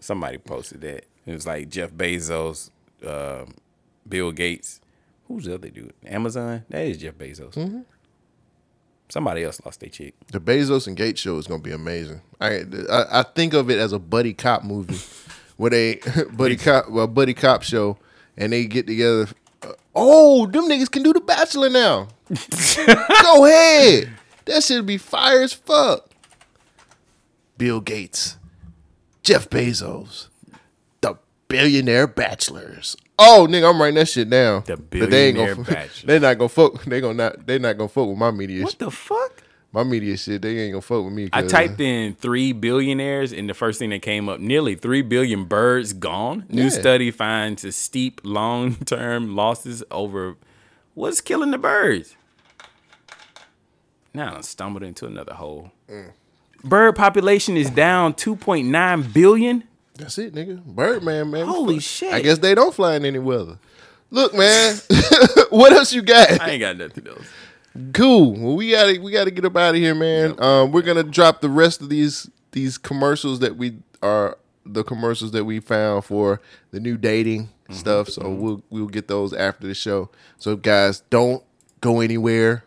[0.00, 1.06] Somebody posted that.
[1.24, 2.70] It was like Jeff Bezos,
[3.06, 3.54] um,
[4.06, 4.80] Bill Gates.
[5.28, 5.94] Who's the other dude?
[6.04, 6.64] Amazon.
[6.68, 7.54] That is Jeff Bezos.
[7.54, 7.84] Mhm.
[9.08, 10.14] Somebody else lost their chick.
[10.32, 12.20] The Bezos and Gates show is gonna be amazing.
[12.40, 14.98] I I, I think of it as a buddy cop movie,
[15.56, 16.00] where they
[16.32, 17.96] buddy cop well buddy cop show,
[18.36, 19.28] and they get together.
[19.94, 22.08] Oh, them niggas can do the Bachelor now.
[23.22, 24.10] Go ahead,
[24.46, 26.08] that should be fire as fuck.
[27.58, 28.38] Bill Gates,
[29.22, 30.28] Jeff Bezos,
[31.02, 31.16] the
[31.48, 32.96] billionaire bachelors.
[33.18, 34.64] Oh, nigga, I'm writing that shit down.
[34.66, 36.02] The billionaire gonna, bachelors.
[36.04, 36.84] They not gonna fuck.
[36.84, 37.46] They gonna not.
[37.46, 38.64] They not gonna fuck with my media.
[38.64, 39.41] What the fuck?
[39.74, 40.42] My media shit.
[40.42, 41.30] They ain't gonna fuck with me.
[41.32, 45.44] I typed in three billionaires, and the first thing that came up: nearly three billion
[45.44, 46.44] birds gone.
[46.50, 46.68] New Yeah.
[46.68, 50.36] study finds a steep long-term losses over
[50.94, 52.16] what's killing the birds.
[54.14, 55.72] Now I stumbled into another hole.
[55.90, 56.12] Mm.
[56.62, 59.64] Bird population is down 2.9 billion.
[59.94, 60.62] That's it, nigga.
[60.64, 61.46] Birdman, man.
[61.46, 62.12] Holy shit.
[62.12, 63.58] I guess they don't fly in any weather.
[64.10, 64.76] Look, man.
[65.50, 66.40] what else you got?
[66.40, 67.24] I ain't got nothing else.
[67.94, 68.32] Cool.
[68.32, 70.34] Well, we gotta we gotta get up out of here, man.
[70.42, 74.36] Um, we're gonna drop the rest of these these commercials that we are
[74.66, 77.74] the commercials that we found for the new dating Mm-hmm.
[77.74, 78.08] stuff.
[78.10, 80.10] So we'll we'll get those after the show.
[80.36, 81.42] So guys, don't
[81.80, 82.64] go anywhere.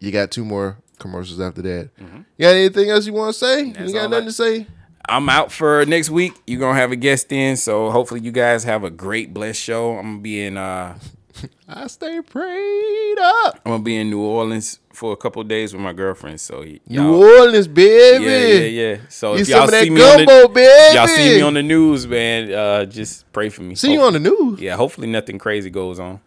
[0.00, 1.90] You got two more commercials after that.
[1.98, 3.70] You got anything else you want to say?
[3.72, 4.66] That's you got nothing I- to say?
[5.06, 6.32] I'm out for next week.
[6.46, 9.92] You're gonna have a guest in, so hopefully you guys have a great blessed show.
[9.98, 10.98] I'm gonna be in uh
[11.68, 13.60] I stay prayed up.
[13.64, 16.40] I'm gonna be in New Orleans for a couple days with my girlfriend.
[16.40, 18.24] So New y'all- Orleans, baby.
[18.24, 18.58] Yeah, yeah,
[18.92, 18.96] yeah.
[19.08, 20.96] So if y'all some of that see me on the, baby.
[20.96, 23.74] y'all see me on the news, man, uh, just pray for me.
[23.74, 24.60] See you on the news?
[24.60, 26.20] Yeah, hopefully nothing crazy goes on.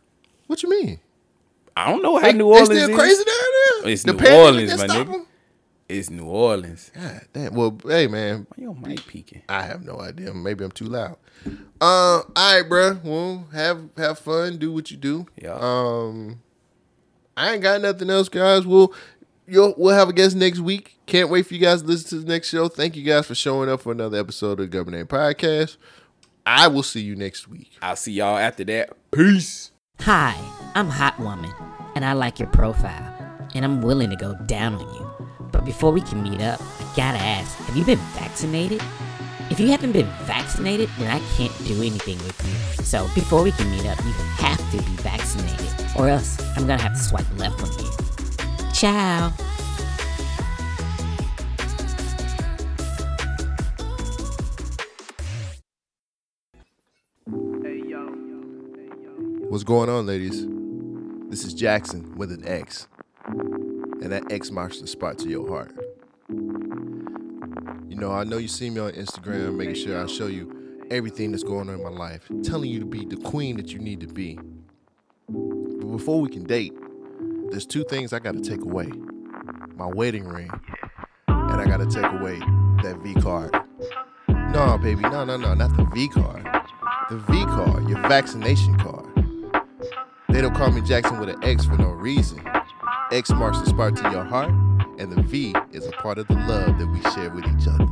[0.48, 1.00] What you mean?
[1.76, 2.96] I don't know how They- New they Orleans still is.
[2.96, 3.92] crazy down there?
[3.92, 5.14] It's The New Orleans, my nigga.
[5.14, 5.28] 'em?
[5.90, 6.92] It's New Orleans.
[6.94, 7.54] God damn.
[7.54, 8.46] Well, hey man.
[8.50, 9.44] Why your mic peaking?
[9.48, 10.34] I have no idea.
[10.34, 11.16] Maybe I'm too loud.
[11.80, 13.00] Uh, all right, bro.
[13.04, 14.58] Well, have have fun.
[14.58, 15.28] Do what you do.
[15.42, 15.58] Yeah.
[15.60, 16.42] Um,
[17.38, 18.66] I ain't got nothing else, guys.
[18.66, 18.94] We'll
[19.48, 20.98] you'll we'll have a guest next week.
[21.06, 22.68] Can't wait for you guys to listen to the next show.
[22.68, 25.78] Thank you guys for showing up for another episode of the Governor Podcast.
[26.46, 27.78] I will see you next week.
[27.82, 28.90] I'll see y'all after that.
[29.12, 29.72] Peace.
[30.02, 30.36] Hi,
[30.76, 31.54] I'm Hot Woman,
[31.96, 35.07] and I like your profile, and I'm willing to go down on you.
[35.68, 38.82] Before we can meet up, I gotta ask have you been vaccinated?
[39.52, 42.86] If you haven't been vaccinated, then I can't do anything with you.
[42.86, 46.82] So before we can meet up, you have to be vaccinated, or else I'm gonna
[46.82, 48.72] have to swipe left on you.
[48.74, 49.34] Ciao.
[59.50, 60.46] What's going on, ladies?
[61.30, 62.88] This is Jackson with an X.
[64.02, 65.76] And that X marks the spot to your heart.
[66.30, 71.32] You know, I know you see me on Instagram, making sure I show you everything
[71.32, 74.02] that's going on in my life, telling you to be the queen that you need
[74.02, 74.40] to be.
[75.28, 76.74] But before we can date,
[77.50, 78.92] there's two things I gotta take away
[79.76, 80.50] my wedding ring,
[81.28, 82.40] and I gotta take away
[82.84, 83.56] that V card.
[84.28, 86.44] No, baby, no, no, no, not the V card.
[87.10, 89.06] The V card, your vaccination card.
[90.30, 92.42] They don't call me Jackson with an X for no reason.
[93.12, 94.50] X marks the spot to your heart,
[95.00, 97.88] and the V is a part of the love that we share with each other.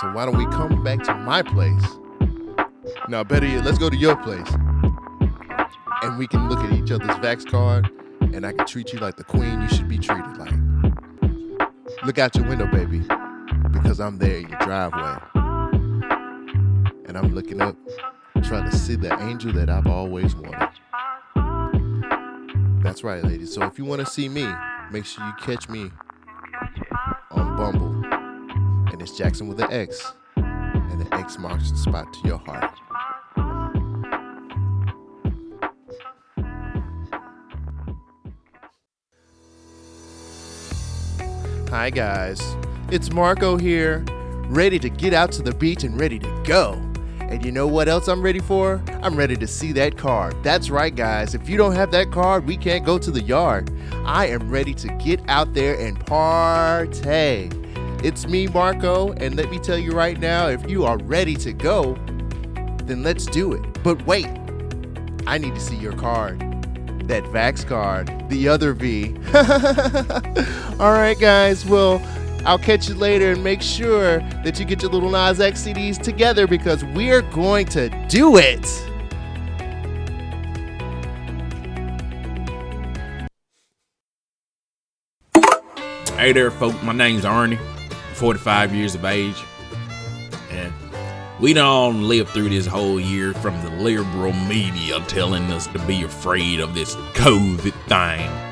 [0.00, 1.84] So why don't we come back to my place?
[3.08, 4.50] Now, better yet, let's go to your place.
[6.02, 7.88] And we can look at each other's Vax card,
[8.20, 10.54] and I can treat you like the queen you should be treated like.
[12.04, 13.00] Look out your window, baby,
[13.70, 15.18] because I'm there in your driveway.
[17.06, 17.76] And I'm looking up,
[18.42, 20.68] trying to see the angel that I've always wanted.
[22.82, 23.52] That's right, ladies.
[23.52, 24.48] So if you want to see me,
[24.90, 25.90] make sure you catch me
[27.30, 28.04] on Bumble.
[28.90, 30.12] And it's Jackson with an X.
[30.36, 32.74] And the X marks the spot to your heart.
[41.70, 42.56] Hi, guys.
[42.90, 44.04] It's Marco here,
[44.48, 46.89] ready to get out to the beach and ready to go.
[47.30, 48.82] And you know what else I'm ready for?
[49.02, 50.34] I'm ready to see that card.
[50.42, 51.32] That's right, guys.
[51.32, 53.70] If you don't have that card, we can't go to the yard.
[54.04, 57.56] I am ready to get out there and partay.
[58.04, 61.52] It's me, Marco, and let me tell you right now if you are ready to
[61.52, 61.96] go,
[62.84, 63.82] then let's do it.
[63.84, 64.26] But wait,
[65.26, 66.40] I need to see your card.
[67.06, 69.14] That Vax card, the other V.
[70.80, 71.64] All right, guys.
[71.64, 72.02] Well,
[72.44, 76.00] I'll catch you later and make sure that you get your Lil Nas X CDs
[76.00, 78.66] together because we're going to do it.
[86.16, 86.82] Hey there, folks.
[86.82, 87.58] My name's Arnie.
[88.14, 89.36] 45 years of age.
[90.50, 90.72] And
[91.40, 96.02] we don't live through this whole year from the liberal media telling us to be
[96.02, 98.49] afraid of this COVID thing.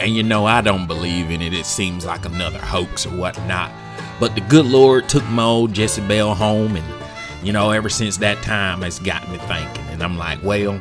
[0.00, 1.52] And you know, I don't believe in it.
[1.52, 3.70] It seems like another hoax or whatnot.
[4.18, 6.84] But the good Lord took my old Jezebel home, and
[7.44, 9.84] you know, ever since that time, it's got me thinking.
[9.86, 10.80] And I'm like, well,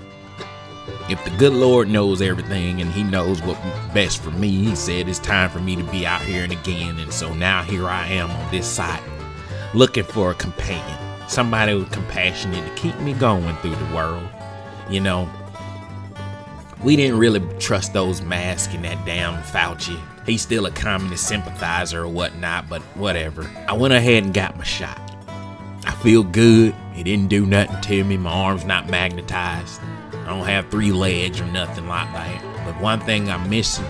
[1.09, 3.59] if the good Lord knows everything and He knows what's
[3.93, 6.99] best for me, He said it's time for me to be out here and again.
[6.99, 9.01] And so now here I am on this site
[9.73, 14.27] looking for a companion, somebody with compassionate to keep me going through the world.
[14.90, 15.30] You know,
[16.84, 20.00] we didn't really trust those masks and that damn Fauci.
[20.26, 23.50] He's still a communist sympathizer or whatnot, but whatever.
[23.68, 25.00] I went ahead and got my shot.
[25.85, 26.76] I feel good.
[26.95, 28.18] It didn't do nothing to me.
[28.18, 29.82] My arm's not magnetized.
[30.14, 32.66] I don't have three legs or nothing like that.
[32.66, 33.85] But one thing I'm missing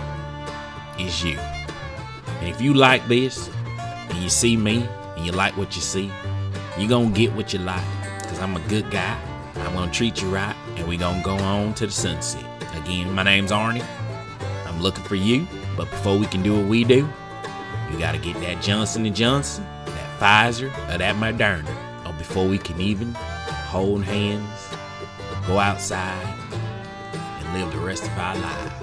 [1.00, 1.38] is you.
[1.38, 3.50] And if you like this,
[4.10, 6.11] and you see me, and you like what you see,
[6.78, 7.84] you gonna get what you like.
[8.24, 9.20] Cause I'm a good guy.
[9.56, 12.50] I'm gonna treat you right, and we gonna go on to the sunset.
[12.75, 13.85] Again, my name's Arnie.
[14.66, 17.08] I'm looking for you, but before we can do what we do,
[17.91, 21.69] you gotta get that Johnson Johnson, that Pfizer, or that Moderna.
[22.06, 23.14] Or before we can even
[23.67, 24.67] hold hands,
[25.45, 26.35] go outside,
[27.14, 28.81] and live the rest of our lives.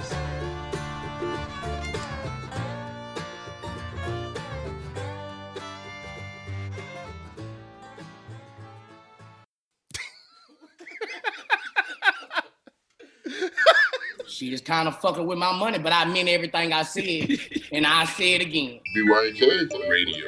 [14.39, 17.41] She is kind of fucking with my money, but I meant everything I said,
[17.73, 18.79] and I say it again.
[18.97, 20.27] BYK Radio.